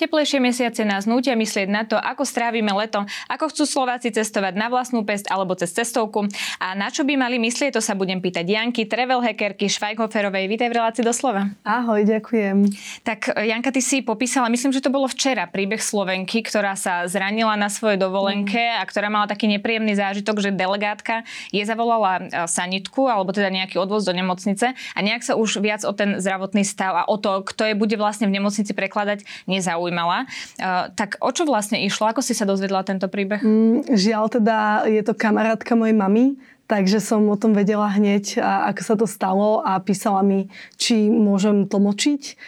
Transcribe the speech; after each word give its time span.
Teplejšie 0.00 0.40
mesiace 0.40 0.80
nás 0.80 1.04
nútia 1.04 1.36
myslieť 1.36 1.68
na 1.68 1.84
to, 1.84 1.92
ako 1.92 2.24
strávime 2.24 2.72
leto, 2.72 3.04
ako 3.28 3.52
chcú 3.52 3.68
Slováci 3.68 4.08
cestovať 4.08 4.56
na 4.56 4.72
vlastnú 4.72 5.04
pest 5.04 5.28
alebo 5.28 5.52
cez 5.52 5.76
cestovku 5.76 6.24
a 6.56 6.72
na 6.72 6.88
čo 6.88 7.04
by 7.04 7.20
mali 7.20 7.36
myslieť, 7.36 7.76
to 7.76 7.84
sa 7.84 7.92
budem 7.92 8.16
pýtať 8.16 8.48
Janky, 8.48 8.88
travel 8.88 9.20
hackerky 9.20 9.68
Švajhoferovej. 9.68 10.48
Vítaj 10.48 10.72
v 10.72 10.76
relácii 10.80 11.04
doslova. 11.04 11.52
Ahoj, 11.68 12.08
ďakujem. 12.08 12.72
Tak 13.04 13.28
Janka, 13.44 13.76
ty 13.76 13.84
si 13.84 14.00
popísala, 14.00 14.48
myslím, 14.48 14.72
že 14.72 14.80
to 14.80 14.88
bolo 14.88 15.04
včera, 15.04 15.44
príbeh 15.44 15.84
Slovenky, 15.84 16.40
ktorá 16.48 16.80
sa 16.80 17.04
zranila 17.04 17.52
na 17.60 17.68
svojej 17.68 18.00
dovolenke 18.00 18.56
mm. 18.56 18.80
a 18.80 18.82
ktorá 18.88 19.12
mala 19.12 19.28
taký 19.28 19.52
nepríjemný 19.52 20.00
zážitok, 20.00 20.40
že 20.40 20.56
delegátka 20.56 21.28
je 21.52 21.60
zavolala 21.60 22.24
e, 22.24 22.48
sanitku 22.48 23.04
alebo 23.04 23.36
teda 23.36 23.52
nejaký 23.52 23.76
odvoz 23.76 24.08
do 24.08 24.16
nemocnice 24.16 24.72
a 24.72 24.98
nejak 25.04 25.28
sa 25.28 25.36
už 25.36 25.60
viac 25.60 25.84
o 25.84 25.92
ten 25.92 26.16
zdravotný 26.16 26.64
stav 26.64 26.96
a 26.96 27.04
o 27.04 27.20
to, 27.20 27.44
kto 27.44 27.68
je 27.68 27.74
bude 27.76 28.00
vlastne 28.00 28.24
v 28.24 28.40
nemocnici 28.40 28.72
prekladať, 28.72 29.28
nezaujíma 29.44 29.89
zaujímala. 29.90 30.30
Uh, 30.62 30.94
tak 30.94 31.18
o 31.18 31.34
čo 31.34 31.42
vlastne 31.42 31.82
išlo? 31.82 32.06
Ako 32.14 32.22
si 32.22 32.32
sa 32.32 32.46
dozvedla 32.46 32.86
tento 32.86 33.10
príbeh? 33.10 33.42
Mm, 33.42 33.90
žiaľ 33.90 34.30
teda 34.30 34.86
je 34.86 35.02
to 35.02 35.18
kamarátka 35.18 35.74
mojej 35.74 35.98
mamy, 35.98 36.38
takže 36.70 37.02
som 37.02 37.26
o 37.26 37.34
tom 37.34 37.50
vedela 37.50 37.90
hneď, 37.90 38.38
ako 38.38 38.80
sa 38.86 38.94
to 38.94 39.06
stalo 39.10 39.66
a 39.66 39.82
písala 39.82 40.22
mi, 40.22 40.46
či 40.78 41.10
môžem 41.10 41.66
tlmočiť. 41.66 42.38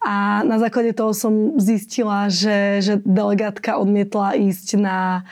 A 0.00 0.40
na 0.48 0.56
základe 0.56 0.96
toho 0.96 1.12
som 1.12 1.60
zistila, 1.60 2.32
že, 2.32 2.80
že 2.80 3.04
delegátka 3.04 3.76
odmietla 3.76 4.32
ísť 4.32 4.80
na, 4.80 5.28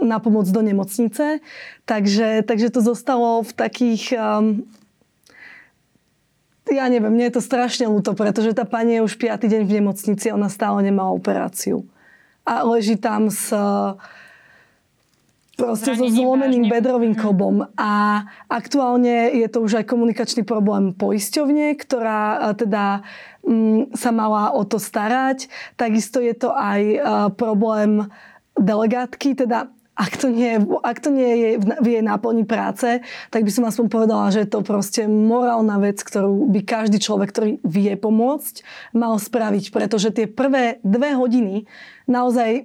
na 0.00 0.16
pomoc 0.16 0.48
do 0.48 0.64
nemocnice. 0.64 1.44
Takže, 1.84 2.48
takže 2.48 2.72
to 2.72 2.80
zostalo 2.80 3.44
v 3.44 3.52
takých 3.52 4.16
um, 4.16 4.64
ja 6.70 6.86
neviem, 6.86 7.10
mne 7.10 7.28
je 7.28 7.36
to 7.36 7.42
strašne 7.42 7.90
ľúto, 7.90 8.14
pretože 8.14 8.54
tá 8.54 8.62
pani 8.62 8.98
je 8.98 9.06
už 9.06 9.18
piatý 9.18 9.50
deň 9.50 9.62
v 9.66 9.74
nemocnici, 9.82 10.30
ona 10.30 10.46
stále 10.46 10.80
nemá 10.86 11.10
operáciu. 11.10 11.84
A 12.46 12.62
leží 12.64 12.96
tam 12.96 13.28
s 13.28 13.52
proste 15.60 15.92
so 15.92 16.08
zlomeným 16.08 16.72
bedrovým 16.72 17.12
mhm. 17.12 17.20
klbom. 17.20 17.56
A 17.76 18.24
aktuálne 18.48 19.36
je 19.36 19.48
to 19.52 19.60
už 19.60 19.84
aj 19.84 19.90
komunikačný 19.90 20.42
problém 20.48 20.96
poisťovne, 20.96 21.76
ktorá 21.76 22.54
teda 22.56 23.04
m, 23.44 23.92
sa 23.92 24.10
mala 24.10 24.56
o 24.56 24.64
to 24.64 24.80
starať. 24.80 25.52
Takisto 25.76 26.24
je 26.24 26.32
to 26.32 26.56
aj 26.56 26.80
problém 27.36 28.08
delegátky, 28.56 29.36
teda 29.36 29.68
ak 30.00 30.16
to 30.16 30.32
nie, 30.32 30.56
ak 30.80 30.98
to 31.04 31.12
nie 31.12 31.32
je 31.36 31.48
v 31.60 31.86
jej 31.86 32.00
náplni 32.00 32.48
práce, 32.48 33.04
tak 33.28 33.44
by 33.44 33.52
som 33.52 33.68
aspoň 33.68 33.86
povedala, 33.92 34.32
že 34.32 34.48
je 34.48 34.48
to 34.48 34.64
proste 34.64 35.04
morálna 35.04 35.76
vec, 35.76 36.00
ktorú 36.00 36.48
by 36.48 36.64
každý 36.64 36.96
človek, 36.96 37.28
ktorý 37.28 37.50
vie 37.60 37.92
pomôcť, 38.00 38.64
mal 38.96 39.20
spraviť. 39.20 39.68
Pretože 39.68 40.08
tie 40.16 40.24
prvé 40.24 40.80
dve 40.80 41.12
hodiny 41.12 41.68
naozaj 42.08 42.64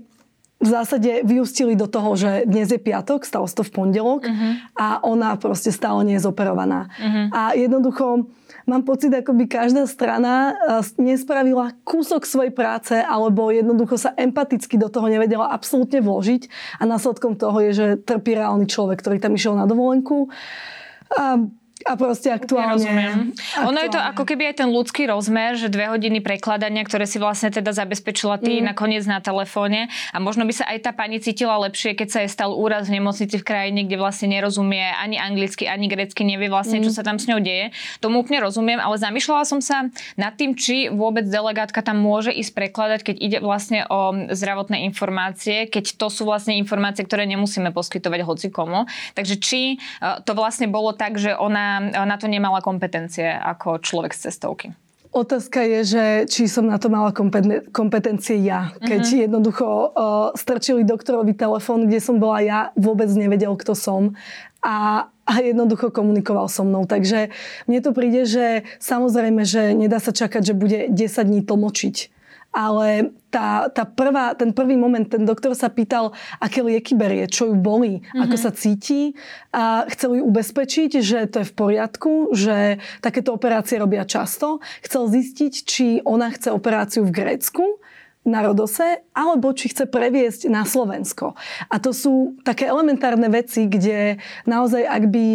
v 0.65 0.69
zásade 0.73 1.11
vyústili 1.21 1.77
do 1.77 1.85
toho, 1.85 2.17
že 2.17 2.49
dnes 2.49 2.73
je 2.73 2.81
piatok, 2.81 3.21
stalo 3.21 3.45
to 3.45 3.61
v 3.61 3.71
pondelok 3.71 4.25
uh-huh. 4.25 4.51
a 4.73 4.87
ona 5.05 5.37
proste 5.37 5.69
stále 5.69 6.01
nie 6.01 6.17
je 6.17 6.25
zoperovaná. 6.25 6.89
Uh-huh. 6.97 7.25
A 7.29 7.41
jednoducho 7.53 8.25
mám 8.65 8.81
pocit, 8.81 9.13
ako 9.13 9.37
by 9.37 9.45
každá 9.45 9.85
strana 9.85 10.57
eh, 10.57 10.81
nespravila 10.97 11.77
kúsok 11.85 12.25
svojej 12.25 12.49
práce 12.49 12.97
alebo 12.97 13.53
jednoducho 13.53 14.01
sa 14.01 14.17
empaticky 14.17 14.81
do 14.81 14.89
toho 14.89 15.05
nevedela 15.05 15.53
absolútne 15.53 16.01
vložiť 16.01 16.49
a 16.81 16.83
následkom 16.89 17.37
toho 17.37 17.61
je, 17.69 17.71
že 17.71 17.87
trpí 18.01 18.33
reálny 18.33 18.65
človek, 18.65 18.97
ktorý 19.05 19.21
tam 19.21 19.37
išiel 19.37 19.53
na 19.53 19.69
dovolenku. 19.69 20.33
A 21.13 21.37
a 21.85 21.93
proste 21.93 22.33
aktuálne... 22.33 22.81
Rozumiem. 22.81 23.17
Aktuálne. 23.37 23.67
Ono 23.69 23.79
je 23.85 23.89
to 23.93 24.01
ako 24.01 24.23
keby 24.25 24.49
aj 24.49 24.55
ten 24.65 24.69
ľudský 24.73 25.05
rozmer, 25.05 25.53
že 25.53 25.69
dve 25.69 25.85
hodiny 25.93 26.17
prekladania, 26.17 26.81
ktoré 26.81 27.05
si 27.05 27.21
vlastne 27.21 27.53
teda 27.53 27.77
zabezpečila 27.77 28.41
ty 28.41 28.57
mm. 28.57 28.73
nakoniec 28.73 29.05
na 29.05 29.21
telefóne 29.21 29.93
a 30.09 30.17
možno 30.17 30.49
by 30.49 30.53
sa 30.57 30.65
aj 30.65 30.81
tá 30.81 30.91
pani 30.97 31.21
cítila 31.21 31.61
lepšie, 31.61 31.93
keď 31.93 32.07
sa 32.09 32.19
jej 32.25 32.31
stal 32.33 32.57
úraz 32.57 32.89
v 32.89 32.97
nemocnici 32.97 33.37
v 33.37 33.45
krajine, 33.45 33.85
kde 33.85 34.01
vlastne 34.01 34.33
nerozumie 34.33 34.81
ani 34.97 35.21
anglicky, 35.21 35.69
ani 35.69 35.85
grecky, 35.85 36.25
nevie 36.25 36.49
vlastne, 36.49 36.81
mm. 36.81 36.89
čo 36.89 36.91
sa 36.97 37.05
tam 37.05 37.21
s 37.21 37.29
ňou 37.29 37.37
deje. 37.37 37.69
Tomu 38.01 38.25
úplne 38.25 38.41
rozumiem, 38.41 38.81
ale 38.81 38.97
zamýšľala 38.97 39.45
som 39.45 39.61
sa 39.61 39.85
nad 40.17 40.33
tým, 40.33 40.57
či 40.57 40.89
vôbec 40.89 41.29
delegátka 41.29 41.85
tam 41.85 42.01
môže 42.01 42.33
ísť 42.33 42.65
prekladať, 42.65 43.13
keď 43.13 43.15
ide 43.21 43.37
vlastne 43.45 43.85
o 43.93 44.25
zdravotné 44.33 44.89
informácie, 44.89 45.69
keď 45.69 46.01
to 46.01 46.09
sú 46.09 46.25
vlastne 46.25 46.57
informácie, 46.57 47.05
ktoré 47.05 47.29
nemusíme 47.29 47.69
poskytovať 47.69 48.25
hoci 48.25 48.47
komu. 48.49 48.89
Takže 49.13 49.37
či 49.37 49.61
e, 49.77 50.01
to 50.25 50.33
vlastne 50.33 50.65
bolo 50.65 50.89
tak, 50.89 51.21
že 51.21 51.37
ona 51.37 51.74
na 51.79 52.15
to 52.19 52.27
nemala 52.27 52.59
kompetencie 52.61 53.27
ako 53.27 53.79
človek 53.81 54.13
z 54.13 54.29
cestovky. 54.29 54.67
Otázka 55.15 55.63
je, 55.63 55.79
že 55.95 56.03
či 56.27 56.43
som 56.51 56.67
na 56.67 56.75
to 56.75 56.91
mala 56.91 57.15
kompetencie 57.71 58.35
ja. 58.43 58.75
Keď 58.83 58.99
uh-huh. 58.99 59.23
jednoducho 59.23 59.63
uh, 59.63 59.87
strčili 60.35 60.83
doktorovi 60.83 61.31
telefón, 61.31 61.87
kde 61.87 62.03
som 62.03 62.19
bola 62.19 62.43
ja, 62.43 62.59
vôbec 62.75 63.07
nevedel, 63.15 63.55
kto 63.55 63.79
som. 63.79 64.11
A, 64.59 65.07
a 65.23 65.33
jednoducho 65.39 65.87
komunikoval 65.95 66.51
so 66.51 66.67
mnou. 66.67 66.83
Takže 66.83 67.31
mne 67.63 67.79
to 67.79 67.95
príde, 67.95 68.27
že 68.27 68.67
samozrejme, 68.83 69.47
že 69.47 69.71
nedá 69.71 70.03
sa 70.03 70.11
čakať, 70.11 70.51
že 70.51 70.53
bude 70.53 70.91
10 70.91 70.99
dní 70.99 71.47
tlmočiť 71.47 72.14
ale 72.55 73.11
tá, 73.27 73.67
tá 73.67 73.83
prvá, 73.83 74.31
ten 74.31 74.55
prvý 74.55 74.79
moment, 74.79 75.03
ten 75.03 75.27
doktor 75.27 75.51
sa 75.59 75.67
pýtal, 75.67 76.15
aké 76.39 76.63
lieky 76.63 76.95
berie, 76.95 77.27
čo 77.27 77.51
ju 77.51 77.55
bolí, 77.59 77.99
mm-hmm. 77.99 78.23
ako 78.23 78.35
sa 78.39 78.55
cíti 78.55 79.11
a 79.51 79.83
chcel 79.91 80.17
ju 80.17 80.21
ubezpečiť, 80.23 80.91
že 81.03 81.27
to 81.27 81.43
je 81.43 81.49
v 81.51 81.57
poriadku, 81.59 82.31
že 82.31 82.79
takéto 83.03 83.35
operácie 83.35 83.75
robia 83.75 84.07
často. 84.07 84.63
Chcel 84.79 85.11
zistiť, 85.11 85.53
či 85.67 85.99
ona 86.07 86.31
chce 86.31 86.55
operáciu 86.55 87.03
v 87.03 87.11
Grécku, 87.11 87.83
na 88.25 88.41
Rodose, 88.41 89.05
alebo 89.13 89.53
či 89.53 89.69
chce 89.69 89.85
previesť 89.85 90.49
na 90.49 90.65
Slovensko. 90.65 91.37
A 91.69 91.77
to 91.77 91.93
sú 91.93 92.33
také 92.41 92.65
elementárne 92.65 93.29
veci, 93.29 93.69
kde 93.69 94.17
naozaj, 94.49 94.81
ak 94.81 95.03
by 95.13 95.27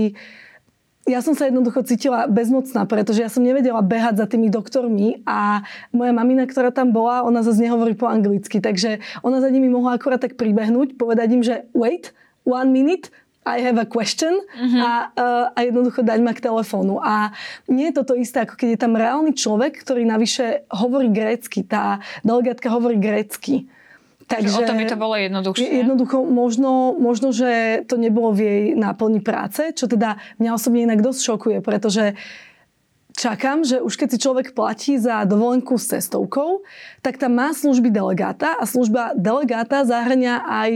ja 1.08 1.24
som 1.24 1.32
sa 1.32 1.48
jednoducho 1.48 1.80
cítila 1.82 2.28
bezmocná, 2.28 2.84
pretože 2.84 3.24
ja 3.24 3.32
som 3.32 3.40
nevedela 3.40 3.80
behať 3.80 4.20
za 4.20 4.26
tými 4.28 4.52
doktormi 4.52 5.24
a 5.24 5.64
moja 5.96 6.12
mamina, 6.12 6.44
ktorá 6.44 6.68
tam 6.68 6.92
bola, 6.92 7.24
ona 7.24 7.40
zase 7.40 7.64
nehovorí 7.64 7.96
po 7.96 8.04
anglicky, 8.04 8.60
takže 8.60 9.00
ona 9.24 9.40
za 9.40 9.48
nimi 9.48 9.72
mohla 9.72 9.96
akorát 9.96 10.20
tak 10.20 10.36
pribehnúť, 10.36 11.00
povedať 11.00 11.28
im, 11.32 11.42
že 11.42 11.64
wait, 11.72 12.12
one 12.44 12.70
minute, 12.70 13.08
I 13.40 13.64
have 13.64 13.80
a 13.80 13.88
question 13.88 14.36
uh-huh. 14.36 14.80
a, 14.84 14.92
uh, 15.16 15.46
a 15.56 15.58
jednoducho 15.64 16.04
dať 16.04 16.20
ma 16.20 16.36
k 16.36 16.44
telefónu. 16.44 17.00
A 17.00 17.32
nie 17.72 17.88
je 17.88 17.96
toto 17.96 18.12
isté, 18.12 18.44
ako 18.44 18.52
keď 18.60 18.68
je 18.76 18.82
tam 18.84 18.92
reálny 18.92 19.32
človek, 19.32 19.80
ktorý 19.80 20.04
navyše 20.04 20.68
hovorí 20.68 21.08
grécky. 21.08 21.64
Tá 21.64 22.04
delegátka 22.20 22.68
hovorí 22.68 23.00
grécky. 23.00 23.64
Takže 24.30 24.62
o 24.62 24.62
to 24.62 24.74
by 24.78 24.84
to 24.86 24.94
bolo 24.94 25.18
jednoduchšie. 25.18 25.82
Jednoducho, 25.82 26.22
možno, 26.22 26.94
možno, 26.94 27.34
že 27.34 27.82
to 27.90 27.98
nebolo 27.98 28.30
v 28.30 28.38
jej 28.38 28.62
náplni 28.78 29.18
práce, 29.18 29.74
čo 29.74 29.90
teda 29.90 30.22
mňa 30.38 30.50
osobne 30.54 30.86
inak 30.86 31.02
dosť 31.02 31.20
šokuje, 31.20 31.58
pretože 31.58 32.14
čakám, 33.18 33.66
že 33.66 33.82
už 33.82 33.98
keď 33.98 34.08
si 34.14 34.22
človek 34.22 34.54
platí 34.54 34.96
za 35.02 35.26
dovolenku 35.26 35.74
s 35.76 35.90
cestovkou, 35.90 36.62
tak 37.02 37.18
tam 37.18 37.36
má 37.36 37.50
služby 37.50 37.90
delegáta 37.90 38.54
a 38.54 38.62
služba 38.64 39.18
delegáta 39.18 39.82
zahrňa 39.82 40.46
aj 40.46 40.70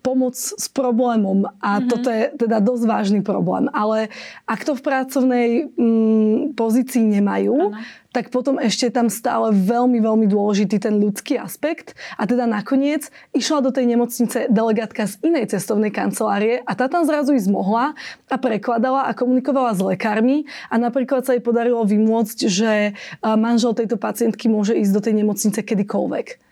pomoc 0.00 0.34
s 0.34 0.66
problémom 0.72 1.46
a 1.60 1.78
mm-hmm. 1.78 1.88
toto 1.90 2.08
je 2.10 2.22
teda 2.34 2.58
dosť 2.58 2.84
vážny 2.88 3.20
problém. 3.20 3.70
Ale 3.70 4.10
ak 4.48 4.64
to 4.66 4.72
v 4.74 4.82
pracovnej 4.82 5.48
mm, 5.74 6.58
pozícii 6.58 7.04
nemajú, 7.18 7.74
ano. 7.74 7.78
tak 8.14 8.30
potom 8.30 8.62
ešte 8.62 8.90
tam 8.94 9.10
stále 9.10 9.50
veľmi, 9.50 9.98
veľmi 9.98 10.26
dôležitý 10.30 10.78
ten 10.78 10.98
ľudský 10.98 11.38
aspekt. 11.40 11.98
A 12.14 12.26
teda 12.26 12.46
nakoniec 12.46 13.10
išla 13.34 13.62
do 13.62 13.70
tej 13.74 13.90
nemocnice 13.90 14.46
delegátka 14.50 15.10
z 15.10 15.18
inej 15.26 15.56
cestovnej 15.56 15.90
kancelárie 15.90 16.62
a 16.62 16.72
tá 16.78 16.86
tam 16.86 17.02
zrazu 17.02 17.34
ísť 17.34 17.50
mohla 17.50 17.98
a 18.30 18.36
prekladala 18.38 19.10
a 19.10 19.16
komunikovala 19.16 19.74
s 19.74 19.82
lekármi 19.82 20.46
a 20.70 20.78
napríklad 20.78 21.26
sa 21.26 21.34
jej 21.34 21.42
podarilo 21.42 21.82
vymôcť, 21.82 22.38
že 22.46 22.94
manžel 23.22 23.74
tejto 23.74 23.98
pacientky 23.98 24.46
môže 24.46 24.76
ísť 24.78 24.92
do 24.94 25.00
tej 25.02 25.14
nemocnice 25.24 25.60
kedykoľvek. 25.64 26.43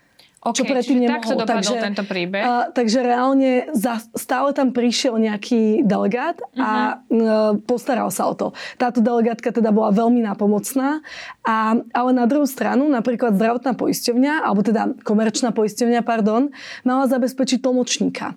Okay, 0.43 0.59
čo 0.59 0.63
predtým 0.67 1.07
nemohol. 1.07 1.47
Tak 1.47 1.63
takže, 1.63 1.79
tento 1.79 2.03
príbeh. 2.03 2.43
A, 2.43 2.67
takže 2.75 2.99
reálne 3.07 3.71
za, 3.79 4.03
stále 4.19 4.51
tam 4.51 4.75
prišiel 4.75 5.15
nejaký 5.15 5.87
delegát 5.87 6.43
a 6.59 6.99
uh-huh. 6.99 7.63
postaral 7.63 8.11
sa 8.11 8.27
o 8.27 8.35
to. 8.35 8.51
Táto 8.75 8.99
delegátka 8.99 9.55
teda 9.55 9.71
bola 9.71 9.95
veľmi 9.95 10.19
nápomocná, 10.27 10.99
a, 11.47 11.79
ale 11.95 12.11
na 12.11 12.27
druhú 12.27 12.51
stranu 12.51 12.91
napríklad 12.91 13.39
zdravotná 13.39 13.79
poisťovňa, 13.79 14.43
alebo 14.43 14.67
teda 14.67 14.99
komerčná 15.07 15.55
poisťovňa, 15.55 16.03
pardon, 16.03 16.51
mala 16.83 17.07
zabezpečiť 17.07 17.63
tlmočníka. 17.63 18.35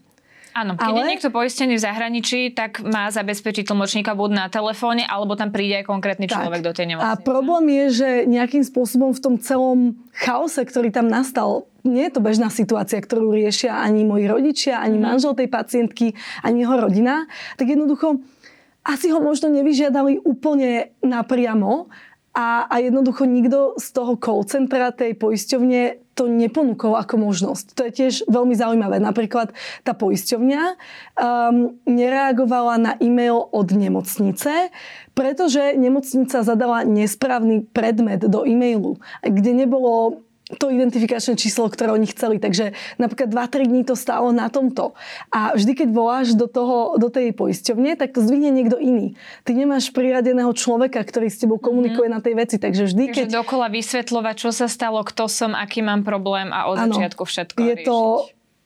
Áno, 0.55 0.79
keď 0.79 0.87
Ale... 0.87 0.97
je 1.03 1.09
niekto 1.11 1.29
poistený 1.35 1.75
v 1.75 1.83
zahraničí, 1.83 2.55
tak 2.55 2.79
má 2.79 3.11
zabezpečiť 3.11 3.67
tlmočníka 3.67 4.15
buď 4.15 4.31
na 4.31 4.45
telefóne, 4.47 5.03
alebo 5.03 5.35
tam 5.35 5.51
príde 5.51 5.83
aj 5.83 5.85
konkrétny 5.91 6.31
človek 6.31 6.63
tak. 6.63 6.67
do 6.71 6.71
tej 6.71 6.85
nemocnice. 6.95 7.11
A 7.11 7.19
problém 7.19 7.65
je, 7.67 7.85
že 7.91 8.09
nejakým 8.23 8.63
spôsobom 8.63 9.11
v 9.11 9.19
tom 9.19 9.35
celom 9.35 9.99
chaose, 10.15 10.63
ktorý 10.63 10.95
tam 10.95 11.11
nastal, 11.11 11.67
nie 11.83 12.07
je 12.07 12.15
to 12.15 12.23
bežná 12.23 12.47
situácia, 12.47 13.03
ktorú 13.03 13.35
riešia 13.35 13.83
ani 13.83 14.07
moji 14.07 14.31
rodičia, 14.31 14.79
ani 14.79 14.95
mm. 14.95 15.03
manžel 15.03 15.35
tej 15.35 15.51
pacientky, 15.51 16.15
ani 16.39 16.63
jeho 16.63 16.79
rodina, 16.79 17.27
tak 17.59 17.67
jednoducho 17.67 18.23
asi 18.87 19.11
ho 19.11 19.19
možno 19.19 19.51
nevyžiadali 19.51 20.23
úplne 20.23 20.95
napriamo 21.03 21.91
a, 22.31 22.63
a 22.71 22.75
jednoducho 22.79 23.27
nikto 23.27 23.75
z 23.75 23.87
toho 23.91 24.15
call 24.15 24.47
centra 24.47 24.95
tej 24.95 25.19
poisťovne 25.19 26.04
to 26.15 26.31
neponúkol 26.31 26.95
ako 26.95 27.19
možnosť. 27.19 27.75
To 27.75 27.81
je 27.85 27.91
tiež 27.91 28.13
veľmi 28.31 28.55
zaujímavé. 28.55 29.03
Napríklad 29.03 29.51
tá 29.83 29.91
poisťovňa 29.91 30.63
um, 30.63 31.75
nereagovala 31.83 32.79
na 32.79 32.91
e-mail 33.03 33.51
od 33.51 33.67
nemocnice, 33.75 34.71
pretože 35.11 35.75
nemocnica 35.75 36.41
zadala 36.41 36.87
nesprávny 36.87 37.67
predmet 37.67 38.23
do 38.23 38.47
e-mailu, 38.47 38.95
kde 39.21 39.51
nebolo 39.51 40.23
to 40.45 40.69
identifikačné 40.69 41.33
číslo, 41.41 41.65
ktoré 41.65 41.89
oni 41.89 42.05
chceli. 42.05 42.37
Takže 42.37 42.77
napríklad 43.01 43.33
2-3 43.33 43.65
dní 43.65 43.81
to 43.81 43.97
stálo 43.97 44.29
na 44.29 44.53
tomto. 44.53 44.93
A 45.33 45.57
vždy, 45.57 45.73
keď 45.73 45.89
voláš 45.89 46.37
do, 46.37 46.45
toho, 46.45 47.01
do 47.01 47.09
tej 47.09 47.33
poisťovne, 47.33 47.97
tak 47.97 48.13
to 48.13 48.21
zdvihne 48.21 48.53
niekto 48.53 48.77
iný. 48.77 49.17
Ty 49.41 49.57
nemáš 49.57 49.89
priradeného 49.89 50.53
človeka, 50.53 51.01
ktorý 51.01 51.33
s 51.33 51.41
tebou 51.41 51.57
komunikuje 51.57 52.13
mm-hmm. 52.13 52.21
na 52.21 52.25
tej 52.25 52.33
veci. 52.37 52.55
Takže 52.61 52.93
vždy, 52.93 53.03
keď... 53.09 53.25
Takže 53.25 53.41
dokola 53.41 53.73
vysvetľovať, 53.73 54.35
čo 54.37 54.49
sa 54.53 54.69
stalo, 54.69 55.01
kto 55.01 55.25
som, 55.25 55.57
aký 55.57 55.81
mám 55.81 56.05
problém 56.05 56.53
a 56.53 56.69
od 56.69 56.77
ano, 56.77 56.93
začiatku 56.93 57.25
všetko 57.25 57.57
je 57.57 57.75
riešiť. 57.81 57.87
to 57.89 57.97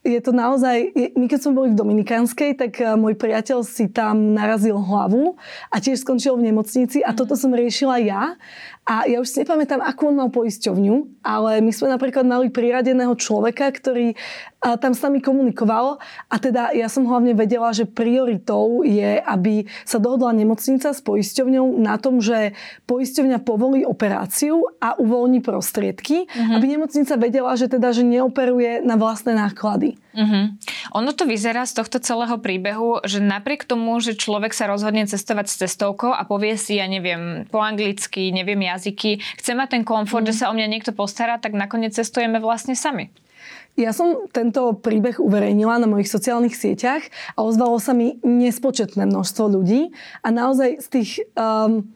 je 0.00 0.16
to 0.24 0.32
naozaj, 0.32 0.96
my 0.96 1.28
keď 1.28 1.38
sme 1.44 1.52
boli 1.52 1.68
v 1.72 1.80
Dominikánskej, 1.80 2.56
tak 2.56 2.72
eh, 2.80 2.96
môj 2.96 3.20
priateľ 3.20 3.60
si 3.68 3.84
tam 3.92 4.32
narazil 4.32 4.80
hlavu 4.80 5.36
a 5.68 5.76
tiež 5.76 6.00
skončil 6.00 6.40
v 6.40 6.48
nemocnici 6.48 7.04
a 7.04 7.12
mm. 7.12 7.16
toto 7.20 7.36
som 7.36 7.52
riešila 7.52 8.00
ja 8.00 8.40
a 8.90 9.06
ja 9.06 9.22
už 9.22 9.30
si 9.30 9.46
nepamätám, 9.46 9.78
akú 9.78 10.10
on 10.10 10.18
mal 10.18 10.34
poisťovňu, 10.34 11.22
ale 11.22 11.62
my 11.62 11.70
sme 11.70 11.94
napríklad 11.94 12.26
mali 12.26 12.50
priradeného 12.50 13.14
človeka, 13.14 13.70
ktorý 13.70 14.18
tam 14.82 14.98
s 14.98 15.00
nami 15.06 15.22
komunikoval 15.22 16.02
a 16.26 16.36
teda 16.42 16.74
ja 16.74 16.90
som 16.90 17.06
hlavne 17.06 17.38
vedela, 17.38 17.70
že 17.70 17.86
prioritou 17.86 18.82
je, 18.82 19.22
aby 19.22 19.70
sa 19.86 20.02
dohodla 20.02 20.34
nemocnica 20.34 20.90
s 20.90 20.98
poisťovňou 21.06 21.78
na 21.78 22.02
tom, 22.02 22.18
že 22.18 22.58
poisťovňa 22.90 23.38
povolí 23.46 23.86
operáciu 23.86 24.66
a 24.82 24.98
uvoľní 24.98 25.38
prostriedky, 25.38 26.26
mm-hmm. 26.26 26.54
aby 26.58 26.66
nemocnica 26.66 27.14
vedela, 27.14 27.54
že 27.54 27.70
teda, 27.70 27.94
že 27.94 28.02
neoperuje 28.02 28.82
na 28.82 28.98
vlastné 28.98 29.38
náklady. 29.38 30.02
Mm-hmm. 30.10 30.44
Ono 30.98 31.10
to 31.14 31.22
vyzerá 31.22 31.62
z 31.62 31.78
tohto 31.78 32.02
celého 32.02 32.34
príbehu, 32.42 32.98
že 33.06 33.22
napriek 33.22 33.62
tomu, 33.62 34.02
že 34.02 34.18
človek 34.18 34.50
sa 34.50 34.66
rozhodne 34.66 35.06
cestovať 35.06 35.46
s 35.46 35.58
cestovkou 35.66 36.10
a 36.10 36.26
povie 36.26 36.58
si, 36.58 36.82
ja 36.82 36.90
neviem, 36.90 37.46
po 37.46 37.62
anglicky, 37.62 38.34
neviem 38.34 38.58
jazyky, 38.58 39.22
chce 39.38 39.52
mať 39.54 39.78
ten 39.78 39.82
komfort, 39.86 40.26
mm. 40.26 40.30
že 40.34 40.38
sa 40.42 40.50
o 40.50 40.56
mňa 40.56 40.66
niekto 40.66 40.90
postará, 40.90 41.38
tak 41.38 41.54
nakoniec 41.54 41.94
cestujeme 41.94 42.42
vlastne 42.42 42.74
sami. 42.74 43.14
Ja 43.78 43.94
som 43.94 44.26
tento 44.34 44.76
príbeh 44.76 45.22
uverejnila 45.22 45.78
na 45.78 45.86
mojich 45.86 46.10
sociálnych 46.10 46.58
sieťach 46.58 47.06
a 47.38 47.46
ozvalo 47.46 47.78
sa 47.78 47.94
mi 47.94 48.18
nespočetné 48.20 49.06
množstvo 49.06 49.44
ľudí 49.46 49.94
a 50.26 50.28
naozaj 50.34 50.82
z 50.82 50.86
tých... 50.90 51.10
Um, 51.38 51.94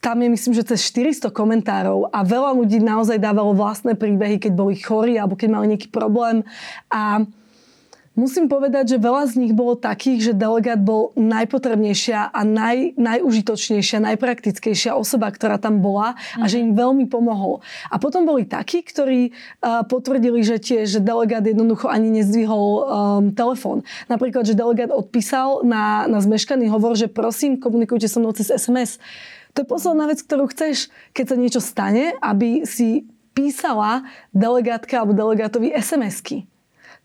tam 0.00 0.22
je 0.22 0.28
myslím, 0.28 0.52
že 0.54 0.68
cez 0.74 0.80
400 0.92 1.32
komentárov 1.32 2.12
a 2.12 2.22
veľa 2.22 2.54
ľudí 2.54 2.78
naozaj 2.78 3.18
dávalo 3.18 3.56
vlastné 3.56 3.98
príbehy, 3.98 4.38
keď 4.38 4.52
boli 4.54 4.78
chorí 4.78 5.16
alebo 5.18 5.34
keď 5.34 5.48
mali 5.50 5.74
nejaký 5.74 5.88
problém 5.90 6.46
a 6.92 7.26
Musím 8.16 8.48
povedať, 8.48 8.96
že 8.96 9.04
veľa 9.04 9.28
z 9.28 9.44
nich 9.44 9.52
bolo 9.52 9.76
takých, 9.76 10.32
že 10.32 10.32
delegát 10.32 10.80
bol 10.80 11.12
najpotrebnejšia 11.20 12.32
a 12.32 12.40
naj, 12.48 12.96
najužitočnejšia, 12.96 14.00
najpraktickejšia 14.00 14.96
osoba, 14.96 15.28
ktorá 15.28 15.60
tam 15.60 15.84
bola 15.84 16.16
a 16.40 16.48
že 16.48 16.64
im 16.64 16.72
veľmi 16.72 17.12
pomohol. 17.12 17.60
A 17.92 18.00
potom 18.00 18.24
boli 18.24 18.48
takí, 18.48 18.80
ktorí 18.80 19.36
uh, 19.60 19.84
potvrdili, 19.84 20.40
že 20.40 20.56
tiež 20.56 20.88
že 20.96 21.04
delegát 21.04 21.44
jednoducho 21.44 21.92
ani 21.92 22.08
nezdvihol 22.08 22.68
um, 22.72 22.84
telefón. 23.36 23.84
Napríklad, 24.08 24.48
že 24.48 24.56
delegát 24.56 24.88
odpísal 24.88 25.60
na, 25.60 26.08
na 26.08 26.16
zmeškaný 26.24 26.72
hovor, 26.72 26.96
že 26.96 27.12
prosím, 27.12 27.60
komunikujte 27.60 28.08
so 28.08 28.16
mnou 28.16 28.32
cez 28.32 28.48
SMS. 28.48 28.96
To 29.56 29.64
je 29.64 29.72
posledná 29.72 30.04
vec, 30.12 30.20
ktorú 30.20 30.52
chceš, 30.52 30.92
keď 31.16 31.24
sa 31.32 31.36
niečo 31.40 31.60
stane, 31.64 32.12
aby 32.20 32.68
si 32.68 33.08
písala 33.32 34.04
delegátka 34.36 35.00
alebo 35.00 35.16
delegátovi 35.16 35.72
SMS-ky. 35.72 36.44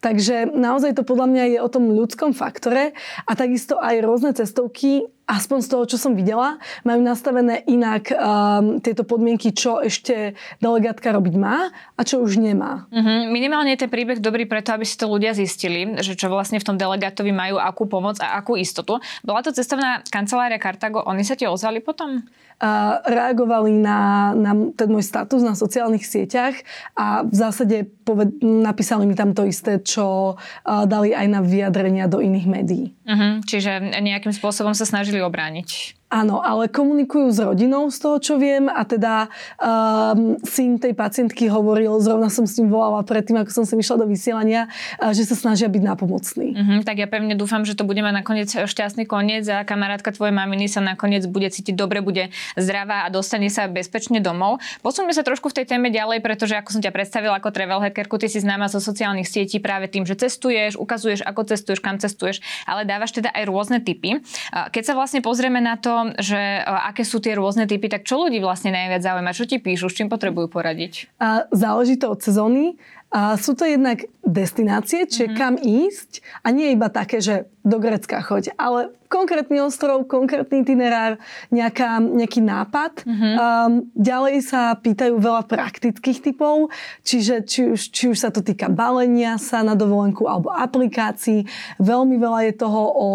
Takže 0.01 0.49
naozaj 0.51 0.97
to 0.97 1.07
podľa 1.07 1.27
mňa 1.31 1.43
je 1.55 1.59
o 1.61 1.69
tom 1.71 1.93
ľudskom 1.93 2.33
faktore 2.33 2.91
a 3.23 3.31
takisto 3.37 3.77
aj 3.77 4.01
rôzne 4.01 4.31
cestovky, 4.33 5.05
aspoň 5.31 5.57
z 5.63 5.67
toho, 5.71 5.83
čo 5.87 5.95
som 5.95 6.11
videla, 6.11 6.59
majú 6.83 6.99
nastavené 6.99 7.63
inak 7.71 8.11
um, 8.11 8.83
tieto 8.83 9.07
podmienky, 9.07 9.55
čo 9.55 9.79
ešte 9.79 10.35
delegátka 10.59 11.15
robiť 11.15 11.35
má 11.39 11.71
a 11.71 12.01
čo 12.03 12.19
už 12.19 12.35
nemá. 12.43 12.91
Mm-hmm. 12.91 13.19
Minimálne 13.31 13.71
je 13.71 13.87
ten 13.87 13.91
príbeh 13.91 14.19
dobrý 14.19 14.43
preto, 14.43 14.75
aby 14.75 14.83
si 14.83 14.99
to 14.99 15.07
ľudia 15.07 15.31
zistili, 15.31 15.95
že 16.03 16.19
čo 16.19 16.27
vlastne 16.27 16.59
v 16.59 16.67
tom 16.67 16.75
delegátovi 16.75 17.31
majú 17.31 17.55
akú 17.63 17.87
pomoc 17.87 18.19
a 18.19 18.35
akú 18.35 18.59
istotu. 18.59 18.99
Bola 19.23 19.39
to 19.39 19.55
cestovná 19.55 20.03
kancelária 20.11 20.59
Cartago, 20.59 21.07
oni 21.07 21.23
sa 21.23 21.39
ti 21.39 21.47
ozvali 21.47 21.79
potom? 21.79 22.27
reagovali 23.09 23.73
na, 23.73 24.31
na 24.37 24.53
ten 24.77 24.85
môj 24.85 25.01
status 25.01 25.41
na 25.41 25.57
sociálnych 25.57 26.05
sieťach 26.05 26.53
a 26.93 27.25
v 27.25 27.33
zásade 27.33 27.89
poved, 28.05 28.37
napísali 28.41 29.09
mi 29.09 29.17
tam 29.17 29.33
to 29.33 29.49
isté, 29.49 29.81
čo 29.81 30.37
dali 30.61 31.09
aj 31.09 31.25
na 31.25 31.41
vyjadrenia 31.41 32.05
do 32.05 32.21
iných 32.21 32.45
médií. 32.45 32.85
Uh-huh. 33.01 33.41
Čiže 33.41 33.97
nejakým 33.97 34.29
spôsobom 34.29 34.77
sa 34.77 34.85
snažili 34.85 35.20
obranić. 35.25 36.00
Áno, 36.11 36.43
ale 36.43 36.67
komunikujú 36.67 37.31
s 37.31 37.39
rodinou 37.39 37.87
z 37.87 37.97
toho, 38.03 38.19
čo 38.19 38.33
viem 38.35 38.67
a 38.67 38.83
teda 38.83 39.31
um, 39.55 40.35
syn 40.43 40.75
tej 40.75 40.91
pacientky 40.91 41.47
hovoril, 41.47 42.03
zrovna 42.03 42.27
som 42.27 42.43
s 42.43 42.59
ním 42.59 42.67
volala 42.67 42.99
predtým, 42.99 43.39
ako 43.39 43.63
som 43.63 43.63
sa 43.63 43.79
vyšla 43.79 44.03
do 44.03 44.11
vysielania, 44.11 44.67
uh, 44.99 45.15
že 45.15 45.23
sa 45.23 45.39
snažia 45.39 45.71
byť 45.71 45.79
nápomocní. 45.79 46.47
Uh-huh, 46.51 46.79
tak 46.83 46.99
ja 46.99 47.07
pevne 47.07 47.39
dúfam, 47.39 47.63
že 47.63 47.79
to 47.79 47.87
bude 47.87 48.03
mať 48.03 48.11
nakoniec 48.11 48.51
šťastný 48.51 49.07
koniec 49.07 49.47
a 49.47 49.63
kamarátka 49.63 50.11
tvojej 50.11 50.35
maminy 50.35 50.67
sa 50.67 50.83
nakoniec 50.83 51.23
bude 51.31 51.47
cítiť 51.47 51.79
dobre, 51.79 52.03
bude 52.03 52.27
zdravá 52.59 53.07
a 53.07 53.09
dostane 53.09 53.47
sa 53.47 53.71
bezpečne 53.71 54.19
domov. 54.19 54.59
Posuňme 54.83 55.15
sa 55.15 55.23
trošku 55.23 55.47
v 55.47 55.63
tej 55.63 55.71
téme 55.71 55.95
ďalej, 55.95 56.19
pretože 56.19 56.59
ako 56.59 56.75
som 56.75 56.81
ťa 56.83 56.91
predstavila 56.91 57.39
ako 57.39 57.55
travel 57.55 57.79
hackerku, 57.79 58.19
ty 58.19 58.27
si 58.27 58.43
známa 58.43 58.67
zo 58.67 58.83
sociálnych 58.83 59.31
sietí 59.31 59.63
práve 59.63 59.87
tým, 59.87 60.03
že 60.03 60.19
cestuješ, 60.19 60.75
ukazuješ, 60.75 61.23
ako 61.23 61.47
cestuješ, 61.47 61.79
kam 61.79 62.03
cestuješ, 62.03 62.43
ale 62.67 62.83
dávaš 62.83 63.15
teda 63.15 63.31
aj 63.31 63.47
rôzne 63.47 63.79
typy. 63.79 64.19
Keď 64.51 64.83
sa 64.83 64.93
vlastne 64.99 65.23
pozrieme 65.23 65.63
na 65.63 65.79
to, 65.79 66.00
že 66.17 66.63
aké 66.65 67.05
sú 67.05 67.21
tie 67.21 67.37
rôzne 67.37 67.69
typy, 67.69 67.87
tak 67.87 68.07
čo 68.07 68.17
ľudí 68.17 68.41
vlastne 68.41 68.73
najviac 68.73 69.01
zaujíma? 69.05 69.37
Čo 69.37 69.45
ti 69.45 69.61
píšu? 69.61 69.87
S 69.87 69.97
čím 70.01 70.09
potrebujú 70.09 70.49
poradiť? 70.49 71.13
A 71.21 71.45
záleží 71.53 72.01
to 72.01 72.09
od 72.09 72.19
sezóny. 72.19 72.81
A 73.11 73.35
sú 73.35 73.59
to 73.59 73.67
jednak 73.67 74.07
destinácie, 74.23 75.03
čiže 75.03 75.35
mm-hmm. 75.35 75.39
kam 75.39 75.59
ísť 75.59 76.23
a 76.47 76.55
nie 76.55 76.71
iba 76.71 76.87
také, 76.87 77.19
že 77.19 77.51
do 77.61 77.77
Grecka 77.77 78.23
choď, 78.23 78.55
ale 78.55 78.95
konkrétny 79.11 79.59
ostrov, 79.59 80.07
konkrétny 80.07 80.63
itinerár, 80.63 81.19
nejaká, 81.51 81.99
nejaký 81.99 82.39
nápad. 82.39 83.03
Mm-hmm. 83.03 83.33
Um, 83.35 83.71
ďalej 83.99 84.35
sa 84.47 84.79
pýtajú 84.79 85.19
veľa 85.19 85.43
praktických 85.43 86.31
typov, 86.31 86.71
čiže 87.03 87.43
či 87.43 87.75
už, 87.75 87.79
či 87.91 88.03
už 88.15 88.17
sa 88.17 88.31
to 88.31 88.39
týka 88.39 88.71
balenia 88.71 89.35
sa 89.35 89.59
na 89.61 89.75
dovolenku 89.75 90.23
alebo 90.31 90.47
aplikácií. 90.55 91.43
Veľmi 91.83 92.15
veľa 92.15 92.47
je 92.47 92.53
toho 92.55 92.81
o 92.95 93.07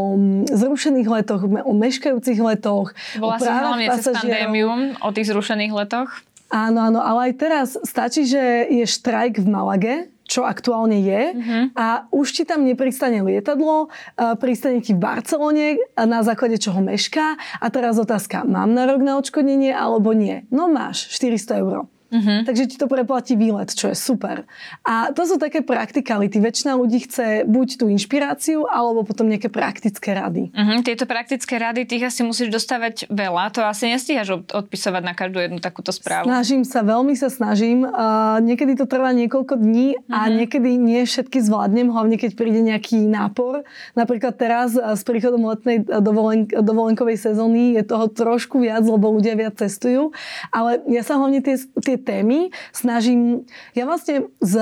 zrušených 0.44 1.08
letoch, 1.08 1.40
o 1.48 1.72
meškajúcich 1.72 2.38
letoch, 2.44 2.92
Bola 3.16 3.34
o 3.34 3.40
právach 3.40 3.80
pasažierov. 3.96 4.52
o 5.00 5.08
tých 5.16 5.32
zrušených 5.32 5.72
letoch? 5.72 6.25
Áno, 6.46 6.78
áno, 6.78 7.00
ale 7.02 7.30
aj 7.30 7.32
teraz 7.34 7.68
stačí, 7.82 8.22
že 8.22 8.70
je 8.70 8.86
štrajk 8.86 9.42
v 9.42 9.46
Malage, 9.50 9.96
čo 10.26 10.42
aktuálne 10.42 10.98
je 11.06 11.22
uh-huh. 11.38 11.64
a 11.78 12.10
už 12.10 12.34
ti 12.34 12.42
tam 12.42 12.66
nepristane 12.66 13.22
lietadlo, 13.22 13.94
pristane 14.42 14.82
ti 14.82 14.90
v 14.90 15.02
Barcelone, 15.02 15.78
na 15.94 16.20
základe 16.26 16.58
čoho 16.58 16.82
mešká 16.82 17.38
a 17.62 17.66
teraz 17.70 17.94
otázka, 17.94 18.42
mám 18.42 18.74
na 18.74 18.90
rok 18.90 19.06
na 19.06 19.22
odškodnenie 19.22 19.70
alebo 19.70 20.10
nie? 20.10 20.42
No 20.50 20.66
máš, 20.66 21.06
400 21.14 21.62
eur. 21.62 21.86
Uh-huh. 22.16 22.40
Takže 22.48 22.64
ti 22.72 22.76
to 22.80 22.88
preplatí 22.88 23.36
výlet, 23.36 23.68
čo 23.68 23.92
je 23.92 23.96
super. 23.96 24.48
A 24.88 25.12
to 25.12 25.28
sú 25.28 25.36
také 25.36 25.60
praktikality. 25.60 26.40
Väčšina 26.40 26.74
ľudí 26.80 27.04
chce 27.04 27.44
buď 27.44 27.68
tú 27.76 27.84
inšpiráciu, 27.92 28.64
alebo 28.64 29.04
potom 29.04 29.28
nejaké 29.28 29.52
praktické 29.52 30.16
rady. 30.16 30.48
Uh-huh. 30.50 30.80
Tieto 30.80 31.04
praktické 31.04 31.60
rady, 31.60 31.84
tých 31.84 32.08
asi 32.08 32.24
musíš 32.24 32.48
dostávať 32.48 33.12
veľa. 33.12 33.52
To 33.52 33.60
asi 33.64 33.92
nestíhaš 33.92 34.48
odpisovať 34.48 35.02
na 35.04 35.12
každú 35.12 35.44
jednu 35.44 35.60
takúto 35.60 35.92
správu. 35.92 36.26
Snažím 36.26 36.64
sa, 36.64 36.80
veľmi 36.80 37.12
sa 37.12 37.28
snažím. 37.28 37.84
Uh, 37.84 38.40
niekedy 38.40 38.74
to 38.80 38.88
trvá 38.88 39.12
niekoľko 39.12 39.60
dní 39.60 40.00
uh-huh. 40.00 40.14
a 40.14 40.18
mhm. 40.26 40.32
niekedy 40.40 40.70
nie 40.80 41.02
všetky 41.04 41.38
zvládnem, 41.44 41.92
hlavne 41.92 42.16
keď 42.16 42.32
príde 42.32 42.64
nejaký 42.64 43.04
nápor. 43.04 43.68
Napríklad 43.92 44.34
teraz 44.40 44.72
s 44.76 45.02
príchodom 45.04 45.44
letnej 45.44 45.84
dovolen- 46.00 46.48
dovolenkovej 46.48 47.20
sezóny 47.20 47.76
je 47.76 47.82
toho 47.84 48.06
trošku 48.08 48.62
viac, 48.62 48.82
lebo 48.86 49.12
ľudia 49.12 49.34
viac 49.36 49.58
cestujú. 49.58 50.14
Ale 50.54 50.82
ja 50.88 51.02
sa 51.02 51.18
hlavne 51.18 51.42
tie, 51.42 51.56
tie 51.82 51.96
témy 52.06 52.54
snažím, 52.70 53.42
ja 53.74 53.82
vlastne 53.82 54.30
z, 54.38 54.54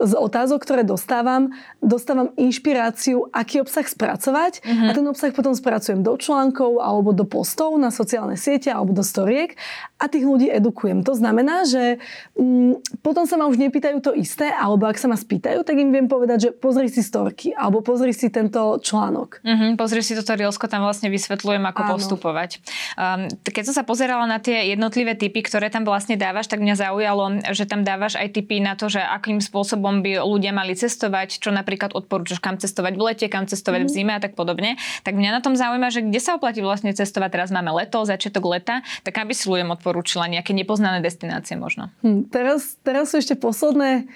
z 0.00 0.12
otázok, 0.16 0.64
ktoré 0.64 0.82
dostávam, 0.88 1.52
dostávam 1.84 2.32
inšpiráciu, 2.40 3.28
aký 3.28 3.60
obsah 3.60 3.84
spracovať 3.84 4.64
uh-huh. 4.64 4.88
a 4.88 4.90
ten 4.96 5.04
obsah 5.04 5.28
potom 5.36 5.52
spracujem 5.52 6.00
do 6.00 6.16
článkov 6.16 6.80
alebo 6.80 7.12
do 7.12 7.28
postov 7.28 7.76
na 7.76 7.92
sociálne 7.92 8.40
siete 8.40 8.72
alebo 8.72 8.96
do 8.96 9.04
storiek 9.04 9.54
a 10.00 10.08
tých 10.08 10.24
ľudí 10.24 10.48
edukujem. 10.48 11.04
To 11.04 11.12
znamená, 11.12 11.68
že 11.68 12.00
mm, 12.34 13.02
potom 13.04 13.28
sa 13.28 13.36
ma 13.36 13.46
už 13.46 13.60
nepýtajú 13.60 14.00
to 14.00 14.16
isté, 14.16 14.48
alebo 14.48 14.88
ak 14.88 14.96
sa 14.96 15.06
ma 15.06 15.14
spýtajú, 15.14 15.62
tak 15.62 15.76
im 15.76 15.92
viem 15.92 16.08
povedať, 16.08 16.38
že 16.38 16.50
pozri 16.56 16.88
si 16.88 17.04
storky 17.04 17.52
alebo 17.52 17.84
pozri 17.84 18.16
si 18.16 18.32
tento 18.32 18.80
článok. 18.80 19.44
Uh-huh, 19.44 19.70
pozri 19.76 20.00
si 20.00 20.16
toto 20.16 20.32
Rielsko, 20.32 20.70
tam 20.70 20.86
vlastne 20.86 21.12
vysvetľujem, 21.12 21.62
ako 21.68 21.80
Áno. 21.84 21.90
postupovať. 21.98 22.50
Um, 22.96 23.28
keď 23.44 23.62
som 23.68 23.74
sa 23.76 23.84
pozerala 23.84 24.24
na 24.24 24.38
tie 24.38 24.72
jednotlivé 24.72 25.18
typy, 25.18 25.42
ktoré 25.42 25.68
tam 25.68 25.84
vlastne 25.84 26.14
dávaš, 26.14 26.48
tak 26.52 26.60
mňa 26.60 26.76
zaujalo, 26.76 27.24
že 27.56 27.64
tam 27.64 27.80
dávaš 27.80 28.20
aj 28.20 28.36
typy 28.36 28.60
na 28.60 28.76
to, 28.76 28.92
že 28.92 29.00
akým 29.00 29.40
spôsobom 29.40 30.04
by 30.04 30.20
ľudia 30.20 30.52
mali 30.52 30.76
cestovať, 30.76 31.40
čo 31.40 31.48
napríklad 31.48 31.96
odporúčaš, 31.96 32.44
kam 32.44 32.60
cestovať 32.60 32.92
v 33.00 33.02
lete, 33.08 33.26
kam 33.32 33.48
cestovať 33.48 33.80
mm. 33.80 33.86
v 33.88 33.88
mhm. 33.88 33.96
zime 33.96 34.12
a 34.12 34.20
tak 34.20 34.36
podobne. 34.36 34.76
Tak 35.00 35.16
mňa 35.16 35.32
na 35.32 35.40
tom 35.40 35.56
zaujíma, 35.56 35.88
že 35.88 36.04
kde 36.04 36.20
sa 36.20 36.36
oplatí 36.36 36.60
vlastne 36.60 36.92
cestovať. 36.92 37.32
Teraz 37.32 37.48
máme 37.48 37.72
leto, 37.72 38.04
začiatok 38.04 38.44
leta, 38.52 38.84
tak 39.00 39.16
aby 39.16 39.32
si 39.32 39.48
ľuďom 39.48 39.80
odporúčila 39.80 40.28
nejaké 40.28 40.52
nepoznané 40.52 41.00
destinácie 41.00 41.56
možno. 41.56 41.88
Hm, 42.04 42.28
teraz, 42.28 42.76
teraz 42.84 43.08
sú 43.08 43.24
ešte 43.24 43.32
posledné 43.32 44.12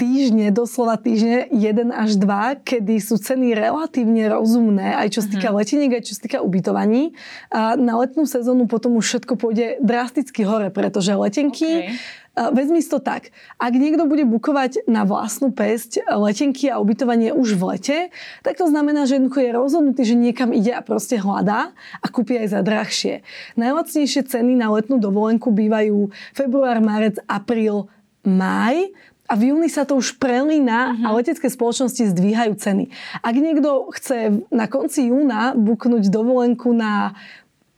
týždne, 0.00 0.48
doslova 0.48 0.96
týždne, 0.96 1.44
jeden 1.52 1.92
až 1.92 2.16
dva, 2.16 2.56
kedy 2.56 2.96
sú 3.04 3.20
ceny 3.20 3.52
relatívne 3.52 4.32
rozumné, 4.32 4.96
aj 4.96 5.12
čo 5.12 5.20
sa 5.20 5.28
týka 5.28 5.52
uh-huh. 5.52 5.60
leteniek, 5.60 6.00
aj 6.00 6.08
čo 6.08 6.16
sa 6.16 6.24
týka 6.24 6.38
ubytovaní. 6.40 7.12
A 7.52 7.76
na 7.76 8.00
letnú 8.00 8.24
sezónu 8.24 8.64
potom 8.64 8.96
už 8.96 9.04
všetko 9.04 9.36
pôjde 9.36 9.76
drasticky 9.84 10.48
hore, 10.48 10.72
pretože 10.72 11.12
letenky 11.12 11.92
okay. 11.92 12.00
Vezmi 12.30 12.78
si 12.78 12.86
to 12.86 13.02
tak. 13.02 13.34
Ak 13.58 13.74
niekto 13.74 14.06
bude 14.06 14.22
bukovať 14.22 14.86
na 14.86 15.02
vlastnú 15.02 15.50
pesť 15.50 16.06
letenky 16.06 16.70
a 16.70 16.78
ubytovanie 16.78 17.34
už 17.34 17.58
v 17.58 17.62
lete, 17.74 17.98
tak 18.46 18.54
to 18.54 18.70
znamená, 18.70 19.04
že 19.04 19.18
jednoducho 19.18 19.42
je 19.42 19.50
rozhodnutý, 19.52 20.02
že 20.06 20.16
niekam 20.16 20.54
ide 20.54 20.72
a 20.72 20.80
proste 20.80 21.18
hľadá 21.18 21.74
a 22.00 22.06
kúpi 22.06 22.38
aj 22.38 22.54
za 22.54 22.60
drahšie. 22.62 23.26
Najlacnejšie 23.58 24.30
ceny 24.30 24.56
na 24.56 24.70
letnú 24.70 25.02
dovolenku 25.02 25.50
bývajú 25.50 26.14
február, 26.32 26.78
marec, 26.78 27.18
apríl, 27.26 27.90
maj 28.22 28.88
a 29.30 29.38
v 29.38 29.54
júni 29.54 29.70
sa 29.70 29.86
to 29.86 29.94
už 29.94 30.18
prelína 30.18 30.98
uh-huh. 30.98 31.06
a 31.06 31.08
mhm. 31.14 31.16
letecké 31.22 31.46
spoločnosti 31.46 32.10
zdvíhajú 32.10 32.58
ceny. 32.58 32.90
Ak 33.22 33.34
niekto 33.38 33.86
chce 33.94 34.42
na 34.50 34.66
konci 34.66 35.14
júna 35.14 35.54
buknúť 35.54 36.10
dovolenku 36.10 36.74
na 36.74 37.14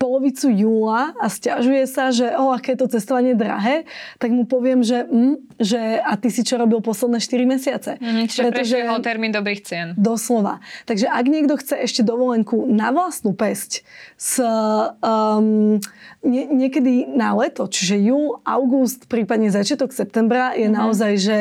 polovicu 0.02 0.50
júla 0.50 1.14
a 1.14 1.30
stiažuje 1.30 1.86
sa, 1.86 2.10
že 2.10 2.34
o, 2.34 2.50
aké 2.50 2.74
je 2.74 2.82
to 2.82 2.90
cestovanie 2.90 3.38
drahé, 3.38 3.86
tak 4.18 4.34
mu 4.34 4.42
poviem, 4.42 4.82
že, 4.82 5.06
mm, 5.06 5.62
že 5.62 5.78
a 6.02 6.18
ty 6.18 6.34
si 6.34 6.42
čo 6.42 6.58
robil 6.58 6.82
posledné 6.82 7.22
4 7.22 7.46
mesiace. 7.46 7.90
Mm, 8.02 8.26
čiže 8.26 8.42
Pretože, 8.50 8.76
termín 8.98 9.30
dobrých 9.30 9.62
cien. 9.62 9.94
Doslova. 9.94 10.58
Takže 10.90 11.06
ak 11.06 11.24
niekto 11.30 11.54
chce 11.54 11.78
ešte 11.86 12.02
dovolenku 12.02 12.66
na 12.66 12.90
vlastnú 12.90 13.30
pesť 13.30 13.86
s, 14.18 14.42
um, 14.42 15.78
nie, 16.26 16.44
niekedy 16.50 17.06
na 17.06 17.38
leto, 17.38 17.70
čiže 17.70 18.02
júl, 18.02 18.42
august, 18.42 19.06
prípadne 19.06 19.54
začiatok 19.54 19.94
septembra 19.94 20.58
je 20.58 20.66
mm-hmm. 20.66 20.74
naozaj, 20.82 21.12
že 21.22 21.38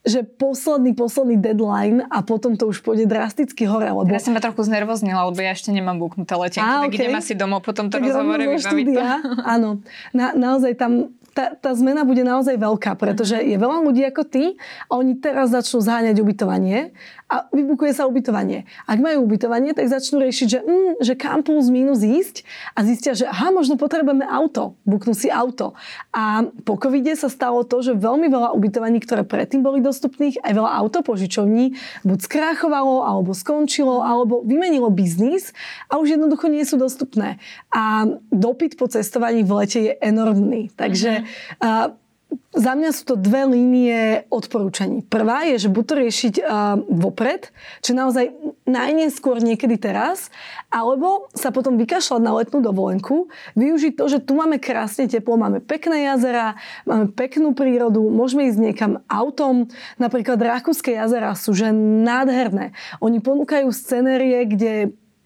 že 0.00 0.24
posledný, 0.24 0.96
posledný 0.96 1.36
deadline 1.36 2.08
a 2.08 2.24
potom 2.24 2.56
to 2.56 2.72
už 2.72 2.80
pôjde 2.80 3.04
drasticky 3.04 3.68
hore. 3.68 3.92
Lebo... 3.92 4.08
Ja 4.08 4.22
som 4.22 4.32
ma 4.32 4.40
trochu 4.40 4.64
znervoznila, 4.64 5.28
lebo 5.28 5.36
ja 5.44 5.52
ešte 5.52 5.68
nemám 5.76 6.00
buknuté 6.00 6.32
letenky, 6.32 6.64
tak 6.64 6.88
okay. 6.88 6.98
idem 7.04 7.14
asi 7.20 7.32
domov 7.36 7.60
po 7.60 7.76
tomto 7.76 8.00
tak 8.00 8.08
rozhovore 8.08 8.40
to. 8.40 9.04
Áno, 9.44 9.84
Na, 10.16 10.32
naozaj 10.32 10.72
tam 10.80 11.12
tá, 11.30 11.54
tá 11.54 11.70
zmena 11.78 12.02
bude 12.02 12.26
naozaj 12.26 12.58
veľká, 12.58 12.98
pretože 12.98 13.38
je 13.38 13.54
veľa 13.54 13.86
ľudí 13.86 14.02
ako 14.02 14.22
ty 14.26 14.58
a 14.90 14.98
oni 14.98 15.14
teraz 15.18 15.54
začnú 15.54 15.78
zháňať 15.78 16.18
ubytovanie 16.18 16.90
a 17.30 17.46
vybukuje 17.54 17.94
sa 17.94 18.10
ubytovanie. 18.10 18.66
Ak 18.90 18.98
majú 18.98 19.22
ubytovanie, 19.22 19.70
tak 19.70 19.86
začnú 19.86 20.18
riešiť, 20.18 20.46
že, 20.50 20.60
mm, 20.66 20.90
že 20.98 21.14
kam 21.14 21.46
plus 21.46 21.70
minus 21.70 22.02
ísť 22.02 22.42
a 22.74 22.82
zistia, 22.82 23.14
že 23.14 23.30
aha, 23.30 23.54
možno 23.54 23.78
potrebujeme 23.78 24.26
auto. 24.26 24.74
Buknú 24.82 25.14
si 25.14 25.30
auto. 25.30 25.78
A 26.10 26.42
po 26.66 26.74
covide 26.74 27.14
sa 27.14 27.30
stalo 27.30 27.62
to, 27.62 27.86
že 27.86 27.94
veľmi 27.94 28.26
veľa 28.26 28.50
ubytovaní, 28.50 28.98
ktoré 28.98 29.22
predtým 29.22 29.62
boli 29.62 29.78
dostupných, 29.78 30.42
aj 30.42 30.52
veľa 30.58 30.70
autopožičovní, 30.82 31.78
buď 32.02 32.18
skráchovalo, 32.18 33.06
alebo 33.06 33.30
skončilo, 33.30 34.02
alebo 34.02 34.42
vymenilo 34.42 34.90
biznis 34.90 35.54
a 35.86 36.02
už 36.02 36.18
jednoducho 36.18 36.50
nie 36.50 36.66
sú 36.66 36.74
dostupné. 36.74 37.38
A 37.70 38.10
dopyt 38.34 38.74
po 38.74 38.90
cestovaní 38.90 39.46
v 39.46 39.52
lete 39.54 39.78
je 39.86 39.92
enormný. 40.02 40.74
Takže 40.74 41.22
mm-hmm. 41.22 42.09
Za 42.50 42.74
mňa 42.74 42.90
sú 42.90 43.02
to 43.06 43.14
dve 43.14 43.46
línie 43.46 44.26
odporúčaní. 44.26 45.06
Prvá 45.06 45.46
je, 45.46 45.66
že 45.66 45.68
buď 45.70 45.84
to 45.86 45.94
riešiť 46.02 46.34
uh, 46.42 46.78
vopred, 46.82 47.54
čo 47.78 47.94
naozaj 47.94 48.34
najneskôr 48.66 49.38
niekedy 49.38 49.78
teraz, 49.78 50.34
alebo 50.66 51.30
sa 51.30 51.54
potom 51.54 51.78
vykašľať 51.78 52.20
na 52.22 52.34
letnú 52.34 52.58
dovolenku, 52.58 53.30
využiť 53.54 53.94
to, 53.94 54.04
že 54.10 54.18
tu 54.26 54.34
máme 54.34 54.58
krásne 54.58 55.06
teplo, 55.06 55.38
máme 55.38 55.62
pekné 55.62 56.10
jazera, 56.10 56.58
máme 56.90 57.14
peknú 57.14 57.54
prírodu, 57.54 58.02
môžeme 58.02 58.50
ísť 58.50 58.58
niekam 58.58 58.92
autom. 59.06 59.70
Napríklad 60.02 60.42
Rakúske 60.42 60.90
jazera 60.90 61.38
sú 61.38 61.54
že 61.54 61.70
nádherné. 61.74 62.74
Oni 62.98 63.22
ponúkajú 63.22 63.70
scenérie, 63.70 64.42
kde 64.50 64.72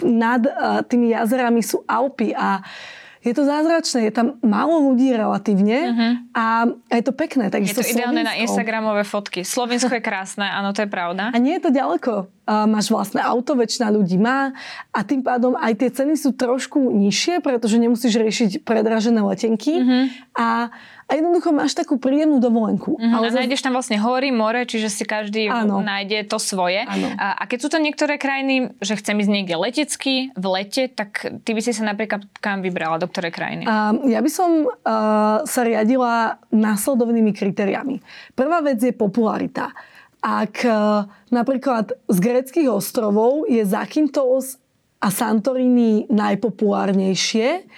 nad 0.04 0.44
uh, 0.44 0.84
tými 0.84 1.16
jazerami 1.16 1.64
sú 1.64 1.88
Alpy 1.88 2.36
a 2.36 2.60
uh, 2.60 3.02
je 3.24 3.32
to 3.32 3.48
zázračné, 3.48 4.12
je 4.12 4.12
tam 4.12 4.26
málo 4.44 4.92
ľudí 4.92 5.08
relatívne 5.16 5.78
uh-huh. 5.88 6.12
a, 6.36 6.44
je 6.92 7.04
to 7.08 7.16
pekné. 7.16 7.48
je 7.48 7.72
to 7.72 7.80
ideálne 7.80 8.20
Slovinsko. 8.20 8.28
na 8.28 8.34
Instagramové 8.44 9.02
fotky. 9.08 9.40
Slovensko 9.42 9.96
je 9.96 10.04
krásne, 10.12 10.44
áno, 10.44 10.76
to 10.76 10.84
je 10.84 10.90
pravda. 10.92 11.32
A 11.32 11.36
nie 11.40 11.56
je 11.56 11.64
to 11.64 11.70
ďaleko. 11.72 12.28
Uh, 12.44 12.68
máš 12.68 12.92
vlastné 12.92 13.24
auto, 13.24 13.56
väčšina 13.56 13.88
ľudí 13.88 14.20
má 14.20 14.52
a 14.92 15.00
tým 15.00 15.24
pádom 15.24 15.56
aj 15.56 15.80
tie 15.80 15.88
ceny 15.88 16.12
sú 16.20 16.36
trošku 16.36 16.76
nižšie, 16.76 17.40
pretože 17.40 17.80
nemusíš 17.80 18.20
riešiť 18.20 18.50
predražené 18.68 19.24
letenky 19.24 19.80
uh-huh. 19.80 20.04
a 20.36 20.68
a 21.04 21.20
jednoducho 21.20 21.52
máš 21.52 21.76
takú 21.76 22.00
príjemnú 22.00 22.40
dovolenku. 22.40 22.96
Mm-hmm, 22.96 23.12
ale 23.12 23.26
a 23.28 23.34
nájdeš 23.44 23.60
tam 23.60 23.76
vlastne 23.76 24.00
hory, 24.00 24.32
more, 24.32 24.64
čiže 24.64 24.88
si 24.88 25.04
každý 25.04 25.52
Áno. 25.52 25.84
nájde 25.84 26.24
to 26.24 26.40
svoje. 26.40 26.80
A, 26.80 27.36
a 27.36 27.42
keď 27.44 27.58
sú 27.60 27.68
to 27.68 27.76
niektoré 27.76 28.16
krajiny, 28.16 28.72
že 28.80 28.96
chcem 28.96 29.20
ísť 29.20 29.30
niekde 29.30 29.54
letecky, 29.60 30.32
v 30.32 30.44
lete, 30.48 30.88
tak 30.88 31.28
ty 31.44 31.50
by 31.52 31.60
si 31.60 31.76
sa 31.76 31.84
napríklad 31.84 32.24
kam 32.40 32.64
vybrala, 32.64 32.96
do 32.96 33.04
ktorej 33.04 33.36
krajiny? 33.36 33.68
A, 33.68 33.92
ja 34.08 34.24
by 34.24 34.30
som 34.32 34.64
uh, 34.64 35.44
sa 35.44 35.60
riadila 35.60 36.40
následovnými 36.48 37.36
kritériami. 37.36 38.00
Prvá 38.32 38.64
vec 38.64 38.80
je 38.80 38.96
popularita. 38.96 39.76
Ak 40.24 40.64
uh, 40.64 41.04
napríklad 41.28 41.92
z 42.08 42.16
greckých 42.16 42.72
ostrovov 42.72 43.44
je 43.44 43.60
Zakynthos 43.60 44.56
a 45.04 45.12
Santorini 45.12 46.08
najpopulárnejšie, 46.08 47.68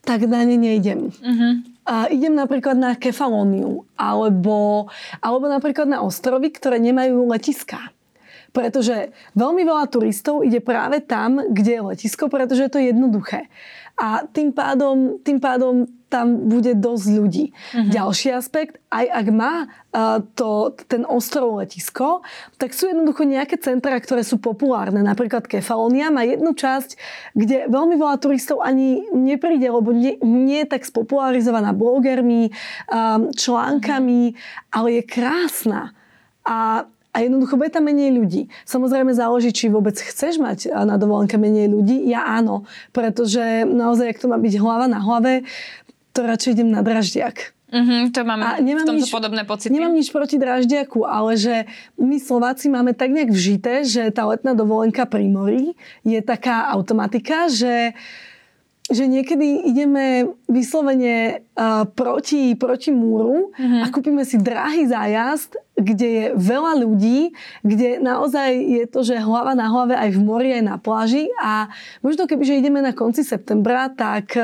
tak 0.00 0.24
na 0.24 0.40
ne 0.48 0.56
nejdem. 0.56 1.12
Uh-huh 1.12 1.60
a 1.90 2.06
idem 2.06 2.38
napríklad 2.38 2.78
na 2.78 2.94
Kefalóniu 2.94 3.82
alebo, 3.98 4.86
alebo 5.18 5.50
napríklad 5.50 5.90
na 5.90 6.06
ostrovy, 6.06 6.54
ktoré 6.54 6.78
nemajú 6.78 7.26
letiská. 7.26 7.90
Pretože 8.54 9.10
veľmi 9.34 9.66
veľa 9.66 9.90
turistov 9.90 10.46
ide 10.46 10.62
práve 10.62 11.02
tam, 11.02 11.42
kde 11.50 11.82
je 11.82 11.86
letisko, 11.94 12.30
pretože 12.30 12.66
je 12.66 12.70
to 12.70 12.78
jednoduché 12.78 13.50
a 14.00 14.24
tým 14.24 14.56
pádom, 14.56 15.20
tým 15.20 15.36
pádom 15.36 15.84
tam 16.10 16.50
bude 16.50 16.74
dosť 16.74 17.06
ľudí. 17.14 17.44
Uh-huh. 17.52 17.86
Ďalší 17.86 18.34
aspekt, 18.34 18.82
aj 18.90 19.06
ak 19.06 19.26
má 19.30 19.54
uh, 19.68 20.18
to, 20.34 20.74
ten 20.90 21.06
ostrov 21.06 21.62
letisko, 21.62 22.26
tak 22.58 22.74
sú 22.74 22.90
jednoducho 22.90 23.22
nejaké 23.22 23.60
centra, 23.62 23.94
ktoré 24.00 24.26
sú 24.26 24.42
populárne. 24.42 25.04
Napríklad 25.06 25.46
Kefalonia 25.46 26.10
má 26.10 26.26
jednu 26.26 26.50
časť, 26.56 26.98
kde 27.38 27.70
veľmi 27.70 27.94
veľa 27.94 28.18
turistov 28.18 28.64
ani 28.64 29.06
nepríde, 29.14 29.70
lebo 29.70 29.94
nie, 29.94 30.18
nie 30.24 30.66
je 30.66 30.72
tak 30.74 30.82
spopularizovaná 30.82 31.70
blogermi, 31.70 32.50
um, 32.90 33.30
článkami, 33.30 34.34
uh-huh. 34.34 34.74
ale 34.74 34.88
je 34.98 35.02
krásna. 35.06 35.94
A 36.42 36.90
a 37.10 37.26
jednoducho 37.26 37.58
bude 37.58 37.74
tam 37.74 37.90
menej 37.90 38.14
ľudí. 38.14 38.46
Samozrejme 38.66 39.10
záleží, 39.10 39.50
či 39.50 39.66
vôbec 39.66 39.98
chceš 39.98 40.38
mať 40.38 40.70
na 40.86 40.94
dovolenke 40.94 41.34
menej 41.34 41.66
ľudí. 41.66 42.06
Ja 42.06 42.22
áno, 42.26 42.66
pretože 42.94 43.66
naozaj, 43.66 44.14
ak 44.14 44.20
to 44.22 44.30
má 44.30 44.38
byť 44.38 44.54
hlava 44.62 44.86
na 44.86 45.02
hlave, 45.02 45.42
to 46.14 46.22
radšej 46.22 46.58
idem 46.58 46.70
na 46.70 46.86
draždiak. 46.86 47.54
Mm-hmm, 47.70 48.10
to 48.10 48.26
mám 48.26 48.42
a 48.42 48.58
nemám 48.58 48.82
v 48.82 48.88
tomto 48.94 49.06
nič, 49.06 49.14
podobné 49.14 49.42
pocity. 49.46 49.70
Nemám 49.70 49.94
nič 49.94 50.10
proti 50.10 50.42
draždiaku, 50.42 51.06
ale 51.06 51.38
že 51.38 51.70
my 52.02 52.18
Slováci 52.18 52.66
máme 52.66 52.98
tak 52.98 53.14
nejak 53.14 53.30
vžité, 53.30 53.86
že 53.86 54.10
tá 54.10 54.26
letná 54.26 54.58
dovolenka 54.58 55.06
pri 55.06 55.30
mori 55.30 55.78
je 56.02 56.18
taká 56.18 56.66
automatika, 56.74 57.46
že 57.46 57.94
že 58.90 59.06
niekedy 59.06 59.70
ideme 59.70 60.34
vyslovene 60.50 61.46
uh, 61.54 61.86
proti, 61.86 62.58
proti 62.58 62.90
múru 62.90 63.54
mm-hmm. 63.54 63.82
a 63.82 63.86
kúpime 63.94 64.26
si 64.26 64.34
drahý 64.34 64.90
zájazd, 64.90 65.54
kde 65.78 66.08
je 66.10 66.24
veľa 66.36 66.82
ľudí, 66.82 67.32
kde 67.62 68.02
naozaj 68.02 68.50
je 68.52 68.84
to, 68.90 69.00
že 69.06 69.22
hlava 69.22 69.54
na 69.54 69.70
hlave 69.70 69.94
aj 69.96 70.10
v 70.12 70.20
mori, 70.20 70.50
aj 70.52 70.64
na 70.66 70.76
pláži 70.76 71.30
a 71.40 71.72
možno 72.04 72.26
keby, 72.26 72.42
že 72.44 72.58
ideme 72.60 72.84
na 72.84 72.92
konci 72.92 73.24
septembra, 73.24 73.88
tak, 73.88 74.34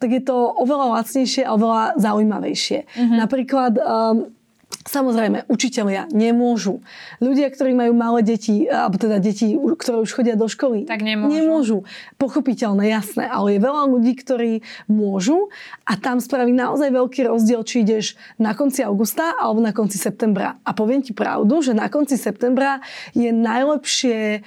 tak 0.00 0.08
je 0.08 0.22
to 0.24 0.54
oveľa 0.56 1.02
lacnejšie 1.02 1.44
a 1.44 1.52
oveľa 1.52 2.00
zaujímavejšie. 2.00 2.78
Mm-hmm. 2.86 3.18
Napríklad 3.18 3.72
um, 3.76 4.32
Samozrejme, 4.80 5.44
učitelia 5.52 6.08
nemôžu. 6.08 6.80
Ľudia, 7.20 7.52
ktorí 7.52 7.76
majú 7.76 7.92
malé 7.92 8.24
deti, 8.24 8.64
alebo 8.64 8.96
teda 8.96 9.20
deti, 9.20 9.52
ktoré 9.52 10.00
už 10.00 10.08
chodia 10.08 10.40
do 10.40 10.48
školy, 10.48 10.88
tak 10.88 11.04
nemôžu. 11.04 11.32
nemôžu. 11.36 11.78
Pochopiteľné, 12.16 12.88
jasné, 12.88 13.28
ale 13.28 13.56
je 13.56 13.60
veľa 13.60 13.84
ľudí, 13.92 14.16
ktorí 14.16 14.64
môžu 14.88 15.52
a 15.84 16.00
tam 16.00 16.16
spraví 16.16 16.56
naozaj 16.56 16.96
veľký 16.96 17.28
rozdiel, 17.28 17.60
či 17.60 17.84
ideš 17.84 18.16
na 18.40 18.56
konci 18.56 18.80
augusta 18.80 19.36
alebo 19.36 19.60
na 19.60 19.76
konci 19.76 20.00
septembra. 20.00 20.56
A 20.64 20.72
poviem 20.72 21.04
ti 21.04 21.12
pravdu, 21.12 21.60
že 21.60 21.76
na 21.76 21.92
konci 21.92 22.16
septembra 22.16 22.80
je 23.12 23.28
najlepšie 23.36 24.40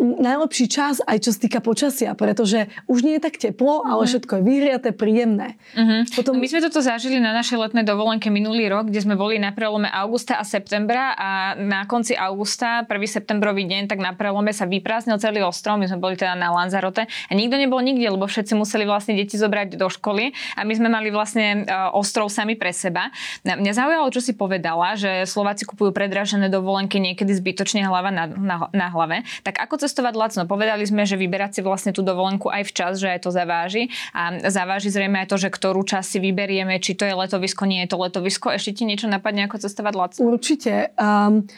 najlepší 0.00 0.66
čas 0.72 1.04
aj 1.04 1.28
čo 1.28 1.30
sa 1.36 1.40
týka 1.44 1.60
počasia, 1.60 2.16
pretože 2.16 2.72
už 2.88 3.04
nie 3.04 3.20
je 3.20 3.22
tak 3.22 3.36
teplo, 3.36 3.84
ale 3.84 4.08
mhm. 4.08 4.08
všetko 4.08 4.32
je 4.40 4.42
vyhriaté, 4.42 4.88
príjemné. 4.96 5.60
Uh-huh. 5.76 6.02
Potom... 6.16 6.36
No 6.36 6.42
my 6.42 6.48
sme 6.48 6.64
toto 6.64 6.80
zažili 6.80 7.20
na 7.20 7.36
našej 7.36 7.60
letnej 7.60 7.84
dovolenke 7.84 8.32
minulý 8.32 8.66
rok, 8.72 8.88
kde 8.88 9.04
sme 9.04 9.14
boli 9.14 9.36
na 9.36 9.52
prelome 9.52 9.86
augusta 9.92 10.40
a 10.40 10.44
septembra 10.44 11.12
a 11.14 11.54
na 11.58 11.84
konci 11.84 12.16
augusta, 12.16 12.88
1. 12.88 12.90
septembrový 13.04 13.68
deň, 13.68 13.92
tak 13.92 14.00
na 14.00 14.16
prelome 14.16 14.56
sa 14.56 14.64
vyprázdnil 14.64 15.20
celý 15.20 15.44
ostrov. 15.44 15.76
My 15.76 15.86
sme 15.86 16.00
boli 16.00 16.16
teda 16.16 16.32
na 16.32 16.48
Lanzarote 16.50 17.04
a 17.04 17.32
nikto 17.36 17.60
nebol 17.60 17.84
nikde, 17.84 18.08
lebo 18.08 18.24
všetci 18.24 18.56
museli 18.56 18.88
vlastne 18.88 19.14
deti 19.14 19.36
zobrať 19.36 19.76
do 19.76 19.88
školy 19.92 20.32
a 20.56 20.64
my 20.64 20.72
sme 20.72 20.88
mali 20.88 21.12
vlastne 21.12 21.64
e, 21.68 21.74
ostrov 21.92 22.32
sami 22.32 22.56
pre 22.56 22.72
seba. 22.72 23.12
Mňa 23.44 23.72
zaujalo, 23.76 24.08
čo 24.08 24.24
si 24.24 24.32
povedala, 24.32 24.96
že 24.96 25.28
Slováci 25.28 25.68
kupujú 25.68 25.92
predražené 25.92 26.48
dovolenky 26.48 27.02
niekedy 27.02 27.32
zbytočne 27.36 27.84
hlava 27.84 28.08
na, 28.08 28.24
na, 28.30 28.56
na 28.72 28.86
hlave. 28.88 29.26
Tak 29.44 29.60
ako 29.60 29.89
cestovať 29.90 30.14
lacno. 30.14 30.46
Povedali 30.46 30.86
sme, 30.86 31.02
že 31.02 31.18
vyberať 31.18 31.58
si 31.58 31.60
vlastne 31.66 31.90
tú 31.90 32.06
dovolenku 32.06 32.46
aj 32.46 32.70
včas, 32.70 33.02
že 33.02 33.10
aj 33.10 33.26
to 33.26 33.34
zaváži. 33.34 33.90
A 34.14 34.38
zaváži 34.46 34.94
zrejme 34.94 35.26
aj 35.26 35.34
to, 35.34 35.36
že 35.42 35.50
ktorú 35.50 35.82
časť 35.82 36.06
si 36.06 36.18
vyberieme, 36.22 36.78
či 36.78 36.94
to 36.94 37.02
je 37.02 37.18
letovisko, 37.18 37.66
nie 37.66 37.82
je 37.82 37.90
to 37.90 37.98
letovisko. 37.98 38.54
Ešte 38.54 38.78
ti 38.78 38.84
niečo 38.86 39.10
napadne, 39.10 39.50
ako 39.50 39.58
cestovať 39.58 39.94
lacno? 39.98 40.30
Určite. 40.30 40.94
Um, 40.94 41.50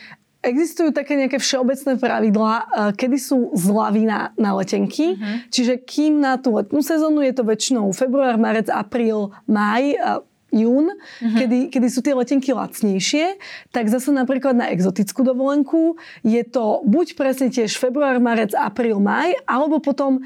Existujú 0.42 0.90
také 0.90 1.14
nejaké 1.14 1.38
všeobecné 1.38 2.02
pravidlá, 2.02 2.54
kedy 2.98 3.14
sú 3.14 3.54
zľavy 3.54 4.10
na, 4.10 4.34
na 4.34 4.58
letenky. 4.58 5.14
Uh-huh. 5.14 5.38
Čiže 5.54 5.78
kým 5.86 6.18
na 6.18 6.34
tú 6.34 6.58
letnú 6.58 6.82
sezónu 6.82 7.22
je 7.22 7.30
to 7.30 7.46
väčšinou 7.46 7.86
február, 7.94 8.42
marec, 8.42 8.66
apríl, 8.66 9.30
maj, 9.46 9.94
jún, 10.52 10.92
uh-huh. 10.92 11.34
kedy, 11.34 11.72
kedy 11.72 11.88
sú 11.88 12.04
tie 12.04 12.12
letenky 12.12 12.52
lacnejšie, 12.52 13.40
tak 13.72 13.88
zase 13.88 14.12
napríklad 14.12 14.54
na 14.54 14.68
exotickú 14.68 15.24
dovolenku 15.24 15.96
je 16.22 16.44
to 16.44 16.84
buď 16.84 17.16
presne 17.16 17.48
tiež 17.48 17.74
február, 17.80 18.20
marec, 18.20 18.52
apríl, 18.52 19.00
maj, 19.00 19.32
alebo 19.48 19.80
potom 19.80 20.20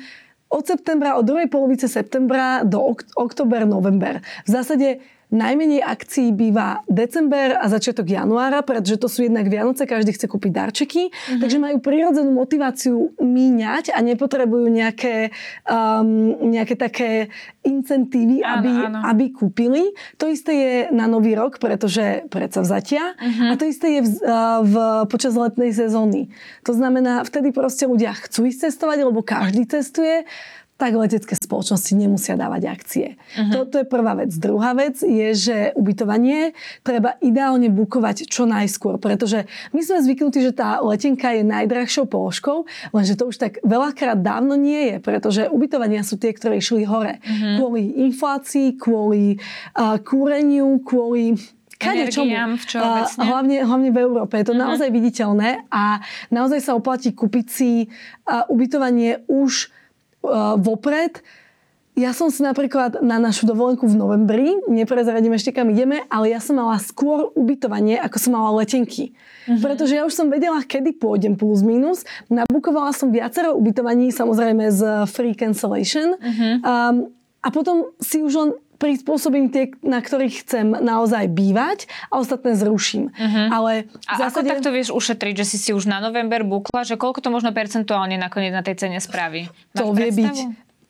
od 0.47 0.63
septembra, 0.67 1.19
od 1.19 1.27
druhej 1.27 1.51
polovice 1.51 1.91
septembra 1.91 2.63
do 2.63 2.79
ok- 2.79 3.07
oktober, 3.19 3.67
november. 3.67 4.23
V 4.47 4.51
zásade 4.51 5.03
Najmenej 5.27 5.83
akcií 5.83 6.31
býva 6.31 6.87
december 6.87 7.59
a 7.59 7.67
začiatok 7.67 8.07
januára, 8.07 8.63
pretože 8.63 8.95
to 8.95 9.11
sú 9.11 9.27
jednak 9.27 9.51
Vianoce, 9.51 9.83
každý 9.83 10.15
chce 10.15 10.31
kúpiť 10.31 10.53
darčeky, 10.55 11.11
mm-hmm. 11.11 11.41
takže 11.43 11.59
majú 11.59 11.77
prirodzenú 11.83 12.31
motiváciu 12.31 13.11
míňať 13.19 13.91
a 13.91 13.99
nepotrebujú 14.07 14.71
nejaké, 14.71 15.35
um, 15.67 16.31
nejaké 16.47 16.79
také 16.79 17.11
incentívy, 17.67 18.47
áno, 18.47 18.55
aby, 18.55 18.71
áno. 18.87 18.99
aby 19.03 19.25
kúpili. 19.35 19.91
To 20.23 20.31
isté 20.31 20.53
je 20.55 20.75
na 20.95 21.11
nový 21.11 21.35
rok, 21.35 21.59
pretože 21.59 22.23
predsa 22.31 22.63
vzatia 22.63 23.19
mm-hmm. 23.19 23.51
a 23.51 23.53
to 23.59 23.65
isté 23.67 23.99
je 23.99 24.01
v, 24.07 24.11
v, 24.63 24.75
počas 25.11 25.35
letnej 25.35 25.75
sezóny. 25.75 26.31
To 26.63 26.71
znamená, 26.71 27.27
vtedy 27.27 27.51
proste 27.51 27.91
ľudia 27.91 28.15
chcú 28.15 28.47
ísť 28.47 28.71
cestovať, 28.71 29.03
lebo 29.03 29.27
každý 29.27 29.67
cestuje 29.67 30.23
tak 30.77 30.93
letecké 30.93 31.33
spoločnosti 31.33 31.97
nemusia 31.97 32.37
dávať 32.37 32.63
akcie. 32.69 33.07
Uh-huh. 33.17 33.65
Toto 33.65 33.81
je 33.81 33.89
prvá 33.89 34.13
vec. 34.13 34.29
Druhá 34.37 34.77
vec 34.77 35.01
je, 35.01 35.29
že 35.33 35.57
ubytovanie 35.73 36.53
treba 36.85 37.17
ideálne 37.25 37.73
bukovať 37.73 38.29
čo 38.29 38.45
najskôr, 38.45 39.01
pretože 39.01 39.49
my 39.73 39.81
sme 39.81 40.05
zvyknutí, 40.05 40.45
že 40.45 40.53
tá 40.53 40.85
letenka 40.85 41.33
je 41.33 41.49
najdrahšou 41.49 42.05
položkou, 42.05 42.69
lenže 42.93 43.17
to 43.17 43.33
už 43.33 43.41
tak 43.41 43.57
veľakrát 43.65 44.21
dávno 44.21 44.53
nie 44.53 44.93
je, 44.93 44.97
pretože 45.01 45.49
ubytovania 45.49 46.05
sú 46.05 46.21
tie, 46.21 46.37
ktoré 46.37 46.61
išli 46.61 46.85
hore. 46.85 47.25
Uh-huh. 47.25 47.57
Kvôli 47.57 47.97
inflácii, 48.13 48.77
kvôli 48.77 49.41
uh, 49.81 49.97
kúreniu, 50.05 50.85
kvôli 50.85 51.41
Kade 51.77 52.09
čomu. 52.09 52.33
Uh, 52.33 53.05
hlavne, 53.21 53.61
hlavne 53.61 53.93
v 53.93 53.99
Európe. 54.01 54.41
Je 54.41 54.49
to 54.49 54.57
uh-huh. 54.57 54.65
naozaj 54.65 54.89
viditeľné 54.89 55.69
a 55.69 56.01
naozaj 56.33 56.65
sa 56.65 56.73
oplatí 56.73 57.13
kúpiť 57.13 57.47
si 57.49 57.93
ubytovanie 58.49 59.25
už 59.29 59.76
vopred. 60.59 61.23
Ja 61.97 62.13
som 62.13 62.29
si 62.29 62.45
napríklad 62.45 63.01
na 63.01 63.17
našu 63.17 63.49
dovolenku 63.49 63.89
v 63.89 63.97
novembri, 63.97 64.53
neprezradím 64.69 65.33
ešte 65.33 65.49
kam 65.49 65.73
ideme, 65.73 66.05
ale 66.13 66.29
ja 66.29 66.45
som 66.45 66.61
mala 66.61 66.77
skôr 66.77 67.33
ubytovanie, 67.33 67.97
ako 67.97 68.17
som 68.21 68.37
mala 68.37 68.53
letenky. 68.61 69.17
Uh-huh. 69.49 69.57
Pretože 69.65 69.97
ja 69.97 70.05
už 70.05 70.13
som 70.13 70.29
vedela, 70.29 70.61
kedy 70.61 71.01
pôjdem 71.01 71.41
plus 71.41 71.65
minus. 71.65 72.05
Nabukovala 72.29 72.93
som 72.93 73.09
viacero 73.09 73.57
ubytovaní, 73.57 74.13
samozrejme 74.13 74.69
z 74.77 75.09
free 75.09 75.33
cancellation. 75.33 76.21
Uh-huh. 76.21 76.61
Um, 76.61 76.97
a 77.41 77.49
potom 77.49 77.89
si 77.97 78.21
už 78.21 78.33
len 78.37 78.51
prispôsobím 78.77 79.49
tie, 79.49 79.73
na 79.81 80.01
ktorých 80.05 80.45
chcem 80.45 80.67
naozaj 80.73 81.33
bývať 81.33 81.89
a 82.13 82.21
ostatné 82.21 82.55
zruším. 82.55 83.11
Uh-huh. 83.13 83.47
Ale 83.51 83.73
a 84.07 84.15
zásade... 84.21 84.29
ako 84.29 84.39
takto 84.47 84.69
vieš 84.73 84.89
ušetriť, 84.93 85.35
že 85.43 85.45
si 85.45 85.57
si 85.59 85.71
už 85.73 85.89
na 85.89 85.99
november 85.99 86.45
bukla, 86.45 86.85
že 86.85 87.01
koľko 87.01 87.25
to 87.25 87.29
možno 87.33 87.51
percentuálne 87.57 88.21
nakoniec 88.21 88.53
na 88.53 88.61
tej 88.61 88.77
cene 88.77 88.99
spraví? 89.01 89.49
Máš 89.49 89.79
to 89.81 89.93
vie 89.97 90.13
byť 90.13 90.37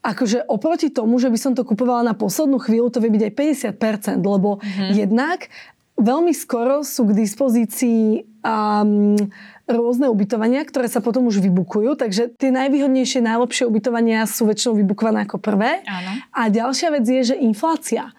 akože 0.07 0.47
oproti 0.47 0.95
tomu, 0.95 1.19
že 1.19 1.27
by 1.27 1.39
som 1.39 1.53
to 1.59 1.67
kupovala 1.67 2.07
na 2.07 2.15
poslednú 2.15 2.63
chvíľu, 2.63 2.95
to 2.95 3.03
vie 3.03 3.11
byť 3.11 3.23
aj 3.27 3.33
50%, 3.75 4.23
lebo 4.23 4.63
uh-huh. 4.63 4.95
jednak 4.95 5.51
veľmi 5.97 6.33
skoro 6.37 6.85
sú 6.85 7.09
k 7.09 7.17
dispozícii 7.17 8.25
um, 8.45 9.17
rôzne 9.67 10.07
ubytovania, 10.07 10.63
ktoré 10.63 10.87
sa 10.87 11.03
potom 11.03 11.27
už 11.27 11.43
vybukujú, 11.43 11.99
takže 11.99 12.37
tie 12.39 12.55
najvýhodnejšie, 12.55 13.25
najlepšie 13.25 13.67
ubytovania 13.67 14.29
sú 14.29 14.47
väčšinou 14.47 14.79
vybukované 14.79 15.27
ako 15.27 15.43
prvé. 15.43 15.83
Áno. 15.89 16.23
A 16.31 16.53
ďalšia 16.53 16.95
vec 16.95 17.05
je, 17.05 17.35
že 17.35 17.37
inflácia. 17.37 18.15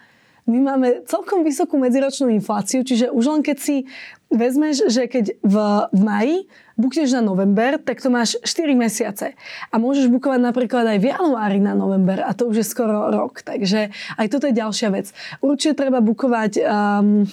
My 0.48 0.64
máme 0.64 1.04
celkom 1.04 1.44
vysokú 1.44 1.76
medziročnú 1.76 2.32
infláciu, 2.32 2.80
čiže 2.80 3.12
už 3.12 3.24
len 3.36 3.42
keď 3.44 3.58
si 3.60 3.84
vezmeš, 4.32 4.88
že 4.88 5.12
keď 5.12 5.44
v, 5.44 5.56
v 5.92 6.02
maji 6.04 6.38
bukneš 6.80 7.20
na 7.20 7.24
november, 7.24 7.76
tak 7.76 8.00
to 8.00 8.08
máš 8.08 8.40
4 8.48 8.72
mesiace. 8.80 9.36
A 9.72 9.76
môžeš 9.76 10.08
bukovať 10.08 10.40
napríklad 10.40 10.88
aj 10.88 11.00
v 11.04 11.12
januári 11.12 11.60
na 11.60 11.76
november 11.76 12.24
a 12.24 12.32
to 12.32 12.48
už 12.48 12.64
je 12.64 12.66
skoro 12.68 13.12
rok. 13.12 13.44
Takže 13.44 13.92
aj 14.16 14.28
toto 14.32 14.48
je 14.48 14.56
ďalšia 14.56 14.88
vec. 14.96 15.12
Určite 15.44 15.84
treba 15.84 16.00
bukovať 16.00 16.64
um, 16.64 17.28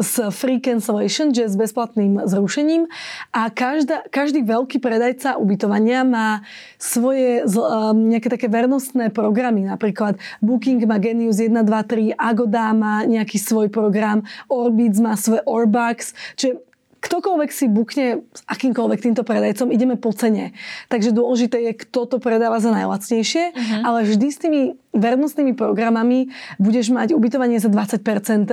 s 0.00 0.18
free 0.34 0.60
cancellation, 0.60 1.30
že 1.30 1.48
s 1.48 1.56
bezplatným 1.56 2.24
zrušením 2.26 2.88
a 3.30 3.52
každá, 3.52 4.04
každý 4.08 4.42
veľký 4.42 4.80
predajca 4.80 5.36
ubytovania 5.36 6.02
má 6.02 6.42
svoje 6.80 7.44
um, 7.44 8.08
nejaké 8.08 8.32
také 8.32 8.48
vernostné 8.48 9.12
programy, 9.12 9.68
napríklad 9.68 10.16
Booking 10.40 10.82
má 10.88 10.96
Genius 10.98 11.38
1, 11.38 11.52
2, 11.52 11.68
3, 11.68 12.16
Agoda 12.16 12.72
má 12.72 13.04
nejaký 13.04 13.36
svoj 13.36 13.68
program, 13.68 14.24
Orbitz 14.48 14.98
má 14.98 15.14
svoj 15.14 15.44
Orbax, 15.44 16.16
čiže 16.34 16.70
ktokoľvek 17.00 17.50
si 17.50 17.66
bukne 17.66 18.06
s 18.30 18.40
akýmkoľvek 18.44 19.00
týmto 19.00 19.24
predajcom, 19.24 19.72
ideme 19.72 19.96
po 19.96 20.12
cene. 20.12 20.52
Takže 20.92 21.16
dôležité 21.16 21.56
je, 21.64 21.72
kto 21.72 22.04
to 22.06 22.16
predáva 22.20 22.60
za 22.60 22.68
najlacnejšie, 22.70 23.44
uh-huh. 23.56 23.80
ale 23.88 24.04
vždy 24.04 24.26
s 24.28 24.38
tými 24.38 24.60
vernostnými 24.92 25.56
programami 25.56 26.28
budeš 26.60 26.92
mať 26.92 27.16
ubytovanie 27.16 27.56
za 27.56 27.72
20% 27.72 28.52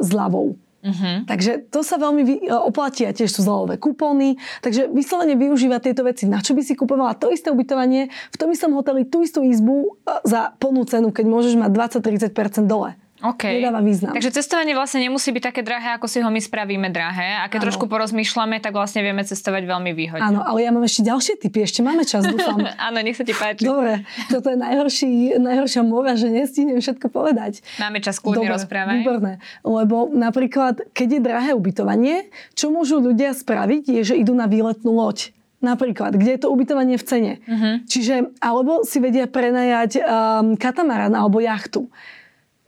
zľavou. 0.00 0.54
Uh-huh. 0.82 1.22
Takže 1.30 1.70
to 1.70 1.86
sa 1.86 1.94
veľmi 1.94 2.42
e, 2.42 2.50
oplatí 2.50 3.06
a 3.06 3.14
tiež 3.14 3.30
sú 3.30 3.46
zľavové 3.46 3.78
kupóny. 3.78 4.34
Takže 4.66 4.90
vyslovene 4.90 5.38
využívať 5.38 5.80
tieto 5.86 6.02
veci. 6.02 6.26
Na 6.26 6.42
čo 6.42 6.58
by 6.58 6.62
si 6.66 6.74
kupovala 6.74 7.14
to 7.14 7.30
isté 7.30 7.54
ubytovanie 7.54 8.10
v 8.10 8.36
tom 8.36 8.50
istom 8.50 8.74
hoteli, 8.74 9.06
tú 9.06 9.22
istú 9.22 9.46
izbu 9.46 10.02
e, 10.02 10.18
za 10.26 10.58
plnú 10.58 10.82
cenu, 10.82 11.14
keď 11.14 11.24
môžeš 11.30 11.54
mať 11.54 11.70
20-30% 12.02 12.66
dole. 12.66 12.98
Okay. 13.22 13.62
Nedáva 13.62 13.78
význam. 13.78 14.18
Takže 14.18 14.34
cestovanie 14.34 14.74
vlastne 14.74 14.98
nemusí 15.06 15.30
byť 15.30 15.42
také 15.54 15.62
drahé, 15.62 15.94
ako 15.94 16.10
si 16.10 16.18
ho 16.18 16.26
my 16.26 16.42
spravíme 16.42 16.90
drahé. 16.90 17.38
A 17.38 17.46
keď 17.46 17.62
ano. 17.62 17.66
trošku 17.70 17.86
porozmýšľame, 17.86 18.58
tak 18.58 18.74
vlastne 18.74 19.06
vieme 19.06 19.22
cestovať 19.22 19.62
veľmi 19.62 19.94
výhodne. 19.94 20.26
Áno, 20.26 20.42
ale 20.42 20.66
ja 20.66 20.74
mám 20.74 20.82
ešte 20.82 21.06
ďalšie 21.06 21.38
typy. 21.38 21.62
Ešte 21.62 21.86
máme 21.86 22.02
čas, 22.02 22.26
dúfam. 22.26 22.58
Áno, 22.90 22.98
nech 22.98 23.14
sa 23.14 23.22
ti 23.22 23.30
páči. 23.30 23.62
Dobre, 23.62 24.02
toto 24.26 24.50
je 24.50 24.58
najhorší, 24.58 25.38
najhoršia 25.38 25.82
mora, 25.86 26.18
že 26.18 26.34
nestihnem 26.34 26.82
všetko 26.82 27.06
povedať. 27.14 27.62
Máme 27.78 28.02
čas, 28.02 28.18
kľudne 28.18 28.50
rozprávať. 28.50 29.06
Výborné. 29.06 29.32
Lebo 29.62 30.10
napríklad, 30.10 30.82
keď 30.90 31.08
je 31.16 31.20
drahé 31.22 31.50
ubytovanie, 31.54 32.26
čo 32.58 32.74
môžu 32.74 32.98
ľudia 32.98 33.30
spraviť, 33.38 33.86
je, 33.86 34.02
že 34.02 34.14
idú 34.18 34.34
na 34.34 34.50
výletnú 34.50 34.90
loď 34.90 35.30
Napríklad, 35.62 36.18
kde 36.18 36.34
je 36.34 36.40
to 36.42 36.50
ubytovanie 36.50 36.98
v 36.98 37.04
cene. 37.06 37.32
Uh-huh. 37.46 37.78
Čiže, 37.86 38.34
alebo 38.42 38.82
si 38.82 38.98
vedia 38.98 39.30
prenajať 39.30 40.02
um, 40.02 40.58
katamaran 40.58 41.14
alebo 41.14 41.38
jachtu. 41.38 41.86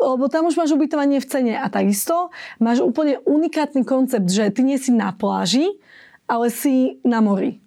Lebo 0.01 0.27
tam 0.27 0.51
už 0.51 0.59
máš 0.59 0.75
ubytovanie 0.75 1.23
v 1.23 1.29
cene 1.29 1.55
a 1.57 1.71
takisto 1.71 2.35
máš 2.59 2.83
úplne 2.83 3.23
unikátny 3.25 3.87
koncept, 3.87 4.27
že 4.29 4.51
ty 4.51 4.67
nie 4.67 4.77
si 4.77 4.91
na 4.91 5.15
pláži, 5.15 5.79
ale 6.27 6.51
si 6.51 6.99
na 7.07 7.23
mori 7.23 7.65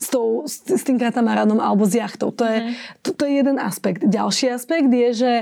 s, 0.00 0.08
tou, 0.08 0.48
s, 0.48 0.82
tým 0.82 0.96
katamaranom 0.96 1.60
alebo 1.60 1.84
s 1.84 1.92
jachtou. 1.92 2.32
To 2.32 2.44
je, 2.48 2.58
mm. 2.64 2.72
to, 3.04 3.08
to 3.12 3.22
je 3.28 3.32
jeden 3.44 3.60
aspekt. 3.60 4.00
Ďalší 4.00 4.56
aspekt 4.56 4.88
je, 4.88 5.08
že 5.12 5.32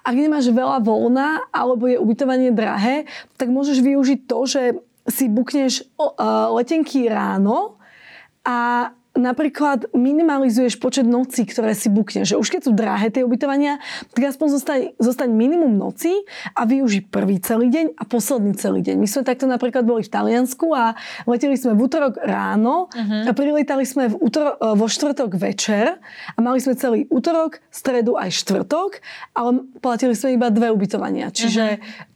ak 0.00 0.14
nemáš 0.16 0.48
veľa 0.48 0.80
voľna 0.80 1.44
alebo 1.52 1.84
je 1.84 2.00
ubytovanie 2.00 2.48
drahé, 2.48 3.04
tak 3.36 3.52
môžeš 3.52 3.84
využiť 3.84 4.20
to, 4.24 4.38
že 4.48 4.62
si 5.08 5.28
bukneš 5.28 5.84
uh, 6.00 6.52
letenky 6.56 7.08
ráno 7.08 7.76
a 8.44 8.90
napríklad 9.18 9.90
minimalizuješ 9.92 10.78
počet 10.78 11.04
nocí, 11.04 11.44
ktoré 11.44 11.74
si 11.74 11.90
bukneš. 11.90 12.34
Že 12.34 12.36
už 12.40 12.48
keď 12.48 12.60
sú 12.64 12.72
drahé 12.72 13.10
tie 13.10 13.26
ubytovania, 13.26 13.82
tak 14.14 14.30
aspoň 14.30 14.46
zostaň, 14.54 14.80
zostaň 14.96 15.28
minimum 15.34 15.74
nocí 15.74 16.24
a 16.54 16.64
využij 16.64 17.10
prvý 17.10 17.42
celý 17.42 17.68
deň 17.68 17.98
a 17.98 18.02
posledný 18.06 18.54
celý 18.54 18.80
deň. 18.86 18.96
My 18.96 19.08
sme 19.10 19.22
takto 19.26 19.50
napríklad 19.50 19.84
boli 19.84 20.06
v 20.06 20.10
Taliansku 20.14 20.70
a 20.72 20.94
leteli 21.26 21.58
sme 21.58 21.74
v 21.74 21.80
útorok 21.84 22.22
ráno 22.22 22.88
uh-huh. 22.88 23.28
a 23.28 23.32
prilítali 23.34 23.84
sme 23.84 24.08
v 24.08 24.16
útoro, 24.16 24.56
vo 24.58 24.86
štvrtok 24.86 25.34
večer 25.36 25.98
a 26.34 26.38
mali 26.38 26.62
sme 26.62 26.78
celý 26.78 27.04
útorok, 27.10 27.60
stredu 27.68 28.16
aj 28.16 28.32
štvrtok, 28.32 29.02
ale 29.34 29.66
platili 29.82 30.14
sme 30.14 30.38
iba 30.38 30.48
dve 30.48 30.70
ubytovania. 30.70 31.28
Čiže 31.34 31.64
uh-huh 31.76 32.07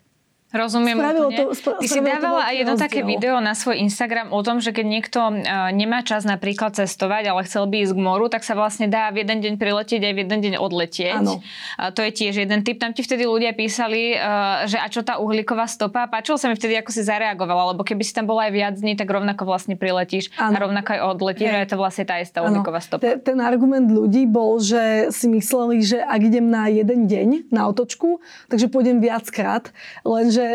Rozumiem 0.52 1.00
spravilo 1.00 1.28
To, 1.32 1.44
spra- 1.56 1.80
Ty 1.80 1.86
si 1.88 2.00
dávala 2.04 2.52
aj 2.52 2.54
jedno 2.60 2.74
také 2.76 3.00
video 3.00 3.40
na 3.40 3.56
svoj 3.56 3.80
Instagram 3.80 4.36
o 4.36 4.40
tom, 4.44 4.60
že 4.60 4.76
keď 4.76 4.86
niekto 4.86 5.18
uh, 5.18 5.72
nemá 5.72 6.04
čas 6.04 6.28
napríklad 6.28 6.76
cestovať, 6.76 7.32
ale 7.32 7.40
chcel 7.48 7.64
by 7.64 7.88
ísť 7.88 7.96
k 7.96 8.00
moru, 8.04 8.28
tak 8.28 8.44
sa 8.44 8.52
vlastne 8.52 8.84
dá 8.84 9.08
v 9.08 9.24
jeden 9.24 9.40
deň 9.40 9.54
priletieť 9.56 10.04
aj 10.04 10.12
v 10.12 10.18
jeden 10.28 10.38
deň 10.44 10.54
odletieť. 10.60 11.24
Uh, 11.24 11.88
to 11.96 12.04
je 12.04 12.12
tiež 12.12 12.44
jeden 12.44 12.60
typ. 12.60 12.76
Tam 12.76 12.92
ti 12.92 13.00
vtedy 13.00 13.24
ľudia 13.24 13.56
písali, 13.56 14.12
uh, 14.12 14.68
že 14.68 14.76
a 14.76 14.86
čo 14.92 15.00
tá 15.00 15.16
uhlíková 15.16 15.64
stopa. 15.64 16.04
Páčilo 16.04 16.36
sa 16.36 16.52
mi 16.52 16.54
vtedy, 16.54 16.76
ako 16.76 16.92
si 16.92 17.00
zareagovala, 17.00 17.72
lebo 17.72 17.80
keby 17.80 18.04
si 18.04 18.12
tam 18.12 18.28
bola 18.28 18.46
aj 18.48 18.52
viac 18.52 18.74
dní, 18.76 18.92
tak 18.92 19.08
rovnako 19.08 19.48
vlastne 19.48 19.80
priletíš 19.80 20.36
ano. 20.36 20.52
a 20.52 20.68
rovnako 20.68 20.88
aj 20.92 21.00
odletíš 21.16 21.48
a 21.48 21.58
je 21.64 21.68
to 21.72 21.76
vlastne 21.80 22.04
tá 22.04 22.20
istá 22.20 22.44
uhlíková 22.44 22.84
stopa. 22.84 23.00
Ten, 23.00 23.24
ten 23.24 23.38
argument 23.40 23.88
ľudí 23.88 24.28
bol, 24.28 24.60
že 24.60 25.08
si 25.08 25.32
mysleli, 25.32 25.80
že 25.80 26.04
ak 26.04 26.20
idem 26.20 26.52
na 26.52 26.68
jeden 26.68 27.08
deň 27.08 27.48
na 27.48 27.72
otočku, 27.72 28.20
takže 28.52 28.68
pôjdem 28.68 29.00
viackrát, 29.00 29.72
lenže 30.04 30.41
že 30.42 30.48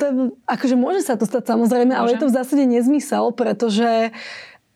to, 0.00 0.34
akože 0.48 0.74
môže 0.74 1.06
sa 1.06 1.14
to 1.14 1.28
stať 1.28 1.46
samozrejme, 1.46 1.92
môže. 1.92 2.00
ale 2.00 2.08
je 2.16 2.18
to 2.18 2.28
v 2.32 2.36
zásade 2.36 2.64
nezmysel, 2.66 3.30
pretože 3.36 4.10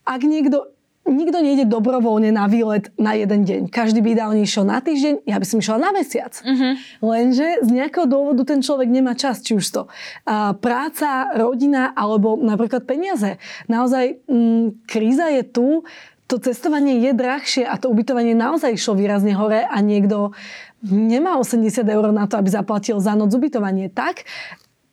ak 0.05 0.21
niekto 0.23 0.75
nikto 1.05 1.45
nejde 1.45 1.69
dobrovoľne 1.69 2.33
na 2.33 2.49
výlet 2.49 2.89
na 2.97 3.13
jeden 3.13 3.45
deň. 3.45 3.61
Každý 3.69 4.01
by 4.01 4.17
ideálne 4.17 4.41
išiel 4.41 4.65
na 4.65 4.81
týždeň, 4.81 5.29
ja 5.29 5.37
by 5.37 5.45
som 5.45 5.61
išla 5.61 5.77
na 5.77 5.93
mesiac. 5.93 6.33
Uh-huh. 6.41 6.81
Lenže 7.05 7.61
z 7.61 7.69
nejakého 7.69 8.09
dôvodu 8.09 8.49
ten 8.49 8.65
človek 8.65 8.89
nemá 8.89 9.13
čas, 9.13 9.45
či 9.45 9.53
už 9.53 9.67
to 9.69 9.83
a, 10.25 10.57
práca, 10.57 11.29
rodina 11.37 11.93
alebo 11.93 12.41
napríklad 12.41 12.89
peniaze. 12.89 13.37
Naozaj 13.69 14.25
m, 14.25 14.33
mm, 14.33 14.65
kríza 14.89 15.29
je 15.29 15.43
tu, 15.45 15.69
to 16.25 16.41
cestovanie 16.41 17.05
je 17.05 17.13
drahšie 17.13 17.69
a 17.69 17.77
to 17.77 17.93
ubytovanie 17.93 18.33
naozaj 18.33 18.73
išlo 18.73 18.97
výrazne 18.97 19.37
hore 19.37 19.61
a 19.69 19.77
niekto 19.85 20.33
nemá 20.85 21.41
80 21.41 21.85
eur 21.89 22.13
na 22.13 22.29
to, 22.29 22.37
aby 22.37 22.53
zaplatil 22.53 23.01
za 23.01 23.17
noc 23.17 23.33
ubytovanie. 23.33 23.89
Tak, 23.89 24.29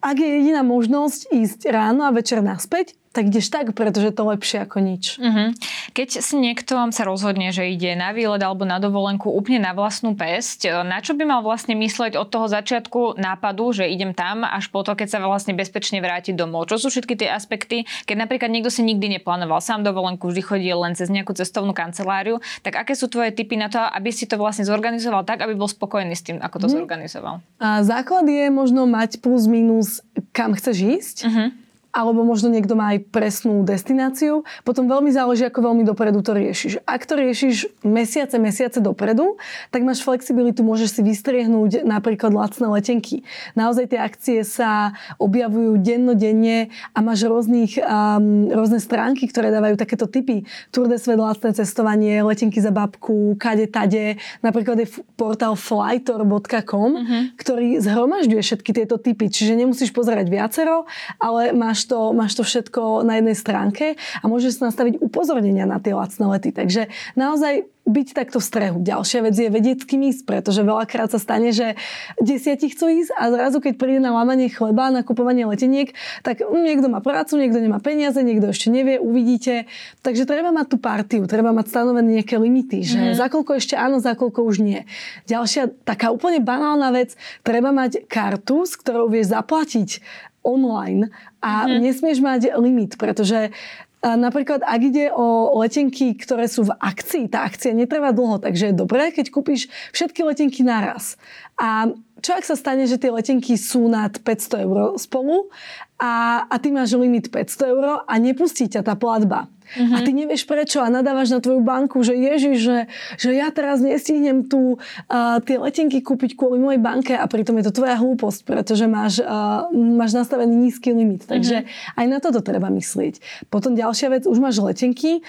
ak 0.01 0.15
je 0.17 0.29
jediná 0.41 0.63
možnosť 0.63 1.29
ísť 1.29 1.59
ráno 1.69 2.07
a 2.07 2.15
večer 2.15 2.41
naspäť, 2.41 2.97
tak 3.11 3.27
ideš 3.27 3.51
tak, 3.51 3.75
pretože 3.75 4.15
to 4.15 4.23
lepšie 4.23 4.63
ako 4.63 4.79
nič. 4.79 5.19
Uh-huh. 5.19 5.51
Keď 5.91 6.23
si 6.23 6.35
niekto 6.39 6.79
sa 6.95 7.03
rozhodne, 7.03 7.51
že 7.51 7.67
ide 7.67 7.91
na 7.99 8.15
výlet 8.15 8.39
alebo 8.39 8.63
na 8.63 8.79
dovolenku 8.79 9.27
úplne 9.27 9.59
na 9.59 9.75
vlastnú 9.75 10.15
pesť, 10.15 10.87
na 10.87 11.03
čo 11.03 11.11
by 11.19 11.27
mal 11.27 11.43
vlastne 11.43 11.75
mysleť 11.75 12.15
od 12.15 12.31
toho 12.31 12.47
začiatku 12.47 13.19
nápadu, 13.19 13.75
že 13.75 13.91
idem 13.91 14.15
tam, 14.15 14.47
až 14.47 14.71
po 14.71 14.87
to, 14.87 14.95
keď 14.95 15.07
sa 15.11 15.19
vlastne 15.19 15.51
bezpečne 15.51 15.99
vráti 15.99 16.31
domov? 16.31 16.71
Čo 16.71 16.87
sú 16.87 16.87
všetky 16.87 17.19
tie 17.19 17.29
aspekty, 17.35 17.83
keď 18.07 18.15
napríklad 18.15 18.47
niekto 18.47 18.71
si 18.71 18.79
nikdy 18.87 19.19
neplánoval 19.19 19.59
sám 19.59 19.83
dovolenku, 19.83 20.31
vždy 20.31 20.41
chodil 20.41 20.77
len 20.79 20.95
cez 20.95 21.11
nejakú 21.11 21.35
cestovnú 21.35 21.75
kanceláriu, 21.75 22.39
tak 22.63 22.79
aké 22.79 22.95
sú 22.95 23.11
tvoje 23.11 23.35
typy 23.35 23.59
na 23.59 23.67
to, 23.67 23.83
aby 23.83 24.15
si 24.15 24.23
to 24.23 24.39
vlastne 24.39 24.63
zorganizoval 24.63 25.27
tak, 25.27 25.43
aby 25.43 25.51
bol 25.51 25.67
spokojný 25.67 26.15
s 26.15 26.23
tým, 26.23 26.39
ako 26.39 26.63
to 26.63 26.67
uh-huh. 26.71 26.79
zorganizoval? 26.79 27.43
A 27.59 27.83
základ 27.83 28.23
je 28.23 28.47
možno 28.47 28.87
mať 28.87 29.19
plus 29.19 29.51
minus, 29.51 29.99
kam 30.31 30.55
chceš 30.55 30.77
ísť. 30.79 31.17
Uh-huh 31.27 31.51
alebo 31.91 32.23
možno 32.23 32.47
niekto 32.51 32.73
má 32.73 32.95
aj 32.95 33.11
presnú 33.11 33.61
destináciu. 33.67 34.47
Potom 34.63 34.87
veľmi 34.87 35.11
záleží, 35.11 35.43
ako 35.43 35.71
veľmi 35.71 35.83
dopredu 35.83 36.23
to 36.23 36.31
riešiš. 36.31 36.83
Ak 36.87 37.03
to 37.03 37.19
riešiš 37.19 37.83
mesiace, 37.83 38.39
mesiace 38.39 38.79
dopredu, 38.79 39.35
tak 39.69 39.83
máš 39.83 40.01
flexibilitu, 40.01 40.63
môžeš 40.63 40.99
si 40.99 41.01
vystriehnúť 41.03 41.83
napríklad 41.83 42.31
lacné 42.31 42.67
letenky. 42.71 43.27
Naozaj 43.53 43.91
tie 43.91 43.99
akcie 43.99 44.39
sa 44.47 44.95
objavujú 45.19 45.77
dennodenne 45.83 46.71
a 46.95 46.99
máš 47.03 47.27
rôznych, 47.27 47.77
um, 47.83 48.47
rôzne 48.47 48.79
stránky, 48.79 49.27
ktoré 49.27 49.51
dávajú 49.51 49.75
takéto 49.75 50.07
typy. 50.07 50.47
Tour 50.71 50.87
de 50.87 50.95
Svet, 50.95 51.19
lacné 51.19 51.51
cestovanie, 51.51 52.23
letenky 52.23 52.63
za 52.63 52.71
babku, 52.71 53.35
kade, 53.35 53.67
tade. 53.67 54.15
Napríklad 54.39 54.79
je 54.79 54.87
portál 55.19 55.59
flightor.com, 55.59 56.91
uh-huh. 56.95 57.21
ktorý 57.35 57.83
zhromažďuje 57.83 58.41
všetky 58.41 58.71
tieto 58.71 58.95
typy. 58.95 59.27
Čiže 59.27 59.59
nemusíš 59.59 59.91
pozerať 59.91 60.31
viacero, 60.31 60.87
ale 61.19 61.51
máš 61.51 61.80
máš 61.81 61.89
to, 61.89 62.13
máš 62.13 62.33
to 62.37 62.43
všetko 62.45 63.01
na 63.01 63.17
jednej 63.17 63.33
stránke 63.33 63.97
a 63.97 64.23
môžeš 64.29 64.61
nastaviť 64.61 65.01
upozornenia 65.01 65.65
na 65.65 65.81
tie 65.81 65.97
lacné 65.97 66.29
lety. 66.29 66.53
Takže 66.53 66.93
naozaj 67.17 67.65
byť 67.81 68.07
takto 68.13 68.37
v 68.37 68.45
strehu. 68.45 68.77
Ďalšia 68.85 69.25
vec 69.25 69.33
je 69.33 69.49
vedieť, 69.49 69.77
s 69.81 69.89
kým 69.89 70.05
ísť, 70.05 70.29
pretože 70.29 70.61
veľakrát 70.61 71.09
sa 71.09 71.17
stane, 71.17 71.49
že 71.49 71.73
desiatí 72.21 72.69
chcú 72.69 72.93
ísť 72.93 73.09
a 73.17 73.33
zrazu, 73.33 73.57
keď 73.57 73.73
príde 73.81 73.97
na 73.97 74.13
lámanie 74.13 74.53
chleba, 74.53 74.93
na 74.93 75.01
kupovanie 75.01 75.49
leteniek, 75.49 75.89
tak 76.21 76.45
niekto 76.45 76.93
má 76.93 77.01
prácu, 77.01 77.41
niekto 77.41 77.57
nemá 77.57 77.81
peniaze, 77.81 78.21
niekto 78.21 78.53
ešte 78.53 78.69
nevie, 78.69 79.01
uvidíte. 79.01 79.65
Takže 80.05 80.29
treba 80.29 80.53
mať 80.53 80.67
tú 80.69 80.77
partiu, 80.77 81.25
treba 81.25 81.49
mať 81.49 81.73
stanovené 81.73 82.21
nejaké 82.21 82.37
limity, 82.37 82.85
že 82.85 82.99
mm. 83.01 83.17
za 83.17 83.27
koľko 83.33 83.57
ešte 83.57 83.73
áno, 83.73 83.97
za 83.97 84.13
koľko 84.13 84.45
už 84.45 84.61
nie. 84.61 84.85
Ďalšia 85.25 85.73
taká 85.81 86.13
úplne 86.13 86.37
banálna 86.37 86.93
vec, 86.93 87.17
treba 87.41 87.73
mať 87.73 88.05
kartu, 88.05 88.61
s 88.61 88.77
ktorou 88.77 89.09
vieš 89.09 89.33
zaplatiť 89.33 90.21
online 90.41 91.13
a 91.39 91.65
mm-hmm. 91.65 91.79
nesmieš 91.81 92.19
mať 92.19 92.41
limit, 92.57 92.97
pretože 92.97 93.53
a 94.01 94.17
napríklad, 94.17 94.65
ak 94.65 94.81
ide 94.81 95.13
o 95.13 95.53
letenky, 95.61 96.17
ktoré 96.17 96.49
sú 96.49 96.65
v 96.65 96.73
akcii, 96.73 97.29
tá 97.29 97.45
akcia 97.45 97.69
netrvá 97.69 98.09
dlho, 98.09 98.41
takže 98.41 98.73
je 98.73 98.81
dobré, 98.81 99.13
keď 99.13 99.29
kúpiš 99.29 99.69
všetky 99.93 100.25
letenky 100.25 100.65
naraz. 100.65 101.21
A 101.53 101.93
čo 102.21 102.37
ak 102.37 102.45
sa 102.45 102.55
stane, 102.55 102.85
že 102.85 103.01
tie 103.01 103.09
letenky 103.09 103.57
sú 103.57 103.89
nad 103.89 104.13
500 104.13 104.65
eur 104.65 104.77
spolu 105.01 105.49
a, 105.97 106.45
a 106.45 106.55
ty 106.61 106.69
máš 106.69 106.93
limit 106.93 107.33
500 107.33 107.73
eur 107.73 107.85
a 108.05 108.13
nepustí 108.21 108.69
ťa 108.69 108.85
tá 108.85 108.93
platba. 108.93 109.49
Uh-huh. 109.71 109.95
A 109.95 110.03
ty 110.03 110.11
nevieš 110.11 110.43
prečo 110.43 110.83
a 110.83 110.91
nadávaš 110.91 111.31
na 111.31 111.39
tvoju 111.39 111.63
banku, 111.63 112.03
že 112.03 112.11
ježiš, 112.11 112.57
že, 112.59 112.77
že 113.15 113.29
ja 113.31 113.47
teraz 113.55 113.79
nestihnem 113.79 114.43
tu 114.43 114.75
uh, 114.75 115.39
tie 115.47 115.55
letenky 115.55 116.03
kúpiť 116.03 116.35
kvôli 116.35 116.59
mojej 116.59 116.81
banke 116.81 117.15
a 117.15 117.23
pritom 117.23 117.55
je 117.61 117.71
to 117.71 117.79
tvoja 117.79 117.95
hlúposť, 117.95 118.43
pretože 118.43 118.83
máš, 118.91 119.23
uh, 119.23 119.71
máš 119.71 120.11
nastavený 120.11 120.67
nízky 120.67 120.91
limit. 120.91 121.23
Takže 121.23 121.63
uh-huh. 121.63 121.99
aj 122.03 122.05
na 122.11 122.19
toto 122.19 122.43
treba 122.43 122.67
myslieť. 122.67 123.47
Potom 123.47 123.71
ďalšia 123.79 124.11
vec, 124.11 124.23
už 124.27 124.43
máš 124.43 124.59
letenky, 124.59 125.23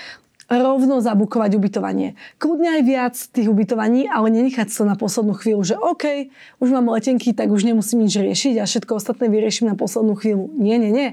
rovno 0.51 0.99
zabukovať 0.99 1.59
ubytovanie. 1.59 2.19
Kľudne 2.43 2.79
aj 2.79 2.83
viac 2.83 3.15
tých 3.15 3.47
ubytovaní, 3.47 4.11
ale 4.11 4.31
nenechať 4.31 4.69
sa 4.71 4.83
na 4.83 4.99
poslednú 4.99 5.39
chvíľu, 5.39 5.63
že 5.63 5.77
OK, 5.79 6.33
už 6.59 6.69
mám 6.71 6.91
letenky, 6.91 7.31
tak 7.37 7.51
už 7.51 7.63
nemusím 7.63 8.07
nič 8.07 8.19
riešiť 8.19 8.55
a 8.59 8.65
všetko 8.67 8.99
ostatné 8.99 9.31
vyrieším 9.31 9.71
na 9.71 9.77
poslednú 9.79 10.19
chvíľu. 10.19 10.51
Nie, 10.59 10.77
nie, 10.83 10.91
nie. 10.91 11.09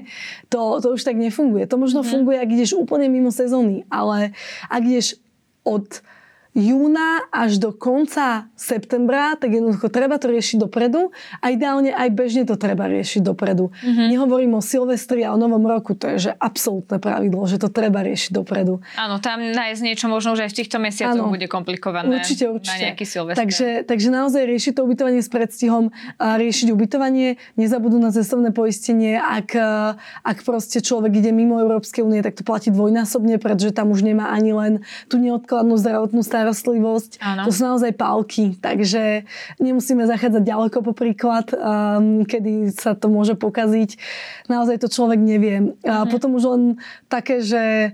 To, 0.50 0.82
to 0.82 0.98
už 0.98 1.06
tak 1.06 1.14
nefunguje. 1.16 1.68
To 1.70 1.78
možno 1.78 2.02
mm-hmm. 2.02 2.12
funguje, 2.12 2.36
ak 2.42 2.50
ideš 2.50 2.74
úplne 2.74 3.06
mimo 3.06 3.30
sezóny, 3.30 3.86
ale 3.92 4.34
ak 4.66 4.82
ideš 4.82 5.20
od 5.62 6.02
júna 6.50 7.30
až 7.30 7.62
do 7.62 7.70
konca 7.70 8.50
septembra, 8.58 9.38
tak 9.38 9.54
jednoducho 9.54 9.86
treba 9.86 10.18
to 10.18 10.34
riešiť 10.34 10.66
dopredu 10.66 11.14
a 11.38 11.54
ideálne 11.54 11.94
aj 11.94 12.10
bežne 12.10 12.42
to 12.42 12.58
treba 12.58 12.90
riešiť 12.90 13.22
dopredu. 13.22 13.70
Mm-hmm. 13.70 14.06
Nehovorím 14.10 14.58
o 14.58 14.62
Silvestri 14.62 15.22
a 15.22 15.30
o 15.30 15.38
Novom 15.38 15.62
roku, 15.62 15.94
to 15.94 16.10
je 16.10 16.30
že 16.30 16.32
absolútne 16.34 16.98
pravidlo, 16.98 17.46
že 17.46 17.62
to 17.62 17.70
treba 17.70 18.02
riešiť 18.02 18.34
dopredu. 18.34 18.82
Áno, 18.98 19.22
tam 19.22 19.38
nájsť 19.40 19.80
niečo 19.86 20.10
možno 20.10 20.34
už 20.34 20.46
aj 20.46 20.50
v 20.50 20.56
týchto 20.58 20.82
mesiacoch 20.82 21.22
ano, 21.22 21.30
bude 21.30 21.46
komplikované. 21.46 22.18
Určite, 22.18 22.50
určite. 22.50 22.82
Na 22.82 22.84
nejaký 22.90 23.04
Silvestr. 23.06 23.38
Takže, 23.38 23.68
takže 23.86 24.08
naozaj 24.10 24.42
riešiť 24.42 24.72
to 24.74 24.80
ubytovanie 24.82 25.22
s 25.22 25.30
predstihom, 25.30 25.94
a 26.18 26.34
riešiť 26.34 26.68
ubytovanie, 26.74 27.38
nezabudnú 27.54 28.02
na 28.02 28.10
cestovné 28.10 28.50
poistenie, 28.50 29.22
ak, 29.22 29.54
ak 30.26 30.38
proste 30.42 30.82
človek 30.82 31.14
ide 31.14 31.30
mimo 31.30 31.62
Európskej 31.62 32.02
únie, 32.02 32.20
tak 32.26 32.34
to 32.34 32.42
platí 32.42 32.74
dvojnásobne, 32.74 33.38
pretože 33.38 33.70
tam 33.70 33.94
už 33.94 34.02
nemá 34.02 34.34
ani 34.34 34.50
len 34.50 34.72
tú 35.06 35.22
neodkladnú 35.22 35.78
zdravotnú 35.78 36.20
starostlivosť 36.20 36.39
starostlivosť. 36.40 37.20
Ano. 37.20 37.44
To 37.44 37.50
sú 37.52 37.62
naozaj 37.68 37.92
pálky, 38.00 38.56
takže 38.56 39.28
nemusíme 39.60 40.08
zachádzať 40.08 40.40
ďaleko 40.40 40.78
po 40.80 40.96
príklad, 40.96 41.52
um, 41.52 42.24
kedy 42.24 42.72
sa 42.72 42.96
to 42.96 43.12
môže 43.12 43.36
pokaziť. 43.36 44.00
Naozaj 44.48 44.80
to 44.80 44.88
človek 44.88 45.20
nevie. 45.20 45.76
A 45.84 46.08
mhm. 46.08 46.08
potom 46.08 46.32
už 46.40 46.44
len 46.48 46.62
také, 47.12 47.44
že 47.44 47.92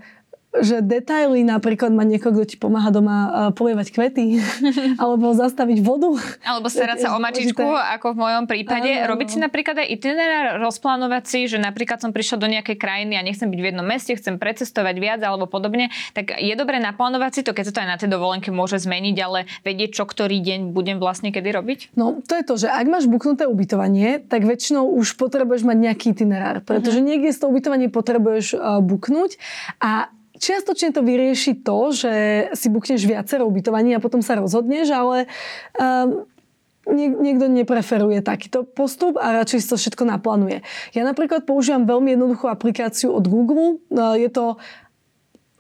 že 0.55 0.81
detaily, 0.81 1.45
napríklad 1.45 1.93
má 1.93 2.05
niekoho, 2.05 2.33
kto 2.33 2.45
ti 2.49 2.57
pomáha 2.57 2.89
doma 2.89 3.17
uh, 3.17 3.31
polievať 3.53 3.93
kvety, 3.93 4.41
alebo 5.03 5.33
zastaviť 5.37 5.79
vodu. 5.85 6.17
Alebo 6.45 6.69
starať 6.73 7.05
sa 7.05 7.09
o 7.13 7.19
mačičku, 7.21 7.61
ako 7.63 8.17
v 8.17 8.19
mojom 8.21 8.45
prípade. 8.49 8.89
Ano, 8.89 9.17
Robiť 9.17 9.37
si 9.37 9.39
napríklad 9.41 9.85
aj 9.85 9.89
itinerár, 9.93 10.47
rozplánovať 10.63 11.25
si, 11.29 11.41
že 11.49 11.59
napríklad 11.61 12.01
som 12.01 12.11
prišla 12.13 12.37
do 12.41 12.49
nejakej 12.49 12.77
krajiny 12.77 13.15
a 13.21 13.23
nechcem 13.25 13.49
byť 13.49 13.61
v 13.61 13.67
jednom 13.73 13.87
meste, 13.87 14.13
chcem 14.17 14.41
precestovať 14.41 14.97
viac 14.97 15.21
alebo 15.21 15.45
podobne, 15.49 15.93
tak 16.17 16.37
je 16.37 16.55
dobré 16.57 16.81
naplánovať 16.81 17.41
si 17.41 17.43
to, 17.45 17.53
keď 17.53 17.65
sa 17.69 17.73
to 17.77 17.83
aj 17.85 17.89
na 17.89 17.99
tej 18.01 18.09
dovolenke 18.13 18.49
môže 18.49 18.81
zmeniť, 18.81 19.17
ale 19.21 19.49
vedieť, 19.65 20.03
čo 20.03 20.05
ktorý 20.09 20.41
deň 20.41 20.73
budem 20.73 20.97
vlastne 20.97 21.33
kedy 21.33 21.49
robiť? 21.53 21.79
No, 21.99 22.21
to 22.25 22.33
je 22.37 22.45
to, 22.45 22.55
že 22.57 22.69
ak 22.73 22.87
máš 22.89 23.05
buknuté 23.09 23.45
ubytovanie, 23.45 24.25
tak 24.25 24.49
väčšinou 24.49 24.89
už 24.97 25.21
potrebuješ 25.21 25.69
mať 25.69 25.77
nejaký 25.77 26.07
itinerár, 26.17 26.65
pretože 26.65 27.01
uh-huh. 27.01 27.09
niekde 27.09 27.31
z 27.35 27.39
toho 27.45 27.53
ubytovanie 27.53 27.89
potrebuješ 27.93 28.57
uh, 28.57 28.81
buknúť 28.81 29.37
a 29.81 30.09
Čiastočne 30.37 30.93
to 30.93 31.01
vyrieši 31.03 31.65
to, 31.65 31.93
že 31.93 32.13
si 32.55 32.69
bukneš 32.69 33.03
viacero 33.05 33.49
ubytovaní 33.49 33.97
a 33.97 34.03
potom 34.03 34.21
sa 34.21 34.37
rozhodneš, 34.37 34.93
ale 34.93 35.27
um, 35.77 36.25
niek- 36.87 37.19
niekto 37.19 37.51
nepreferuje 37.51 38.23
takýto 38.23 38.63
postup 38.63 39.19
a 39.19 39.43
radšej 39.43 39.59
si 39.59 39.71
to 39.73 39.77
všetko 39.77 40.05
naplánuje. 40.07 40.63
Ja 40.95 41.03
napríklad 41.03 41.49
používam 41.49 41.89
veľmi 41.89 42.15
jednoduchú 42.15 42.47
aplikáciu 42.47 43.11
od 43.11 43.27
Google. 43.27 43.83
Uh, 43.91 44.15
je 44.15 44.31
to 44.31 44.61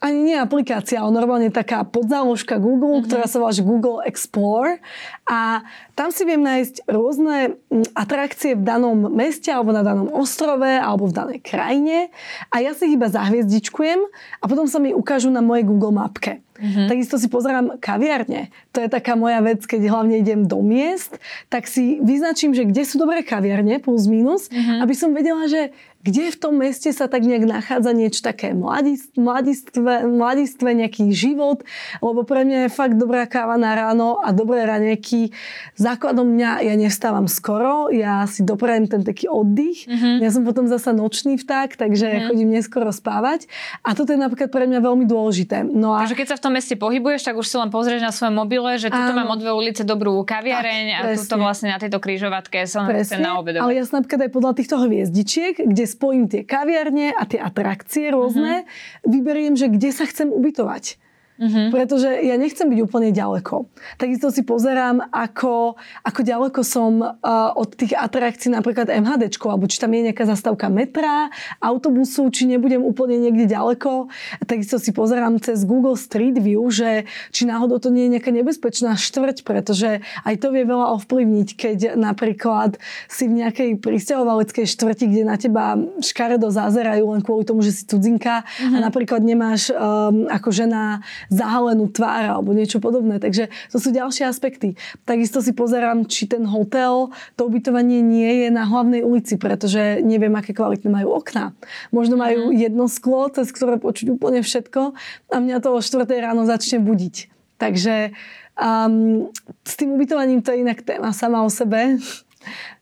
ani 0.00 0.32
nie 0.32 0.36
aplikácia, 0.36 1.00
ale 1.00 1.12
normálne 1.12 1.48
taká 1.48 1.80
podzáložka 1.82 2.60
Google, 2.60 3.00
mm-hmm. 3.00 3.08
ktorá 3.08 3.24
sa 3.24 3.40
volá 3.40 3.52
Google 3.56 4.04
Explore 4.04 4.84
a 5.24 5.64
tam 5.96 6.12
si 6.12 6.28
viem 6.28 6.44
nájsť 6.44 6.84
rôzne 6.86 7.56
atrakcie 7.96 8.54
v 8.54 8.62
danom 8.62 9.08
meste 9.08 9.48
alebo 9.48 9.72
na 9.72 9.80
danom 9.80 10.12
ostrove 10.12 10.68
alebo 10.68 11.08
v 11.08 11.16
danej 11.16 11.40
krajine 11.40 12.12
a 12.52 12.60
ja 12.60 12.76
si 12.76 12.92
ich 12.92 12.96
iba 13.00 13.08
zahviezdičkujem 13.08 14.00
a 14.40 14.44
potom 14.44 14.68
sa 14.68 14.76
mi 14.76 14.92
ukážu 14.92 15.32
na 15.32 15.40
mojej 15.40 15.64
Google 15.64 15.96
mapke. 15.96 16.45
Mm-hmm. 16.56 16.86
Takisto 16.88 17.16
si 17.20 17.28
pozerám 17.30 17.78
kaviarne. 17.78 18.50
To 18.72 18.82
je 18.84 18.88
taká 18.88 19.14
moja 19.14 19.40
vec, 19.44 19.64
keď 19.64 19.88
hlavne 19.88 20.20
idem 20.20 20.48
do 20.48 20.60
miest, 20.60 21.20
tak 21.52 21.70
si 21.70 22.00
vyznačím, 22.00 22.56
že 22.56 22.66
kde 22.66 22.82
sú 22.84 22.96
dobré 23.00 23.22
kaviarne, 23.22 23.78
plus 23.78 24.08
minus, 24.08 24.48
mm-hmm. 24.48 24.82
aby 24.82 24.94
som 24.96 25.12
vedela, 25.12 25.46
že 25.46 25.70
kde 26.06 26.30
v 26.30 26.38
tom 26.38 26.54
meste 26.62 26.86
sa 26.94 27.10
tak 27.10 27.26
nejak 27.26 27.50
nachádza 27.50 27.90
niečo 27.90 28.22
také 28.22 28.54
mladistve, 28.54 30.06
mladistve, 30.06 30.68
nejaký 30.70 31.10
život, 31.10 31.66
lebo 31.98 32.22
pre 32.22 32.46
mňa 32.46 32.70
je 32.70 32.70
fakt 32.70 32.94
dobrá 32.94 33.26
káva 33.26 33.58
na 33.58 33.74
ráno 33.74 34.22
a 34.22 34.30
dobré 34.30 34.62
ranieky. 34.62 35.34
Základom 35.74 36.30
mňa, 36.30 36.62
ja 36.62 36.74
nestávam 36.78 37.26
skoro, 37.26 37.90
ja 37.90 38.22
si 38.30 38.46
doprajem 38.46 38.86
ten 38.86 39.02
taký 39.02 39.26
oddych. 39.26 39.90
Mm-hmm. 39.90 40.22
Ja 40.22 40.30
som 40.30 40.46
potom 40.46 40.70
zasa 40.70 40.94
nočný 40.94 41.42
vták, 41.42 41.74
takže 41.74 42.06
mm-hmm. 42.06 42.26
chodím 42.30 42.48
neskoro 42.54 42.94
spávať. 42.94 43.50
A 43.82 43.98
toto 43.98 44.14
je 44.14 44.20
napríklad 44.22 44.54
pre 44.54 44.70
mňa 44.70 44.78
veľmi 44.78 45.10
dôležité. 45.10 45.66
No 45.66 45.98
a... 45.98 46.06
Takže 46.06 46.22
keď 46.22 46.28
sa 46.30 46.38
v 46.38 46.44
tom 46.46 46.54
meste 46.54 46.78
pohybuješ, 46.78 47.26
tak 47.26 47.34
už 47.34 47.46
si 47.50 47.56
len 47.58 47.74
pozrieš 47.74 48.06
na 48.06 48.14
svojom 48.14 48.38
mobile, 48.38 48.78
že 48.78 48.86
tuto 48.86 49.10
mám 49.10 49.26
o 49.26 49.36
dve 49.36 49.50
ulice 49.50 49.82
dobrú 49.82 50.22
kaviareň 50.22 50.86
tak, 50.94 51.02
a 51.02 51.18
tuto 51.18 51.36
vlastne 51.42 51.74
na 51.74 51.82
tejto 51.82 51.98
križovatke 51.98 52.62
sa 52.70 52.86
na 53.18 53.42
obedovať. 53.42 53.66
Ale 53.66 53.74
ja 53.74 53.82
som 53.82 53.98
napríklad 53.98 54.30
aj 54.30 54.30
podľa 54.30 54.52
týchto 54.54 54.76
hviezdičiek, 54.86 55.58
kde 55.58 55.84
spojím 55.90 56.30
tie 56.30 56.46
kaviarne 56.46 57.10
a 57.10 57.22
tie 57.26 57.42
atrakcie 57.42 58.14
rôzne, 58.14 58.62
uh-huh. 58.62 59.10
vyberiem, 59.10 59.58
že 59.58 59.66
kde 59.66 59.90
sa 59.90 60.06
chcem 60.06 60.30
ubytovať. 60.30 61.02
Mm-hmm. 61.36 61.68
Pretože 61.68 62.08
ja 62.24 62.40
nechcem 62.40 62.64
byť 62.64 62.80
úplne 62.80 63.12
ďaleko. 63.12 63.68
Takisto 64.00 64.32
si 64.32 64.40
pozerám, 64.40 65.04
ako, 65.12 65.76
ako 66.00 66.20
ďaleko 66.24 66.60
som 66.64 67.04
uh, 67.04 67.52
od 67.52 67.76
tých 67.76 67.92
atrakcií 67.92 68.48
napríklad 68.48 68.88
MHD, 68.88 69.28
alebo 69.44 69.68
či 69.68 69.76
tam 69.76 69.92
je 69.92 70.08
nejaká 70.08 70.24
zastávka 70.24 70.72
metra, 70.72 71.28
autobusu, 71.60 72.32
či 72.32 72.48
nebudem 72.48 72.80
úplne 72.80 73.20
niekde 73.20 73.52
ďaleko. 73.52 74.08
Takisto 74.48 74.80
si 74.80 74.96
pozerám 74.96 75.36
cez 75.44 75.68
Google 75.68 76.00
Street 76.00 76.40
View, 76.40 76.64
že 76.72 77.04
či 77.36 77.44
náhodou 77.44 77.76
to 77.84 77.92
nie 77.92 78.08
je 78.08 78.16
nejaká 78.16 78.32
nebezpečná 78.32 78.96
štvrť, 78.96 79.44
pretože 79.44 80.00
aj 80.24 80.34
to 80.40 80.48
vie 80.56 80.64
veľa 80.64 80.96
ovplyvniť, 80.96 81.48
keď 81.52 81.78
napríklad 82.00 82.80
si 83.12 83.28
v 83.28 83.44
nejakej 83.44 83.70
pristahovaleckej 83.84 84.64
štvrti, 84.64 85.04
kde 85.12 85.22
na 85.28 85.36
teba 85.36 85.76
škaredo 86.00 86.48
zazerajú 86.48 87.12
len 87.12 87.20
kvôli 87.20 87.44
tomu, 87.44 87.60
že 87.60 87.76
si 87.76 87.82
cudzinka 87.84 88.42
mm-hmm. 88.42 88.72
a 88.72 88.78
napríklad 88.80 89.20
nemáš 89.20 89.68
um, 89.68 90.24
ako 90.32 90.48
žena 90.48 91.04
zahalenú 91.32 91.90
tvár 91.90 92.38
alebo 92.38 92.54
niečo 92.54 92.78
podobné. 92.78 93.18
Takže 93.18 93.48
to 93.70 93.78
sú 93.78 93.90
ďalšie 93.90 94.26
aspekty. 94.26 94.78
Takisto 95.04 95.42
si 95.42 95.52
pozerám, 95.52 96.06
či 96.06 96.28
ten 96.30 96.46
hotel, 96.46 97.10
to 97.34 97.46
ubytovanie 97.46 98.02
nie 98.02 98.46
je 98.46 98.48
na 98.52 98.66
hlavnej 98.66 99.02
ulici, 99.02 99.38
pretože 99.38 100.00
neviem, 100.02 100.32
aké 100.34 100.54
kvalitné 100.54 100.88
majú 100.90 101.18
okná. 101.18 101.52
Možno 101.90 102.18
majú 102.18 102.50
mm. 102.50 102.56
jedno 102.56 102.84
sklo, 102.86 103.28
cez 103.30 103.50
ktoré 103.50 103.78
počuť 103.80 104.14
úplne 104.14 104.40
všetko 104.40 104.94
a 105.32 105.36
mňa 105.36 105.58
to 105.62 105.74
o 105.74 105.80
4 105.80 106.06
ráno 106.20 106.46
začne 106.46 106.82
budiť. 106.82 107.32
Takže 107.56 108.12
um, 108.60 109.32
s 109.64 109.74
tým 109.80 109.96
ubytovaním 109.96 110.44
to 110.44 110.52
je 110.52 110.60
inak 110.60 110.84
téma 110.84 111.12
sama 111.16 111.40
o 111.44 111.50
sebe. 111.50 111.96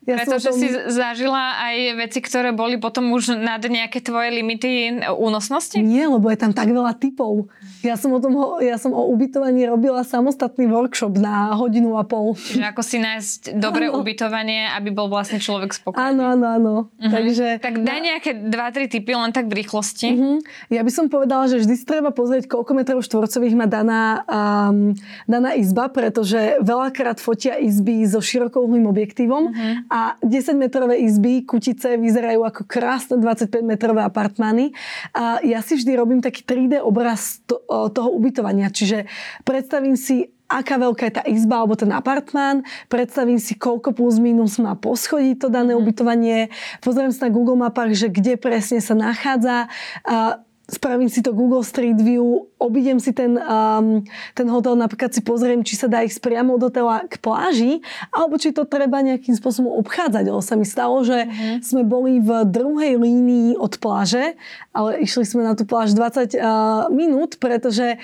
Ja 0.05 0.21
Pretože 0.21 0.53
tom... 0.53 0.61
si 0.61 0.69
zažila 0.93 1.57
aj 1.65 1.77
veci, 1.97 2.21
ktoré 2.21 2.53
boli 2.53 2.77
potom 2.77 3.09
už 3.17 3.41
nad 3.41 3.65
nejaké 3.65 4.05
tvoje 4.05 4.37
limity 4.37 5.01
únosnosti? 5.17 5.81
Nie, 5.81 6.13
lebo 6.13 6.29
je 6.29 6.37
tam 6.37 6.53
tak 6.53 6.69
veľa 6.69 6.93
typov. 7.01 7.49
Ja 7.81 7.97
som 7.97 8.13
o, 8.13 8.21
tom, 8.21 8.61
ja 8.61 8.77
som 8.77 8.93
o 8.93 9.09
ubytovaní 9.09 9.65
robila 9.65 10.05
samostatný 10.05 10.69
workshop 10.69 11.17
na 11.17 11.57
hodinu 11.57 11.97
a 11.97 12.05
pol. 12.05 12.37
Čiže 12.37 12.69
ako 12.69 12.83
si 12.85 12.97
nájsť 13.01 13.41
dobré 13.57 13.89
ano. 13.89 14.05
ubytovanie, 14.05 14.69
aby 14.77 14.93
bol 14.93 15.09
vlastne 15.09 15.41
človek 15.41 15.73
spokojný. 15.73 16.05
Áno, 16.13 16.23
áno, 16.37 16.47
áno. 16.53 16.75
Uh-huh. 17.01 17.09
Takže, 17.09 17.65
tak 17.65 17.81
daj 17.81 18.01
nejaké 18.05 18.31
2-3 18.37 18.93
typy 18.93 19.13
len 19.17 19.33
tak 19.33 19.49
v 19.49 19.65
rýchlosti. 19.65 20.09
Uh-huh. 20.13 20.37
Ja 20.69 20.85
by 20.85 20.93
som 20.93 21.09
povedala, 21.09 21.49
že 21.49 21.65
vždy 21.65 21.81
treba 21.89 22.13
pozrieť, 22.13 22.45
koľko 22.53 22.73
metrov 22.77 23.01
štvorcových 23.01 23.57
má 23.57 23.65
daná, 23.65 24.21
um, 24.29 24.93
daná 25.25 25.57
izba, 25.57 25.89
pretože 25.89 26.61
veľakrát 26.61 27.17
fotia 27.25 27.57
izby 27.57 28.05
so 28.05 28.21
širokouhlým 28.21 28.85
objektívom 28.85 29.49
uh-huh 29.49 29.94
a 29.95 30.19
10-metrové 30.27 30.99
izby, 31.07 31.47
kutice 31.47 31.95
vyzerajú 31.95 32.43
ako 32.43 32.67
krásne 32.67 33.15
25-metrové 33.23 34.03
apartmány. 34.03 34.75
A 35.15 35.39
ja 35.47 35.63
si 35.63 35.79
vždy 35.79 35.95
robím 35.95 36.19
taký 36.19 36.43
3D 36.43 36.83
obraz 36.83 37.39
to, 37.47 37.63
toho 37.95 38.11
ubytovania, 38.11 38.75
čiže 38.75 39.07
predstavím 39.47 39.95
si 39.95 40.35
aká 40.51 40.77
veľká 40.77 41.09
je 41.09 41.15
tá 41.15 41.23
izba 41.25 41.63
alebo 41.63 41.79
ten 41.79 41.89
apartmán, 41.91 42.69
predstavím 42.93 43.41
si, 43.41 43.57
koľko 43.57 43.97
plus 43.97 44.21
minus 44.21 44.61
má 44.61 44.77
poschodí 44.77 45.39
to 45.39 45.49
dané 45.49 45.73
mhm. 45.73 45.81
ubytovanie, 45.81 46.39
pozriem 46.83 47.15
sa 47.15 47.31
na 47.31 47.35
Google 47.35 47.59
mapách, 47.59 47.95
že 47.95 48.09
kde 48.11 48.35
presne 48.35 48.83
sa 48.83 48.99
nachádza. 48.99 49.71
A 50.05 50.43
spravím 50.65 51.13
si 51.13 51.21
to 51.21 51.37
Google 51.37 51.61
Street 51.61 52.01
View, 52.01 52.49
obidem 52.57 52.97
si 52.97 53.13
ten, 53.13 53.37
um, 53.37 54.01
ten 54.33 54.49
hotel, 54.49 54.81
napríklad 54.81 55.13
si 55.13 55.21
pozriem, 55.21 55.61
či 55.61 55.77
sa 55.77 55.93
dá 55.93 56.01
ísť 56.01 56.25
priamo 56.25 56.57
od 56.57 56.65
hotela 56.65 57.05
k 57.05 57.21
pláži, 57.21 57.85
alebo 58.09 58.41
či 58.41 58.57
to 58.57 58.65
treba 58.65 59.05
nejakým 59.05 59.37
spôsobom 59.37 59.69
obchádzať. 59.85 60.25
Lebo 60.25 60.41
sa 60.41 60.57
mi 60.57 60.65
stalo, 60.65 61.05
že 61.05 61.29
uh-huh. 61.29 61.61
sme 61.61 61.85
boli 61.85 62.17
v 62.25 62.49
druhej 62.49 62.97
línii 62.97 63.61
od 63.61 63.77
pláže, 63.77 64.41
ale 64.73 65.05
išli 65.05 65.29
sme 65.29 65.45
na 65.45 65.53
tú 65.53 65.69
pláž 65.69 65.93
20 65.93 66.33
uh, 66.33 66.89
minút, 66.89 67.37
pretože 67.37 68.01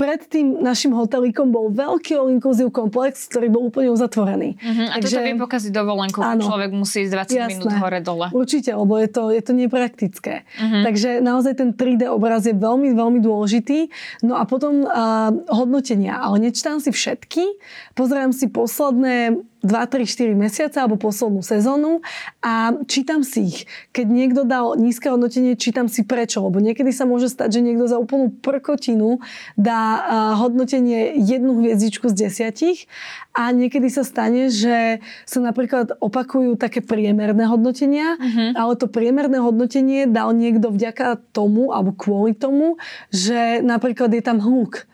pred 0.00 0.24
tým 0.24 0.64
našim 0.64 0.96
hotelíkom 0.96 1.52
bol 1.52 1.68
veľký 1.68 2.16
all 2.16 2.32
inclusive 2.32 2.72
komplex, 2.72 3.28
ktorý 3.28 3.52
bol 3.52 3.68
úplne 3.68 3.92
uzatvorený. 3.92 4.56
Uh-huh. 4.56 4.88
A 4.88 4.96
Takže, 4.96 5.20
toto 5.20 5.28
vie 5.28 5.36
pokaziť 5.36 5.72
dovolenku, 5.76 6.18
áno, 6.24 6.40
človek 6.40 6.72
musí 6.72 7.04
ísť 7.04 7.12
20 7.12 7.36
jasné, 7.36 7.48
minút 7.52 7.72
hore-dole. 7.76 8.26
Určite, 8.32 8.72
lebo 8.72 8.96
je 8.96 9.08
to, 9.12 9.28
je 9.28 9.42
to 9.44 9.52
nepraktické. 9.52 10.48
Uh-huh. 10.56 10.82
Takže 10.88 11.20
naozaj 11.20 11.52
ten 11.60 11.76
3D 11.76 12.08
obraz 12.08 12.48
je 12.48 12.56
veľmi, 12.56 12.96
veľmi 12.96 13.20
dôležitý. 13.20 13.92
No 14.24 14.40
a 14.40 14.48
potom 14.48 14.88
uh, 14.88 15.36
hodnotenia. 15.52 16.16
Ale 16.16 16.40
nečítam 16.40 16.80
si 16.80 16.88
všetky. 16.88 17.60
Pozerám 17.92 18.32
si 18.32 18.48
posledné 18.48 19.36
2, 19.60 19.68
3, 19.68 20.04
4 20.08 20.32
mesiace 20.36 20.76
alebo 20.80 20.96
poslednú 20.96 21.44
sezónu 21.44 22.00
a 22.40 22.72
čítam 22.88 23.20
si 23.20 23.52
ich. 23.52 23.58
Keď 23.92 24.06
niekto 24.08 24.42
dal 24.48 24.74
nízke 24.76 25.12
hodnotenie, 25.12 25.56
čítam 25.56 25.88
si 25.88 26.04
prečo, 26.04 26.44
lebo 26.44 26.60
niekedy 26.60 26.92
sa 26.92 27.04
môže 27.04 27.28
stať, 27.28 27.60
že 27.60 27.64
niekto 27.64 27.84
za 27.88 28.00
úplnú 28.00 28.32
prkotinu 28.40 29.20
dá 29.54 30.02
hodnotenie 30.40 31.16
jednu 31.20 31.60
hviezdičku 31.60 32.08
z 32.10 32.28
desiatich 32.28 32.88
a 33.36 33.54
niekedy 33.54 33.86
sa 33.92 34.02
stane, 34.02 34.50
že 34.50 34.98
sa 35.24 35.38
napríklad 35.38 35.96
opakujú 36.02 36.58
také 36.58 36.82
priemerné 36.82 37.46
hodnotenia, 37.46 38.18
uh-huh. 38.18 38.58
ale 38.58 38.72
to 38.74 38.90
priemerné 38.90 39.38
hodnotenie 39.38 40.10
dal 40.10 40.34
niekto 40.34 40.72
vďaka 40.72 41.20
tomu 41.30 41.70
alebo 41.70 41.94
kvôli 41.94 42.34
tomu, 42.34 42.80
že 43.14 43.62
napríklad 43.62 44.10
je 44.10 44.22
tam 44.24 44.42
hluk 44.42 44.89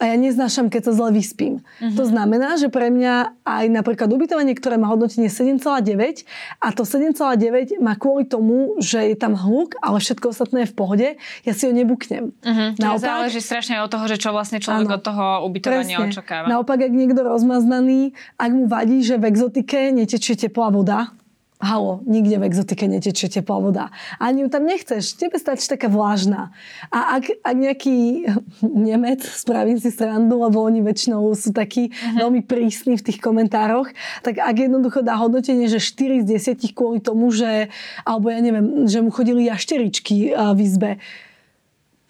a 0.00 0.08
ja 0.08 0.16
neznášam, 0.18 0.72
keď 0.72 0.90
sa 0.90 0.92
zle 0.98 1.14
vyspím. 1.14 1.60
Uh-huh. 1.60 1.94
To 1.94 2.08
znamená, 2.08 2.58
že 2.58 2.72
pre 2.72 2.90
mňa 2.90 3.44
aj 3.46 3.64
napríklad 3.70 4.10
ubytovanie, 4.10 4.56
ktoré 4.56 4.80
má 4.80 4.90
hodnotenie 4.90 5.30
7,9 5.30 6.26
a 6.58 6.66
to 6.74 6.82
7,9 6.82 7.78
má 7.78 7.94
kvôli 7.94 8.26
tomu, 8.26 8.74
že 8.82 9.12
je 9.12 9.16
tam 9.20 9.38
hluk, 9.38 9.78
ale 9.78 10.02
všetko 10.02 10.34
ostatné 10.34 10.66
je 10.66 10.68
v 10.72 10.74
pohode, 10.74 11.08
ja 11.46 11.52
si 11.54 11.68
ho 11.68 11.72
nebuknem. 11.76 12.34
Uh-huh. 12.42 12.74
Naopak, 12.82 13.30
záleží 13.30 13.38
strašne 13.44 13.78
od 13.78 13.92
toho, 13.92 14.10
že 14.10 14.18
čo 14.18 14.34
vlastne 14.34 14.58
človek 14.58 14.90
áno, 14.90 14.96
od 14.98 15.02
toho 15.04 15.24
ubytovania 15.46 16.00
presne. 16.00 16.10
očakáva. 16.10 16.46
Naopak, 16.50 16.78
ak 16.82 16.92
niekto 16.92 17.20
rozmaznaný, 17.22 18.16
ak 18.42 18.50
mu 18.50 18.64
vadí, 18.66 19.06
že 19.06 19.20
v 19.20 19.30
exotike 19.30 19.94
netečie 19.94 20.34
teplá 20.34 20.74
voda, 20.74 21.14
Halo, 21.62 22.02
nikde 22.10 22.42
v 22.42 22.50
exotike 22.50 22.90
netečie 22.90 23.30
teplá 23.30 23.62
voda. 23.62 23.94
Ani 24.18 24.42
ju 24.42 24.50
tam 24.50 24.66
nechceš, 24.66 25.14
tebe 25.14 25.38
stačí 25.38 25.70
taká 25.70 25.86
vlážna. 25.86 26.50
A 26.90 27.22
ak, 27.22 27.38
ak 27.38 27.54
nejaký 27.54 28.26
Nemec, 28.66 29.22
spravím 29.22 29.78
si 29.78 29.94
srandu, 29.94 30.42
lebo 30.42 30.58
oni 30.58 30.82
väčšinou 30.82 31.22
sú 31.38 31.54
takí 31.54 31.94
uh-huh. 31.94 32.18
veľmi 32.18 32.42
prísni 32.42 32.98
v 32.98 33.06
tých 33.06 33.22
komentároch, 33.22 33.86
tak 34.26 34.42
ak 34.42 34.58
jednoducho 34.58 35.06
dá 35.06 35.14
hodnotenie, 35.14 35.70
že 35.70 35.78
4 35.78 36.26
z 36.26 36.58
10 36.58 36.74
kvôli 36.74 36.98
tomu, 36.98 37.30
že, 37.30 37.70
alebo 38.02 38.34
ja 38.34 38.42
neviem, 38.42 38.90
že 38.90 38.98
mu 38.98 39.14
chodili 39.14 39.46
jašteričky 39.46 40.34
v 40.34 40.58
izbe, 40.58 40.98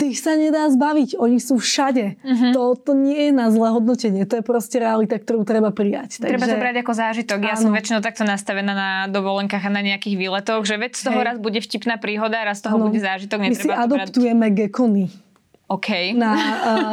tých 0.03 0.19
sa 0.19 0.35
nedá 0.35 0.67
zbaviť. 0.67 1.15
Oni 1.23 1.39
sú 1.39 1.63
všade. 1.63 2.19
Uh-huh. 2.19 2.51
To, 2.51 2.63
to 2.75 2.93
nie 2.99 3.31
je 3.31 3.33
na 3.33 3.55
zlé 3.55 3.71
hodnotenie. 3.71 4.27
To 4.27 4.43
je 4.43 4.45
proste 4.45 4.83
realita, 4.83 5.15
ktorú 5.15 5.47
treba 5.47 5.71
prijať. 5.71 6.19
Treba 6.19 6.43
Takže... 6.43 6.59
to 6.59 6.59
brať 6.59 6.77
ako 6.83 6.93
zážitok. 6.99 7.39
Ja 7.47 7.55
áno. 7.55 7.63
som 7.63 7.71
väčšinou 7.71 8.01
takto 8.03 8.27
nastavená 8.27 8.73
na 8.75 8.91
dovolenkách 9.07 9.63
a 9.63 9.71
na 9.71 9.83
nejakých 9.87 10.19
výletoch, 10.19 10.67
že 10.67 10.75
veď 10.75 10.99
z 10.99 11.03
toho 11.07 11.21
Hej. 11.23 11.27
raz 11.31 11.37
bude 11.39 11.63
vtipná 11.63 12.03
príhoda, 12.03 12.43
raz 12.43 12.59
z 12.59 12.67
toho 12.67 12.83
áno. 12.83 12.91
bude 12.91 12.99
zážitok. 12.99 13.39
My 13.39 13.55
si 13.55 13.71
adoptujeme 13.71 14.51
brať... 14.51 14.59
gekony. 14.67 15.07
OK. 15.71 15.89
Na, 16.13 16.33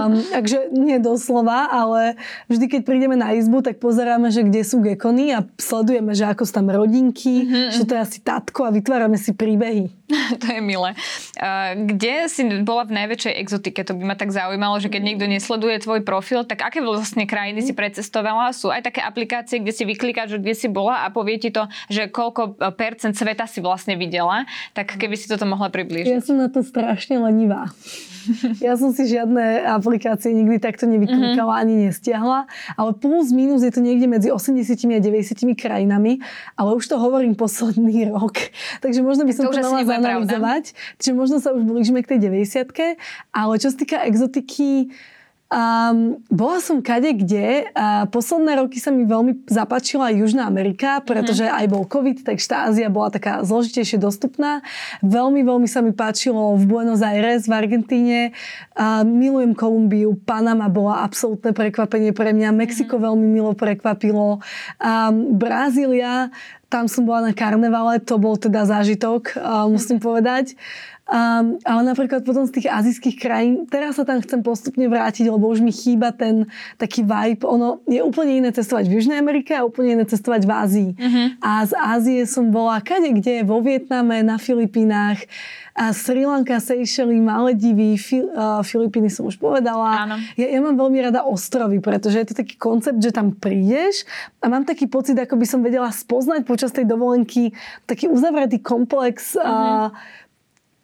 um, 0.08 0.16
takže 0.36 0.72
nie 0.72 1.02
doslova, 1.04 1.68
ale 1.68 2.16
vždy, 2.48 2.80
keď 2.80 2.82
prídeme 2.88 3.18
na 3.20 3.36
izbu, 3.36 3.60
tak 3.60 3.82
pozeráme, 3.84 4.32
že 4.32 4.46
kde 4.46 4.62
sú 4.64 4.80
gekony 4.80 5.36
a 5.36 5.44
sledujeme, 5.60 6.16
že 6.16 6.30
ako 6.30 6.48
sú 6.48 6.54
tam 6.56 6.72
rodinky, 6.72 7.44
mm-hmm. 7.44 7.76
že 7.76 7.84
to 7.84 7.98
je 7.98 8.00
asi 8.00 8.18
tatko 8.24 8.70
a 8.70 8.72
vytvárame 8.72 9.20
si 9.20 9.36
príbehy. 9.36 9.99
to 10.42 10.46
je 10.50 10.62
milé. 10.62 10.98
Kde 11.76 12.26
si 12.28 12.42
bola 12.66 12.84
v 12.86 12.98
najväčšej 12.98 13.34
exotike? 13.46 13.82
To 13.86 13.94
by 13.94 14.04
ma 14.14 14.16
tak 14.18 14.34
zaujímalo, 14.34 14.82
že 14.82 14.90
keď 14.90 15.02
niekto 15.06 15.26
nesleduje 15.30 15.78
tvoj 15.82 16.02
profil, 16.02 16.42
tak 16.44 16.66
aké 16.66 16.82
vlastne 16.82 17.30
krajiny 17.30 17.62
si 17.62 17.74
precestovala? 17.78 18.52
Sú 18.52 18.74
aj 18.74 18.90
také 18.90 19.06
aplikácie, 19.06 19.62
kde 19.62 19.74
si 19.74 19.84
vyklikáš, 19.86 20.38
že 20.38 20.42
kde 20.42 20.56
si 20.58 20.68
bola 20.68 21.06
a 21.06 21.14
povie 21.14 21.38
ti 21.38 21.54
to, 21.54 21.70
že 21.88 22.10
koľko 22.10 22.58
uh, 22.58 22.74
percent 22.74 23.14
sveta 23.14 23.46
si 23.46 23.62
vlastne 23.62 23.94
videla. 23.94 24.50
Tak 24.74 24.98
keby 24.98 25.14
si 25.14 25.30
toto 25.30 25.46
mohla 25.46 25.70
priblížiť. 25.70 26.10
Ja 26.10 26.22
som 26.26 26.42
na 26.42 26.50
to 26.50 26.66
strašne 26.66 27.22
lenivá. 27.22 27.70
Ja 28.60 28.76
som 28.76 28.92
si 28.94 29.08
žiadne 29.08 29.64
aplikácie 29.66 30.36
nikdy 30.36 30.62
takto 30.62 30.86
nevyklikala 30.86 31.50
mm-hmm. 31.50 31.64
ani 31.66 31.74
nestiahla, 31.90 32.46
ale 32.76 32.92
plus 32.94 33.32
minus 33.34 33.64
je 33.64 33.72
to 33.74 33.82
niekde 33.82 34.06
medzi 34.06 34.30
80 34.30 34.76
a 34.76 35.00
90 35.02 35.56
krajinami, 35.56 36.22
ale 36.60 36.70
už 36.76 36.84
to 36.86 36.96
hovorím 37.00 37.34
posledný 37.34 38.06
rok, 38.14 38.36
takže 38.84 39.02
možno 39.02 39.26
by 39.26 39.34
som 39.34 39.48
to 39.50 39.60
mala 39.60 39.82
zanalizovať. 40.00 40.64
Čiže 40.98 41.14
možno 41.14 41.38
sa 41.44 41.52
už 41.52 41.68
blížime 41.68 42.00
k 42.02 42.16
tej 42.16 42.32
90 42.32 43.00
ale 43.36 43.54
čo 43.60 43.68
sa 43.70 43.78
týka 43.78 43.98
exotiky, 44.08 44.90
Um, 45.50 46.22
bola 46.30 46.62
som 46.62 46.78
kade 46.78 47.10
kde 47.10 47.74
a 47.74 48.06
posledné 48.06 48.62
roky 48.62 48.78
sa 48.78 48.94
mi 48.94 49.02
veľmi 49.02 49.50
zapáčila 49.50 50.14
Južná 50.14 50.46
Amerika, 50.46 51.02
pretože 51.02 51.42
mm. 51.42 51.54
aj 51.58 51.66
bol 51.74 51.90
COVID, 51.90 52.22
takže 52.22 52.46
tá 52.46 52.70
Ázia 52.70 52.86
bola 52.86 53.10
taká 53.10 53.42
zložitejšie 53.42 53.98
dostupná. 53.98 54.62
Veľmi, 55.02 55.42
veľmi 55.42 55.66
sa 55.66 55.82
mi 55.82 55.90
páčilo 55.90 56.54
v 56.54 56.70
Buenos 56.70 57.02
Aires, 57.02 57.50
v 57.50 57.58
Argentíne. 57.58 58.38
A 58.78 59.02
milujem 59.02 59.58
Kolumbiu, 59.58 60.14
Panama 60.22 60.70
bola 60.70 61.02
absolútne 61.02 61.50
prekvapenie 61.50 62.14
pre 62.14 62.30
mňa, 62.30 62.54
Mexiko 62.54 63.02
mm. 63.02 63.10
veľmi 63.10 63.26
milo 63.34 63.58
prekvapilo. 63.58 64.46
Um, 64.78 65.34
Brazília, 65.34 66.30
tam 66.70 66.86
som 66.86 67.10
bola 67.10 67.26
na 67.26 67.34
karnevale, 67.34 67.98
to 67.98 68.22
bol 68.22 68.38
teda 68.38 68.70
zážitok, 68.70 69.34
uh, 69.34 69.66
musím 69.66 69.98
povedať. 69.98 70.54
Um, 71.10 71.58
ale 71.66 71.82
napríklad 71.90 72.22
potom 72.22 72.46
z 72.46 72.62
tých 72.62 72.68
azijských 72.70 73.18
krajín, 73.18 73.66
teraz 73.66 73.98
sa 73.98 74.06
tam 74.06 74.22
chcem 74.22 74.46
postupne 74.46 74.86
vrátiť, 74.86 75.26
lebo 75.26 75.50
už 75.50 75.66
mi 75.66 75.74
chýba 75.74 76.14
ten 76.14 76.46
taký 76.78 77.02
vibe. 77.02 77.42
Ono 77.50 77.82
je 77.90 77.98
úplne 78.06 78.38
iné 78.38 78.54
cestovať 78.54 78.86
v 78.86 79.02
Južnej 79.02 79.18
Amerike 79.18 79.58
a 79.58 79.66
úplne 79.66 79.98
iné 79.98 80.06
cestovať 80.06 80.46
v 80.46 80.52
Ázii. 80.54 80.90
Uh-huh. 80.94 81.26
A 81.42 81.66
z 81.66 81.74
Ázie 81.74 82.22
som 82.30 82.54
bola 82.54 82.78
kade 82.86 83.10
kde, 83.10 83.42
vo 83.42 83.58
Vietname, 83.58 84.22
na 84.22 84.38
Filipínach, 84.38 85.18
a 85.80 85.96
Sri 85.96 86.28
Lanka, 86.28 86.60
Seychelles, 86.60 87.24
Maledivy, 87.24 87.96
Fil, 87.96 88.28
uh, 88.36 88.60
Filipíny 88.68 89.08
som 89.08 89.24
už 89.32 89.40
povedala. 89.40 90.04
Áno. 90.04 90.16
Ja, 90.36 90.52
ja 90.52 90.60
mám 90.60 90.76
veľmi 90.76 91.00
rada 91.08 91.24
ostrovy, 91.24 91.80
pretože 91.80 92.20
je 92.20 92.28
to 92.28 92.36
taký 92.36 92.60
koncept, 92.60 93.00
že 93.00 93.16
tam 93.16 93.32
prídeš 93.32 94.04
a 94.44 94.52
mám 94.52 94.68
taký 94.68 94.92
pocit, 94.92 95.16
ako 95.16 95.40
by 95.40 95.46
som 95.48 95.64
vedela 95.64 95.88
spoznať 95.88 96.44
počas 96.44 96.76
tej 96.76 96.84
dovolenky 96.84 97.56
taký 97.88 98.12
uzavretý 98.12 98.60
komplex 98.60 99.40
uh-huh. 99.40 99.88
uh, 99.88 100.28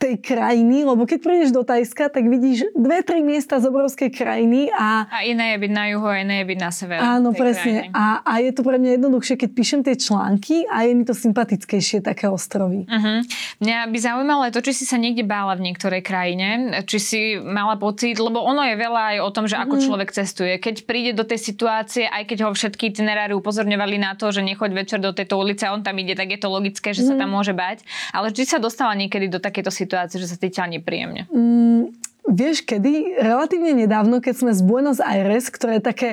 tej 0.05 0.21
krajiny, 0.21 0.85
lebo 0.85 1.09
keď 1.09 1.19
prídeš 1.25 1.49
do 1.49 1.65
Tajska, 1.65 2.13
tak 2.13 2.29
vidíš 2.29 2.69
dve, 2.77 3.01
tri 3.01 3.25
miesta 3.25 3.57
z 3.57 3.73
obrovskej 3.73 4.13
krajiny 4.13 4.69
a... 4.69 5.09
A 5.09 5.25
iné 5.25 5.57
je 5.57 5.65
byť 5.65 5.71
na 5.73 5.85
juhu 5.89 6.05
a 6.05 6.21
iné 6.21 6.45
je 6.45 6.45
byť 6.53 6.59
na 6.61 6.69
sever. 6.69 6.99
Áno, 7.01 7.33
presne. 7.33 7.89
A, 7.89 8.21
a 8.21 8.37
je 8.37 8.53
to 8.53 8.61
pre 8.61 8.77
mňa 8.77 9.01
jednoduchšie, 9.01 9.35
keď 9.41 9.49
píšem 9.49 9.81
tie 9.81 9.97
články 9.97 10.69
a 10.69 10.85
je 10.85 10.93
mi 10.93 11.01
to 11.01 11.17
sympatickejšie, 11.17 12.05
také 12.05 12.29
ostrovy. 12.29 12.85
Uh-huh. 12.85 13.25
Mňa 13.65 13.77
by 13.89 13.97
zaujímalo 13.97 14.41
to, 14.53 14.61
či 14.61 14.77
si 14.77 14.85
sa 14.85 15.01
niekde 15.01 15.25
bála 15.25 15.57
v 15.57 15.73
niektorej 15.73 16.05
krajine, 16.05 16.69
či 16.85 16.97
si 17.01 17.21
mala 17.41 17.73
pocit, 17.81 18.21
lebo 18.21 18.45
ono 18.45 18.61
je 18.61 18.77
veľa 18.77 19.01
aj 19.15 19.17
o 19.25 19.29
tom, 19.33 19.49
že 19.49 19.57
ako 19.57 19.81
uh-huh. 19.81 19.85
človek 19.89 20.13
cestuje. 20.13 20.61
Keď 20.61 20.85
príde 20.85 21.11
do 21.17 21.25
tej 21.25 21.41
situácie, 21.41 22.05
aj 22.05 22.29
keď 22.29 22.45
ho 22.45 22.53
všetky 22.53 22.93
itinerári 22.93 23.33
upozorňovali 23.33 23.97
na 23.97 24.13
to, 24.13 24.29
že 24.29 24.45
nechoď 24.45 24.69
večer 24.75 24.99
do 25.01 25.09
tejto 25.17 25.41
ulice 25.41 25.65
a 25.65 25.73
on 25.73 25.81
tam 25.81 25.97
ide, 25.97 26.13
tak 26.13 26.29
je 26.29 26.37
to 26.37 26.53
logické, 26.53 26.93
že 26.93 27.01
uh-huh. 27.01 27.17
sa 27.17 27.21
tam 27.25 27.33
môže 27.33 27.57
bať. 27.57 27.81
Ale 28.13 28.29
či 28.29 28.45
sa 28.45 28.61
dostala 28.61 28.93
niekedy 28.93 29.33
do 29.33 29.41
takéto 29.41 29.73
situácie 29.73 29.94
situácie, 29.95 30.19
že 30.19 30.27
sa 30.27 30.35
cítila 30.35 30.67
nepríjemne? 30.67 31.31
Mm, 31.31 31.95
vieš, 32.27 32.67
kedy? 32.67 33.15
Relatívne 33.23 33.71
nedávno, 33.71 34.19
keď 34.19 34.35
sme 34.43 34.51
z 34.51 34.61
Buenos 34.67 34.99
Aires, 34.99 35.47
ktoré 35.47 35.79
je 35.79 35.87
také 35.87 36.09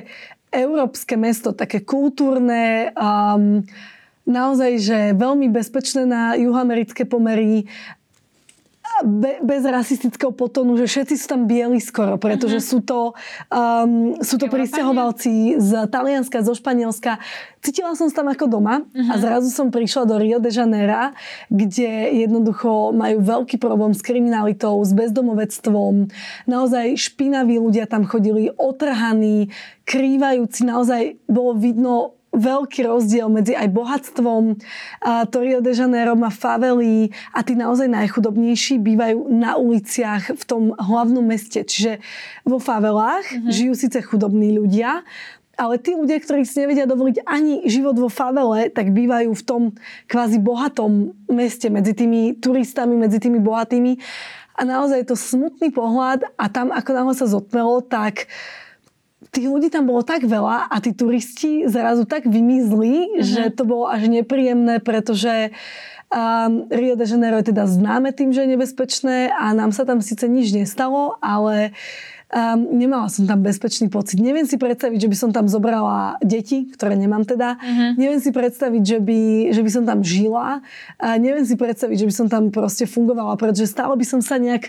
európske 0.54 1.18
mesto, 1.18 1.50
také 1.50 1.82
kultúrne, 1.82 2.94
um, 2.94 3.66
naozaj, 4.22 4.70
že 4.78 4.98
veľmi 5.18 5.50
bezpečné 5.50 6.06
na 6.06 6.38
juhoamerické 6.38 7.02
pomery, 7.10 7.66
be, 9.00 9.40
bez 9.40 9.64
rasistického 9.64 10.30
potonu, 10.30 10.76
že 10.76 10.84
všetci 10.84 11.14
sú 11.16 11.26
tam 11.26 11.48
bieli 11.48 11.80
skoro, 11.80 12.20
pretože 12.20 12.60
uh-huh. 12.60 12.70
sú 12.70 12.78
to, 12.84 13.00
um, 13.48 14.16
sú 14.20 14.36
to 14.36 14.46
pristahovalci 14.52 15.56
z 15.56 15.88
Talianska, 15.88 16.44
zo 16.44 16.52
Španielska. 16.52 17.16
Cítila 17.62 17.94
som 17.96 18.10
sa 18.12 18.22
tam 18.22 18.28
ako 18.28 18.46
doma 18.50 18.84
uh-huh. 18.84 19.12
a 19.12 19.14
zrazu 19.18 19.48
som 19.48 19.72
prišla 19.72 20.04
do 20.04 20.16
Rio 20.18 20.38
de 20.38 20.50
Janeiro, 20.52 21.16
kde 21.48 22.12
jednoducho 22.26 22.92
majú 22.92 23.22
veľký 23.22 23.56
problém 23.58 23.96
s 23.96 24.02
kriminalitou, 24.02 24.78
s 24.82 24.92
bezdomovectvom. 24.92 26.10
Naozaj 26.46 26.98
špinaví 26.98 27.58
ľudia 27.58 27.86
tam 27.88 28.04
chodili, 28.04 28.50
otrhaní, 28.54 29.50
krývajúci. 29.86 30.66
Naozaj 30.66 31.02
bolo 31.26 31.58
vidno 31.58 32.21
veľký 32.32 32.88
rozdiel 32.88 33.28
medzi 33.28 33.52
aj 33.52 33.68
bohatstvom. 33.70 34.56
A 35.04 35.28
to 35.28 35.44
Rio 35.44 35.60
de 35.60 35.76
Janeiro 35.76 36.16
má 36.16 36.32
favely 36.32 37.12
a 37.36 37.44
tí 37.44 37.52
naozaj 37.52 37.92
najchudobnejší 37.92 38.80
bývajú 38.80 39.28
na 39.28 39.60
uliciach 39.60 40.32
v 40.32 40.42
tom 40.48 40.62
hlavnom 40.74 41.22
meste. 41.22 41.60
Čiže 41.62 42.00
vo 42.48 42.56
favelách 42.56 43.28
mm-hmm. 43.28 43.52
žijú 43.52 43.72
síce 43.76 44.00
chudobní 44.00 44.56
ľudia, 44.56 45.04
ale 45.60 45.76
tí 45.76 45.92
ľudia, 45.92 46.16
ktorí 46.16 46.48
si 46.48 46.64
nevedia 46.64 46.88
dovoliť 46.88 47.28
ani 47.28 47.68
život 47.68 47.94
vo 48.00 48.08
favele, 48.08 48.72
tak 48.72 48.88
bývajú 48.88 49.36
v 49.36 49.44
tom 49.44 49.62
kvázi 50.08 50.40
bohatom 50.40 51.12
meste 51.28 51.68
medzi 51.68 51.92
tými 51.92 52.40
turistami, 52.40 52.96
medzi 52.96 53.20
tými 53.20 53.36
bohatými. 53.36 54.00
A 54.56 54.64
naozaj 54.64 55.04
je 55.04 55.08
to 55.12 55.16
smutný 55.16 55.68
pohľad 55.68 56.24
a 56.40 56.44
tam 56.48 56.72
ako 56.72 56.90
náhle 56.92 57.14
sa 57.16 57.28
zotmelo, 57.28 57.84
tak 57.84 58.28
uh, 58.28 58.61
tých 59.32 59.48
ľudí 59.48 59.72
tam 59.72 59.88
bolo 59.88 60.04
tak 60.04 60.28
veľa 60.28 60.68
a 60.68 60.76
tí 60.84 60.92
turisti 60.92 61.64
zrazu 61.64 62.04
tak 62.04 62.28
vymizli, 62.28 63.08
uh-huh. 63.08 63.24
že 63.24 63.42
to 63.56 63.64
bolo 63.64 63.88
až 63.88 64.12
nepríjemné, 64.12 64.84
pretože 64.84 65.56
um, 66.12 66.68
Rio 66.68 66.94
de 67.00 67.08
Janeiro 67.08 67.40
je 67.40 67.48
teda 67.48 67.64
známe 67.64 68.12
tým, 68.12 68.36
že 68.36 68.44
je 68.44 68.52
nebezpečné 68.52 69.32
a 69.32 69.56
nám 69.56 69.72
sa 69.72 69.88
tam 69.88 70.04
síce 70.04 70.28
nič 70.28 70.52
nestalo, 70.52 71.16
ale 71.24 71.72
um, 72.28 72.76
nemala 72.76 73.08
som 73.08 73.24
tam 73.24 73.40
bezpečný 73.40 73.88
pocit. 73.88 74.20
Neviem 74.20 74.44
si 74.44 74.60
predstaviť, 74.60 75.00
že 75.00 75.08
by 75.08 75.16
som 75.16 75.30
tam 75.32 75.48
zobrala 75.48 76.20
deti, 76.20 76.68
ktoré 76.68 76.92
nemám 76.92 77.24
teda. 77.24 77.56
Uh-huh. 77.56 77.96
Neviem 77.96 78.20
si 78.20 78.36
predstaviť, 78.36 78.82
že 78.84 78.98
by, 79.00 79.20
že 79.56 79.60
by 79.64 79.70
som 79.72 79.88
tam 79.88 80.04
žila. 80.04 80.60
A 81.00 81.16
neviem 81.16 81.48
si 81.48 81.56
predstaviť, 81.56 82.04
že 82.04 82.08
by 82.12 82.14
som 82.14 82.26
tam 82.28 82.52
proste 82.52 82.84
fungovala, 82.84 83.40
pretože 83.40 83.64
stále 83.64 83.96
by 83.96 84.04
som 84.04 84.20
sa 84.20 84.36
nejak 84.36 84.68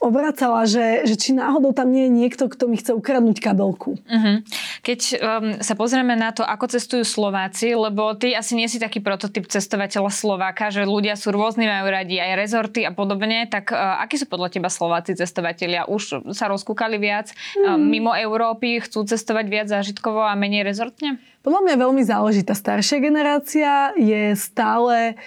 obracala, 0.00 0.64
že, 0.64 1.04
že 1.04 1.14
či 1.20 1.36
náhodou 1.36 1.76
tam 1.76 1.92
nie 1.92 2.08
je 2.08 2.12
niekto, 2.24 2.48
kto 2.48 2.72
mi 2.72 2.80
chce 2.80 2.96
ukradnúť 2.96 3.36
kabelku. 3.36 4.00
Uh-huh. 4.00 4.40
Keď 4.80 5.00
um, 5.00 5.16
sa 5.60 5.76
pozrieme 5.76 6.16
na 6.16 6.32
to, 6.32 6.40
ako 6.40 6.72
cestujú 6.72 7.04
Slováci, 7.04 7.76
lebo 7.76 8.16
ty 8.16 8.32
asi 8.32 8.56
nie 8.56 8.64
si 8.64 8.80
taký 8.80 9.04
prototyp 9.04 9.44
cestovateľa 9.44 10.08
Slováka, 10.08 10.72
že 10.72 10.88
ľudia 10.88 11.20
sú 11.20 11.36
rôzni, 11.36 11.68
majú 11.68 11.92
radi 11.92 12.16
aj 12.16 12.32
rezorty 12.32 12.88
a 12.88 12.96
podobne, 12.96 13.44
tak 13.44 13.76
uh, 13.76 14.00
akí 14.00 14.16
sú 14.16 14.24
podľa 14.24 14.56
teba 14.56 14.72
Slováci 14.72 15.12
cestovatelia? 15.12 15.84
Už 15.84 16.32
sa 16.32 16.48
rozkúkali 16.48 16.96
viac 16.96 17.36
uh, 17.60 17.76
mimo 17.76 18.16
Európy, 18.16 18.80
chcú 18.80 19.04
cestovať 19.04 19.46
viac 19.52 19.68
zážitkovo 19.68 20.24
a 20.24 20.32
menej 20.32 20.64
rezortne? 20.64 21.20
Podľa 21.44 21.60
mňa 21.60 21.74
veľmi 21.76 22.02
záleží. 22.08 22.40
Tá 22.40 22.56
staršia 22.56 23.04
generácia 23.04 23.92
je 24.00 24.32
stále... 24.32 25.20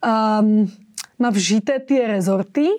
Um, 0.00 0.70
má 1.20 1.28
vžité 1.28 1.76
tie 1.84 2.08
rezorty, 2.08 2.72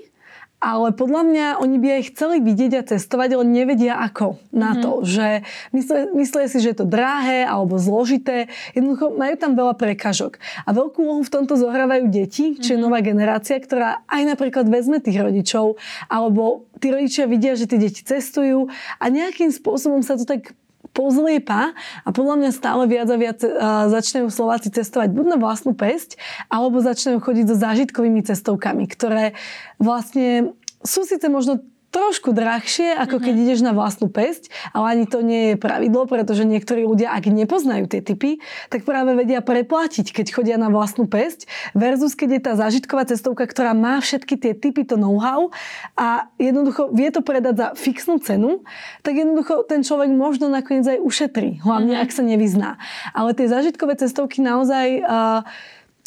ale 0.61 0.93
podľa 0.93 1.21
mňa 1.25 1.45
oni 1.57 1.77
by 1.81 1.87
aj 1.97 2.03
chceli 2.13 2.37
vidieť 2.37 2.71
a 2.77 2.81
cestovať, 2.85 3.33
ale 3.33 3.45
nevedia 3.49 3.97
ako 3.97 4.37
na 4.53 4.77
mm-hmm. 4.77 4.83
to, 4.85 4.91
že 5.01 5.27
myslia, 5.73 6.01
myslia 6.13 6.45
si, 6.45 6.57
že 6.61 6.71
je 6.71 6.77
to 6.79 6.87
drahé 6.87 7.49
alebo 7.49 7.81
zložité, 7.81 8.45
jednoducho 8.77 9.17
majú 9.17 9.35
tam 9.41 9.57
veľa 9.57 9.73
prekažok. 9.73 10.37
A 10.63 10.69
veľkú 10.69 11.01
úlohu 11.01 11.25
v 11.25 11.33
tomto 11.33 11.57
zohrávajú 11.57 12.13
deti, 12.13 12.61
čiže 12.61 12.77
mm-hmm. 12.77 12.85
nová 12.85 13.01
generácia, 13.01 13.57
ktorá 13.57 14.05
aj 14.05 14.21
napríklad 14.37 14.69
vezme 14.69 15.01
tých 15.01 15.17
rodičov, 15.17 15.81
alebo 16.05 16.69
tí 16.77 16.93
rodičia 16.93 17.25
vidia, 17.25 17.57
že 17.57 17.65
tie 17.65 17.81
deti 17.81 18.05
cestujú 18.05 18.69
a 19.01 19.05
nejakým 19.09 19.49
spôsobom 19.49 20.05
sa 20.05 20.13
to 20.13 20.29
tak 20.29 20.53
pozliepa 20.91 21.71
a 22.03 22.09
podľa 22.11 22.35
mňa 22.43 22.49
stále 22.51 22.83
viac 22.85 23.07
a 23.07 23.17
viac 23.17 23.39
uh, 23.43 23.87
začnú 23.87 24.27
Slováci 24.27 24.69
cestovať 24.71 25.11
buď 25.15 25.25
na 25.35 25.37
vlastnú 25.39 25.71
pesť, 25.71 26.19
alebo 26.51 26.83
začnú 26.83 27.23
chodiť 27.23 27.45
so 27.47 27.55
zážitkovými 27.55 28.21
cestovkami, 28.23 28.85
ktoré 28.91 29.33
vlastne 29.79 30.53
sú 30.81 31.05
síce 31.05 31.25
možno 31.29 31.61
trošku 31.91 32.31
drahšie, 32.31 32.95
ako 32.95 33.19
keď 33.19 33.33
mm-hmm. 33.35 33.51
ideš 33.51 33.59
na 33.61 33.75
vlastnú 33.75 34.07
pesť, 34.07 34.47
ale 34.71 34.97
ani 34.97 35.05
to 35.05 35.19
nie 35.19 35.53
je 35.53 35.55
pravidlo, 35.59 36.07
pretože 36.07 36.47
niektorí 36.47 36.87
ľudia, 36.87 37.11
ak 37.11 37.27
nepoznajú 37.27 37.91
tie 37.91 37.99
typy, 37.99 38.39
tak 38.71 38.87
práve 38.87 39.11
vedia 39.13 39.43
preplatiť, 39.43 40.15
keď 40.15 40.25
chodia 40.31 40.55
na 40.55 40.71
vlastnú 40.71 41.05
pesť, 41.05 41.51
versus 41.75 42.15
keď 42.15 42.29
je 42.31 42.41
tá 42.41 42.53
zážitková 42.55 43.03
cestovka, 43.05 43.43
ktorá 43.43 43.75
má 43.75 43.99
všetky 43.99 44.39
tie 44.39 44.53
typy, 44.55 44.87
to 44.87 44.95
know-how 44.95 45.51
a 45.99 46.31
jednoducho 46.39 46.89
vie 46.95 47.11
to 47.11 47.19
predať 47.19 47.55
za 47.59 47.67
fixnú 47.75 48.17
cenu, 48.23 48.63
tak 49.03 49.19
jednoducho 49.19 49.67
ten 49.67 49.83
človek 49.83 50.09
možno 50.15 50.47
nakoniec 50.47 50.87
aj 50.87 50.99
ušetrí, 51.03 51.59
hlavne 51.61 51.99
mm-hmm. 51.99 52.07
ak 52.07 52.15
sa 52.15 52.23
nevyzná. 52.23 52.69
Ale 53.11 53.35
tie 53.35 53.51
zážitkové 53.51 53.99
cestovky 53.99 54.39
naozaj 54.39 55.03
uh, 55.03 55.43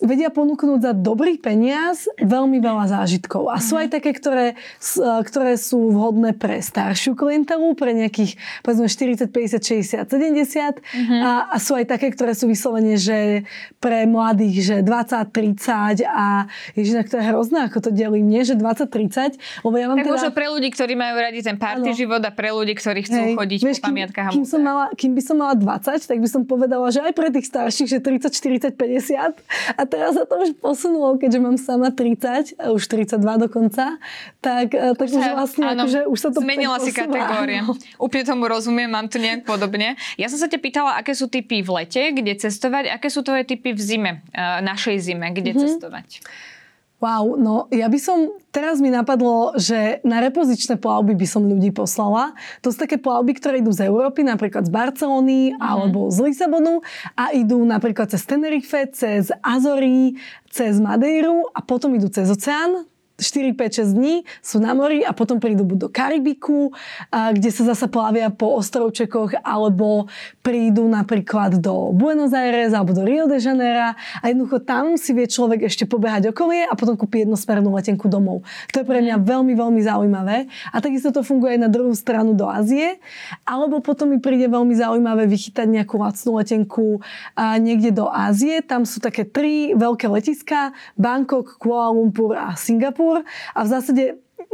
vedia 0.02 0.26
ponúknuť 0.26 0.80
za 0.82 0.92
dobrý 0.92 1.38
peniaz 1.38 2.10
veľmi 2.18 2.58
veľa 2.58 2.90
zážitkov. 2.90 3.46
A 3.46 3.62
sú 3.62 3.78
aj 3.78 3.94
také, 3.94 4.10
ktoré, 4.10 4.58
ktoré 4.98 5.54
sú 5.54 5.94
vhodné 5.94 6.34
pre 6.34 6.58
staršiu 6.58 7.14
klientelu, 7.14 7.62
pre 7.78 7.94
nejakých 7.94 8.34
povedzme 8.66 8.90
40, 8.90 9.30
50, 9.30 9.62
60, 9.62 10.10
70 10.10 10.82
uh-huh. 10.82 11.20
a, 11.22 11.30
a 11.54 11.56
sú 11.62 11.78
aj 11.78 11.86
také, 11.86 12.10
ktoré 12.10 12.34
sú 12.34 12.50
vyslovene, 12.50 12.98
že 12.98 13.46
pre 13.78 14.02
mladých, 14.10 14.56
že 14.66 14.76
20, 14.82 15.30
30 15.30 16.02
a 16.10 16.50
ježinak 16.74 17.06
to 17.06 17.14
je 17.22 17.24
hrozné, 17.30 17.70
ako 17.70 17.86
to 17.86 17.90
delím, 17.94 18.26
nie, 18.26 18.42
že 18.42 18.58
20, 18.58 18.90
30, 18.90 19.38
lebo 19.62 19.74
ja 19.78 19.86
mám 19.86 19.98
tak 20.02 20.06
teda... 20.10 20.14
možno 20.18 20.30
pre 20.34 20.46
ľudí, 20.50 20.68
ktorí 20.74 20.94
majú 20.98 21.16
radi 21.22 21.40
ten 21.46 21.54
party 21.54 21.94
ano. 21.94 21.96
život 21.96 22.22
a 22.26 22.34
pre 22.34 22.50
ľudí, 22.50 22.74
ktorí 22.74 23.06
chcú 23.06 23.20
Hej, 23.30 23.34
chodiť 23.38 23.60
vieš, 23.62 23.78
po 23.78 23.94
pamiatkách 23.94 24.30
kým, 24.34 24.42
kým, 24.42 24.44
som 24.50 24.60
mala, 24.60 24.90
kým 24.98 25.12
by 25.14 25.22
som 25.22 25.36
mala 25.38 25.54
20, 25.54 26.02
tak 26.10 26.18
by 26.18 26.28
som 26.28 26.42
povedala, 26.42 26.90
že 26.90 26.98
aj 26.98 27.12
pre 27.14 27.30
tých 27.30 27.46
starších, 27.46 27.88
že 27.94 27.98
30, 28.02 28.34
40, 28.34 28.74
50 28.74 29.78
a 29.78 29.82
teraz 29.86 30.18
sa 30.18 30.24
to 30.28 30.40
už 30.40 30.56
posunulo, 30.58 31.16
keďže 31.16 31.38
mám 31.40 31.56
sama 31.56 31.92
30, 31.92 32.58
už 32.60 32.82
32 32.86 33.20
dokonca, 33.48 33.96
tak, 34.40 34.74
eh, 34.74 34.92
tak 34.92 35.08
už, 35.08 35.24
vlastne 35.34 35.64
áno, 35.72 35.86
akože 35.86 36.00
už 36.10 36.18
sa 36.18 36.28
to 36.32 36.40
Zmenila 36.44 36.76
si 36.80 36.90
kategórie. 36.90 37.64
Úplne 38.04 38.24
tomu 38.24 38.44
rozumiem, 38.50 38.90
mám 38.90 39.06
to 39.08 39.16
nejak 39.16 39.48
podobne. 39.48 39.96
Ja 40.20 40.26
som 40.28 40.40
sa 40.40 40.48
ťa 40.48 40.58
pýtala, 40.60 40.98
aké 41.00 41.16
sú 41.16 41.30
typy 41.30 41.64
v 41.64 41.70
lete, 41.82 42.02
kde 42.12 42.36
cestovať, 42.36 42.92
aké 42.92 43.08
sú 43.08 43.24
tvoje 43.24 43.46
typy 43.48 43.72
v 43.72 43.80
zime, 43.80 44.12
eh, 44.32 44.60
našej 44.64 44.96
zime, 45.00 45.30
kde 45.32 45.54
mm-hmm. 45.54 45.62
cestovať? 45.64 46.08
Wow, 47.02 47.36
no 47.36 47.66
ja 47.68 47.90
by 47.90 47.98
som, 48.00 48.32
teraz 48.48 48.80
mi 48.80 48.88
napadlo, 48.88 49.52
že 49.60 50.00
na 50.06 50.24
repozičné 50.24 50.80
plavby 50.80 51.12
by 51.18 51.26
som 51.28 51.44
ľudí 51.44 51.74
poslala. 51.74 52.32
To 52.64 52.72
sú 52.72 52.80
také 52.80 52.96
plavby, 52.96 53.36
ktoré 53.36 53.60
idú 53.60 53.74
z 53.74 53.90
Európy, 53.90 54.24
napríklad 54.24 54.64
z 54.64 54.72
Barcelony 54.72 55.52
mm-hmm. 55.52 55.60
alebo 55.60 56.08
z 56.08 56.18
Lisabonu 56.24 56.80
a 57.18 57.34
idú 57.34 57.60
napríklad 57.66 58.08
cez 58.08 58.24
Tenerife, 58.24 58.88
cez 58.94 59.28
Azory, 59.42 60.16
cez 60.48 60.80
Madeiru 60.80 61.50
a 61.52 61.60
potom 61.60 61.92
idú 61.92 62.08
cez 62.08 62.30
oceán, 62.30 62.86
4, 63.14 63.54
5, 63.54 63.86
6 63.86 63.94
dní 63.94 64.26
sú 64.42 64.58
na 64.58 64.74
mori 64.74 65.06
a 65.06 65.14
potom 65.14 65.38
prídu 65.38 65.62
buď 65.62 65.78
do 65.86 65.88
Karibiku, 65.92 66.74
kde 67.10 67.50
sa 67.54 67.62
zasa 67.70 67.86
plavia 67.86 68.34
po 68.34 68.58
ostrovčekoch, 68.58 69.38
alebo 69.46 70.10
prídu 70.42 70.90
napríklad 70.90 71.62
do 71.62 71.94
Buenos 71.94 72.34
Aires 72.34 72.74
alebo 72.74 72.90
do 72.90 73.06
Rio 73.06 73.30
de 73.30 73.38
Janeiro 73.38 73.94
a 73.94 74.24
jednoducho 74.26 74.66
tam 74.66 74.98
si 74.98 75.14
vie 75.14 75.30
človek 75.30 75.68
ešte 75.70 75.86
pobehať 75.86 76.34
okolie 76.34 76.66
a 76.66 76.74
potom 76.74 76.98
kúpi 76.98 77.22
jednosmernú 77.22 77.70
letenku 77.76 78.10
domov. 78.10 78.42
To 78.74 78.80
je 78.80 78.86
pre 78.88 78.98
mňa 78.98 79.22
veľmi, 79.22 79.54
veľmi 79.54 79.80
zaujímavé. 79.84 80.50
A 80.72 80.82
takisto 80.82 81.14
to 81.14 81.22
funguje 81.22 81.54
aj 81.54 81.60
na 81.66 81.70
druhú 81.70 81.92
stranu 81.94 82.32
do 82.34 82.48
Ázie. 82.48 82.98
Alebo 83.44 83.84
potom 83.84 84.08
mi 84.10 84.18
príde 84.18 84.48
veľmi 84.48 84.72
zaujímavé 84.72 85.28
vychytať 85.28 85.68
nejakú 85.68 86.00
lacnú 86.00 86.40
letenku 86.40 86.98
niekde 87.60 87.92
do 87.92 88.08
Ázie. 88.08 88.64
Tam 88.64 88.88
sú 88.88 88.98
také 89.04 89.28
tri 89.28 89.76
veľké 89.76 90.08
letiska. 90.08 90.72
Bangkok, 90.96 91.60
Kuala 91.60 91.92
Lumpur 91.92 92.34
a 92.34 92.56
Singapur 92.56 93.03
Singapur 93.04 93.24
a 93.54 93.60
v 93.64 93.68
zásade 93.68 94.04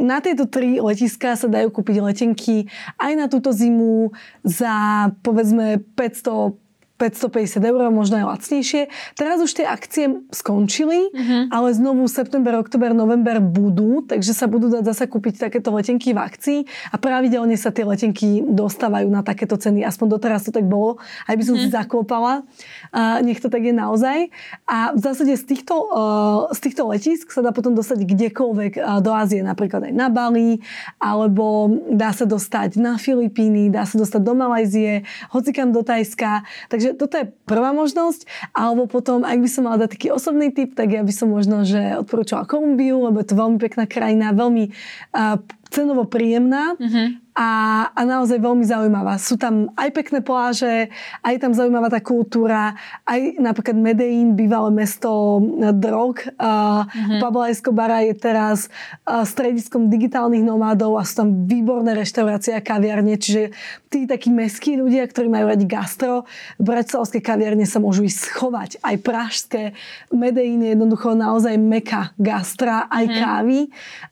na 0.01 0.21
tieto 0.21 0.45
tri 0.49 0.81
letiská 0.81 1.37
sa 1.37 1.49
dajú 1.49 1.69
kúpiť 1.73 2.01
letenky 2.01 2.69
aj 2.97 3.11
na 3.17 3.25
túto 3.29 3.53
zimu 3.53 4.13
za 4.41 5.09
povedzme 5.21 5.81
500 5.97 6.57
550 7.01 7.65
eur, 7.65 7.89
možno 7.89 8.21
aj 8.21 8.25
lacnejšie. 8.37 8.93
Teraz 9.17 9.41
už 9.41 9.57
tie 9.57 9.65
akcie 9.65 10.21
skončili, 10.29 11.09
uh-huh. 11.09 11.49
ale 11.49 11.73
znovu 11.73 12.05
september, 12.05 12.61
oktober, 12.61 12.93
november 12.93 13.41
budú, 13.41 14.05
takže 14.05 14.37
sa 14.37 14.45
budú 14.45 14.69
dať 14.69 14.85
zase 14.85 15.09
kúpiť 15.09 15.49
takéto 15.49 15.73
letenky 15.73 16.13
v 16.13 16.21
akcii 16.21 16.59
a 16.93 16.95
pravidelne 17.01 17.57
sa 17.57 17.73
tie 17.73 17.81
letenky 17.81 18.45
dostávajú 18.45 19.09
na 19.09 19.25
takéto 19.25 19.57
ceny. 19.57 19.81
Aspoň 19.81 20.21
doteraz 20.21 20.45
to 20.45 20.53
tak 20.53 20.69
bolo. 20.69 21.01
Aj 21.25 21.33
by 21.33 21.41
som 21.41 21.57
uh-huh. 21.57 21.65
si 21.65 21.73
mhm. 21.73 21.77
zaklopala. 21.81 22.45
A 22.93 23.25
nech 23.25 23.41
to 23.41 23.49
tak 23.49 23.65
je 23.65 23.73
naozaj. 23.73 24.29
A 24.69 24.93
v 24.93 24.99
zásade 25.01 25.33
z 25.33 25.43
týchto, 25.49 25.73
uh, 25.73 26.53
z 26.53 26.59
týchto 26.69 26.85
letisk 26.85 27.33
sa 27.33 27.41
dá 27.41 27.49
potom 27.49 27.73
dostať 27.73 28.05
kdekoľvek 28.05 28.73
uh, 28.77 29.01
do 29.01 29.09
Ázie, 29.09 29.41
napríklad 29.41 29.89
aj 29.89 29.93
na 29.95 30.13
Bali, 30.13 30.61
alebo 31.01 31.71
dá 31.89 32.13
sa 32.13 32.29
dostať 32.29 32.77
na 32.77 33.01
Filipíny, 33.01 33.73
dá 33.73 33.89
sa 33.89 33.97
dostať 33.97 34.21
do 34.21 34.33
Malajzie, 34.37 35.07
hocikam 35.33 35.73
do 35.73 35.81
Tajska. 35.81 36.45
Takže 36.69 36.90
toto 36.95 37.15
je 37.19 37.25
prvá 37.45 37.71
možnosť, 37.71 38.25
alebo 38.55 38.87
potom, 38.87 39.23
ak 39.23 39.39
by 39.39 39.49
som 39.49 39.67
mala 39.67 39.85
dať 39.85 39.97
taký 39.97 40.07
osobný 40.13 40.51
tip, 40.51 40.73
tak 40.75 40.91
ja 40.91 41.01
by 41.01 41.13
som 41.13 41.31
možno, 41.31 41.63
že 41.63 41.99
odporúčala 41.99 42.47
Kolumbiu, 42.47 43.07
lebo 43.09 43.19
je 43.21 43.27
to 43.31 43.39
veľmi 43.39 43.57
pekná 43.59 43.85
krajina, 43.87 44.35
veľmi 44.35 44.71
uh, 45.15 45.39
cenovo 45.71 46.03
príjemná. 46.07 46.75
Mm-hmm 46.75 47.30
a, 47.31 47.49
a 47.95 48.01
naozaj 48.03 48.43
veľmi 48.43 48.67
zaujímavá. 48.67 49.15
Sú 49.15 49.39
tam 49.39 49.71
aj 49.79 49.89
pekné 49.95 50.19
pláže, 50.19 50.91
aj 51.23 51.35
tam 51.39 51.55
zaujímavá 51.55 51.87
tá 51.87 52.03
kultúra, 52.03 52.75
aj 53.07 53.39
napríklad 53.39 53.79
Medellín, 53.79 54.35
bývalé 54.35 54.71
mesto 54.75 55.39
eh, 55.39 55.71
drog. 55.71 56.19
Mm-hmm. 56.21 57.19
Pablo 57.23 57.47
Escobar 57.47 58.03
je 58.03 58.15
teraz 58.15 58.67
uh, 59.07 59.23
strediskom 59.27 59.91
digitálnych 59.91 60.43
nomádov 60.43 60.95
a 60.99 61.03
sú 61.03 61.23
tam 61.23 61.29
výborné 61.47 61.95
reštaurácie 61.97 62.55
a 62.55 62.61
kaviarne, 62.63 63.15
čiže 63.19 63.51
tí 63.91 64.07
takí 64.07 64.31
meskí 64.31 64.79
ľudia, 64.79 65.03
ktorí 65.03 65.27
majú 65.27 65.51
radi 65.51 65.67
gastro, 65.67 66.23
bratislavské 66.55 67.19
kaviarne 67.19 67.67
sa 67.67 67.83
môžu 67.83 68.07
ísť 68.07 68.19
schovať. 68.31 68.69
Aj 68.79 68.95
pražské. 68.95 69.75
Medellín 70.15 70.63
je 70.63 70.71
jednoducho 70.71 71.11
naozaj 71.11 71.59
meka 71.59 72.15
gastra, 72.15 72.87
aj 72.87 73.05
mm-hmm. 73.07 73.19
kávy. 73.19 73.59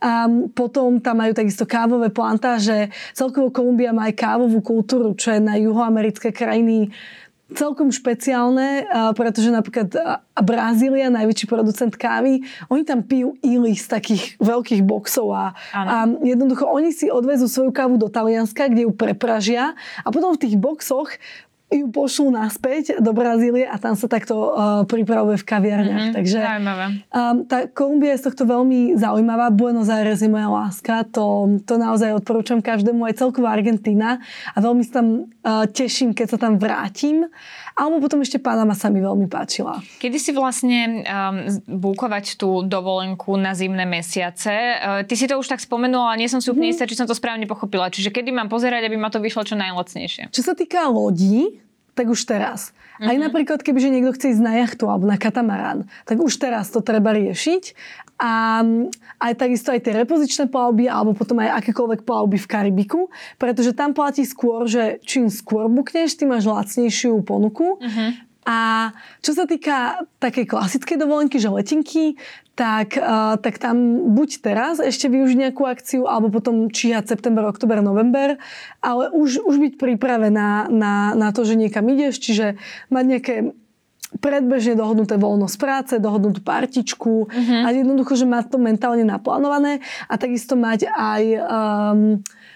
Um, 0.04 0.32
potom 0.52 1.00
tam 1.00 1.24
majú 1.24 1.32
takisto 1.32 1.64
kávové 1.64 2.12
plantáže, 2.12 2.92
Celkovo 3.14 3.54
Kolumbia 3.54 3.96
má 3.96 4.10
aj 4.10 4.16
kávovú 4.18 4.60
kultúru, 4.62 5.14
čo 5.16 5.34
je 5.34 5.42
na 5.42 5.56
juhoamerické 5.58 6.34
krajiny 6.34 6.92
celkom 7.50 7.90
špeciálne, 7.90 8.86
pretože 9.18 9.50
napríklad 9.50 9.90
Brazília, 10.38 11.10
najväčší 11.10 11.50
producent 11.50 11.94
kávy, 11.98 12.46
oni 12.70 12.86
tam 12.86 13.02
pijú 13.02 13.34
íly 13.42 13.74
z 13.74 13.90
takých 13.90 14.38
veľkých 14.38 14.86
boxov 14.86 15.34
a, 15.34 15.58
a 15.74 16.06
jednoducho 16.22 16.70
oni 16.70 16.94
si 16.94 17.10
odvezú 17.10 17.50
svoju 17.50 17.74
kávu 17.74 17.98
do 17.98 18.06
Talianska, 18.06 18.70
kde 18.70 18.86
ju 18.86 18.94
prepražia 18.94 19.74
a 20.06 20.08
potom 20.14 20.38
v 20.38 20.42
tých 20.46 20.56
boxoch 20.62 21.10
ju 21.70 21.86
pošlú 21.94 22.34
naspäť 22.34 22.98
do 22.98 23.14
Brazílie 23.14 23.70
a 23.70 23.78
tam 23.78 23.94
sa 23.94 24.10
takto 24.10 24.34
uh, 24.34 24.84
pripravuje 24.90 25.38
v 25.38 25.46
kaviarniach. 25.46 26.06
Mm-hmm, 26.10 26.18
Takže 26.18 26.40
um, 27.14 27.46
tá 27.46 27.70
Kolumbia 27.70 28.18
je 28.18 28.26
z 28.26 28.34
tohto 28.34 28.44
veľmi 28.50 28.98
zaujímavá. 28.98 29.54
Buenos 29.54 29.86
Aires 29.86 30.26
je 30.26 30.30
moja 30.30 30.50
láska. 30.50 31.06
To, 31.14 31.46
to 31.62 31.78
naozaj 31.78 32.18
odporúčam 32.18 32.58
každému. 32.58 33.06
Aj 33.06 33.14
celková 33.14 33.54
Argentína. 33.54 34.18
A 34.54 34.58
veľmi 34.58 34.82
sa 34.82 35.06
tam 35.06 35.30
uh, 35.30 35.70
teším, 35.70 36.18
keď 36.18 36.36
sa 36.36 36.38
tam 36.42 36.58
vrátim. 36.58 37.30
Alebo 37.80 38.04
potom 38.04 38.20
ešte 38.20 38.44
Panama 38.44 38.76
sa 38.76 38.92
mi 38.92 39.00
veľmi 39.00 39.32
páčila. 39.32 39.80
Kedy 40.04 40.18
si 40.20 40.32
vlastne 40.36 41.08
um, 41.08 41.48
búkovať 41.80 42.36
tú 42.36 42.68
dovolenku 42.68 43.40
na 43.40 43.56
zimné 43.56 43.88
mesiace? 43.88 44.52
Uh, 44.52 45.08
ty 45.08 45.16
si 45.16 45.32
to 45.32 45.40
už 45.40 45.48
tak 45.48 45.64
spomenula, 45.64 46.12
ale 46.12 46.20
nie 46.20 46.28
som 46.28 46.44
si 46.44 46.52
úplne 46.52 46.76
mm-hmm. 46.76 46.84
istá, 46.84 46.92
či 46.92 47.00
som 47.00 47.08
to 47.08 47.16
správne 47.16 47.48
pochopila. 47.48 47.88
Čiže 47.88 48.12
kedy 48.12 48.36
mám 48.36 48.52
pozerať, 48.52 48.84
aby 48.84 49.00
ma 49.00 49.08
to 49.08 49.24
vyšlo 49.24 49.48
čo 49.48 49.56
najlacnejšie? 49.56 50.28
Čo 50.28 50.42
sa 50.44 50.52
týka 50.60 50.92
lodí, 50.92 51.64
tak 51.96 52.12
už 52.12 52.20
teraz. 52.28 52.76
Mm-hmm. 53.00 53.08
Aj 53.08 53.16
mhm. 53.16 53.24
napríklad, 53.32 53.60
kebyže 53.64 53.90
niekto 53.96 54.12
chce 54.12 54.36
ísť 54.36 54.44
na 54.44 54.60
jachtu 54.60 54.84
alebo 54.92 55.08
na 55.08 55.16
katamarán, 55.16 55.88
tak 56.04 56.20
už 56.20 56.36
teraz 56.36 56.68
to 56.68 56.84
treba 56.84 57.16
riešiť. 57.16 57.64
A 58.04 58.09
aj 58.20 59.34
takisto 59.40 59.72
aj 59.72 59.80
tie 59.80 59.96
repozičné 59.96 60.52
plavby 60.52 60.92
alebo 60.92 61.16
potom 61.16 61.40
aj 61.40 61.64
akékoľvek 61.64 62.04
plavby 62.04 62.36
v 62.36 62.50
Karibiku, 62.52 63.02
pretože 63.40 63.72
tam 63.72 63.96
platí 63.96 64.28
skôr, 64.28 64.68
že 64.68 65.00
čím 65.08 65.32
skôr 65.32 65.72
bukneš, 65.72 66.20
tým 66.20 66.36
máš 66.36 66.46
lacnejšiu 66.52 67.24
ponuku. 67.24 67.80
Mm-hmm. 67.80 68.30
A 68.50 68.92
čo 69.22 69.38
sa 69.38 69.46
týka 69.46 70.10
takej 70.18 70.50
klasickej 70.50 70.98
dovolenky, 70.98 71.38
že 71.38 71.54
letenky, 71.54 72.18
tak, 72.58 72.98
uh, 72.98 73.38
tak 73.38 73.62
tam 73.62 74.10
buď 74.12 74.30
teraz 74.42 74.82
ešte 74.82 75.06
využiť 75.06 75.38
nejakú 75.38 75.64
akciu, 75.70 76.10
alebo 76.10 76.34
potom 76.34 76.68
číhať 76.68 77.08
september, 77.14 77.46
oktober, 77.46 77.80
november, 77.80 78.42
ale 78.82 79.14
už, 79.14 79.46
už 79.46 79.56
byť 79.64 79.74
pripravená 79.78 80.68
na, 80.68 81.14
na 81.14 81.30
to, 81.30 81.46
že 81.46 81.56
niekam 81.56 81.88
ideš, 81.88 82.20
čiže 82.20 82.58
mať 82.90 83.04
nejaké 83.06 83.36
predbežne 84.18 84.74
dohodnuté 84.74 85.22
voľno 85.22 85.46
z 85.46 85.58
práce, 85.62 85.94
dohodnutú 86.02 86.42
partičku 86.42 87.30
uh-huh. 87.30 87.62
a 87.62 87.70
jednoducho, 87.70 88.18
že 88.18 88.26
mať 88.26 88.50
to 88.50 88.58
mentálne 88.58 89.06
naplánované 89.06 89.86
a 90.10 90.18
takisto 90.18 90.58
mať 90.58 90.90
aj 90.90 91.24
um, 91.38 92.00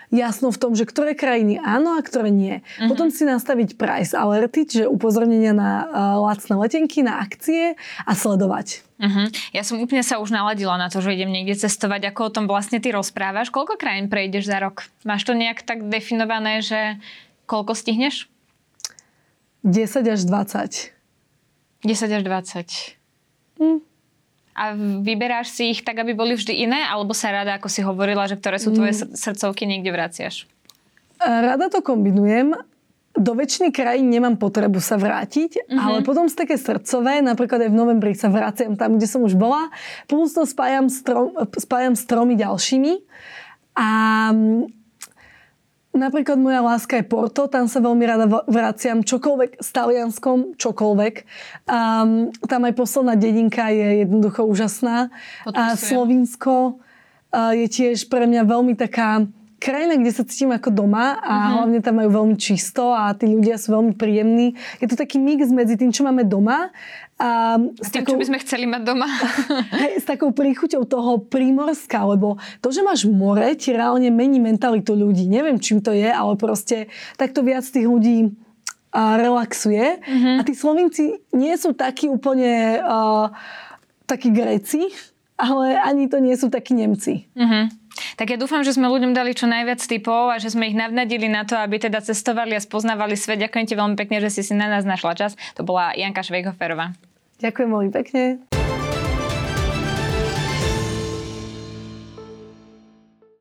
jasno 0.10 0.49
v 0.49 0.58
tom, 0.58 0.74
že 0.74 0.89
ktoré 0.89 1.14
krajiny 1.14 1.62
áno 1.62 1.93
a 1.93 2.01
ktoré 2.01 2.34
nie. 2.34 2.62
Uh-huh. 2.62 2.89
Potom 2.89 3.14
si 3.14 3.22
nastaviť 3.22 3.78
price 3.78 4.18
alerty, 4.18 4.66
čiže 4.66 4.86
upozornenia 4.89 5.54
na 5.54 5.72
uh, 5.86 5.86
lacné 6.26 6.58
letenky, 6.58 7.06
na 7.06 7.22
akcie 7.22 7.78
a 8.01 8.12
sledovať. 8.18 8.82
Uh-huh. 8.97 9.30
Ja 9.54 9.62
som 9.62 9.78
úplne 9.78 10.01
sa 10.01 10.18
už 10.18 10.34
naladila 10.34 10.74
na 10.82 10.89
to, 10.89 11.06
že 11.06 11.14
idem 11.14 11.30
niekde 11.30 11.54
cestovať. 11.54 12.14
Ako 12.14 12.30
o 12.30 12.34
tom 12.34 12.45
vlastne 12.49 12.82
ty 12.82 12.89
rozprávaš? 12.89 13.54
Koľko 13.54 13.78
krajín 13.78 14.10
prejdeš 14.10 14.49
za 14.49 14.58
rok? 14.58 14.89
Máš 15.06 15.26
to 15.30 15.38
nejak 15.38 15.62
tak 15.62 15.86
definované, 15.86 16.66
že 16.66 16.97
koľko 17.45 17.78
stihneš? 17.78 18.30
10 19.66 20.12
až 20.12 20.22
20. 20.28 20.92
10 21.84 22.17
až 22.19 22.23
20. 22.23 23.59
Hm. 23.59 23.79
A 24.53 24.63
vyberáš 25.01 25.49
si 25.49 25.73
ich 25.73 25.81
tak, 25.81 25.97
aby 25.97 26.13
boli 26.13 26.38
vždy 26.38 26.65
iné? 26.69 26.86
Alebo 26.86 27.11
sa 27.17 27.34
rada, 27.34 27.57
ako 27.57 27.67
si 27.69 27.81
hovorila, 27.81 28.29
že 28.29 28.38
ktoré 28.38 28.61
sú 28.61 28.71
tvoje 28.73 28.93
hm. 28.95 29.17
srdcovky, 29.17 29.67
niekde 29.67 29.89
vraciaš? 29.91 30.47
Rada 31.23 31.71
to 31.71 31.79
kombinujem. 31.79 32.55
Do 33.13 33.38
väčšiny 33.38 33.69
krajín 33.69 34.09
nemám 34.09 34.41
potrebu 34.41 34.81
sa 34.81 34.97
vrátiť, 34.97 35.69
mm-hmm. 35.69 35.77
ale 35.77 36.01
potom 36.01 36.25
z 36.25 36.34
také 36.34 36.57
srdcové, 36.57 37.21
napríklad 37.21 37.61
aj 37.61 37.69
v 37.69 37.77
novembri 37.77 38.17
sa 38.17 38.25
vraciam 38.25 38.73
tam, 38.73 38.97
kde 38.97 39.05
som 39.05 39.21
už 39.21 39.38
bola, 39.38 39.69
plus 40.09 40.34
to 40.34 40.49
spájam 40.49 40.89
s, 40.89 41.05
trom, 41.05 41.29
spájam 41.53 41.93
s 41.93 42.09
tromi 42.09 42.34
ďalšími. 42.34 42.93
A 43.77 43.89
Napríklad 45.93 46.41
moja 46.41 46.65
láska 46.65 46.97
je 46.97 47.05
Porto, 47.05 47.45
tam 47.45 47.69
sa 47.69 47.77
veľmi 47.77 48.01
rada 48.01 48.25
vraciam, 48.49 49.05
čokoľvek 49.05 49.61
s 49.61 49.69
Talianskom, 49.69 50.57
čokoľvek. 50.57 51.15
Um, 51.69 52.33
tam 52.49 52.65
aj 52.65 52.73
posledná 52.73 53.13
dedinka 53.13 53.69
je 53.69 54.01
jednoducho 54.01 54.41
úžasná. 54.41 55.13
A 55.45 55.77
Slovinsko 55.77 56.81
uh, 57.33 57.53
je 57.53 57.69
tiež 57.69 58.09
pre 58.09 58.25
mňa 58.25 58.41
veľmi 58.41 58.73
taká 58.73 59.29
krajina, 59.63 59.95
kde 59.95 60.11
sa 60.11 60.27
cítim 60.27 60.51
ako 60.51 60.75
doma 60.75 61.15
a 61.23 61.33
uh-huh. 61.33 61.51
hlavne 61.63 61.79
tam 61.79 62.03
majú 62.03 62.09
veľmi 62.11 62.35
čisto 62.35 62.91
a 62.91 63.15
tí 63.15 63.31
ľudia 63.31 63.55
sú 63.55 63.71
veľmi 63.71 63.95
príjemní. 63.95 64.59
Je 64.83 64.91
to 64.91 64.99
taký 64.99 65.23
mix 65.23 65.47
medzi 65.47 65.79
tým, 65.79 65.95
čo 65.95 66.03
máme 66.03 66.27
doma 66.27 66.75
a 67.22 67.61
s 67.78 67.93
tým, 67.93 68.03
takou, 68.03 68.18
čo 68.18 68.22
by 68.22 68.28
sme 68.34 68.39
chceli 68.41 68.66
mať 68.66 68.82
doma. 68.84 69.05
hej, 69.86 70.01
s 70.01 70.05
takou 70.05 70.34
príchuťou 70.34 70.84
toho 70.89 71.22
prímorska, 71.22 72.01
lebo 72.03 72.41
to, 72.59 72.74
že 72.74 72.82
máš 72.82 73.05
more, 73.05 73.53
ti 73.53 73.72
reálne 73.72 74.09
mení 74.09 74.41
mentalitu 74.41 74.97
ľudí. 74.97 75.30
Neviem, 75.30 75.61
čím 75.61 75.80
to 75.80 75.93
je, 75.93 76.09
ale 76.09 76.34
proste 76.36 76.89
takto 77.16 77.45
viac 77.45 77.64
tých 77.64 77.86
ľudí 77.86 78.34
a 78.93 79.18
relaxuje. 79.18 80.01
Uh-huh. 80.05 80.38
A 80.38 80.41
tí 80.45 80.53
Slovinci 80.53 81.18
nie 81.34 81.53
sú 81.57 81.74
takí 81.74 82.05
úplne 82.09 82.78
uh, 82.82 83.34
takí 84.05 84.30
Gréci, 84.30 84.93
ale 85.34 85.78
ani 85.82 86.05
to 86.05 86.22
nie 86.22 86.38
sú 86.38 86.53
takí 86.53 86.78
Nemci. 86.78 87.26
Uh-huh. 87.34 87.74
Tak 88.17 88.33
ja 88.33 88.37
dúfam, 88.37 88.65
že 88.65 88.73
sme 88.73 88.89
ľuďom 88.89 89.13
dali 89.13 89.37
čo 89.37 89.45
najviac 89.45 89.81
typov 89.81 90.33
a 90.33 90.41
že 90.41 90.53
sme 90.53 90.69
ich 90.69 90.77
navnadili 90.77 91.29
na 91.29 91.45
to, 91.45 91.57
aby 91.57 91.77
teda 91.77 92.01
cestovali 92.01 92.57
a 92.57 92.61
spoznávali 92.61 93.13
svet. 93.13 93.41
Ďakujem 93.41 93.65
ti 93.69 93.75
veľmi 93.77 93.95
pekne, 93.97 94.21
že 94.21 94.33
si 94.33 94.41
si 94.41 94.53
na 94.57 94.69
nás 94.69 94.85
našla 94.85 95.13
čas. 95.13 95.31
To 95.57 95.65
bola 95.65 95.93
Janka 95.93 96.25
Švejhoferová. 96.25 96.97
Ďakujem 97.41 97.69
veľmi 97.69 97.91
pekne. 97.91 98.53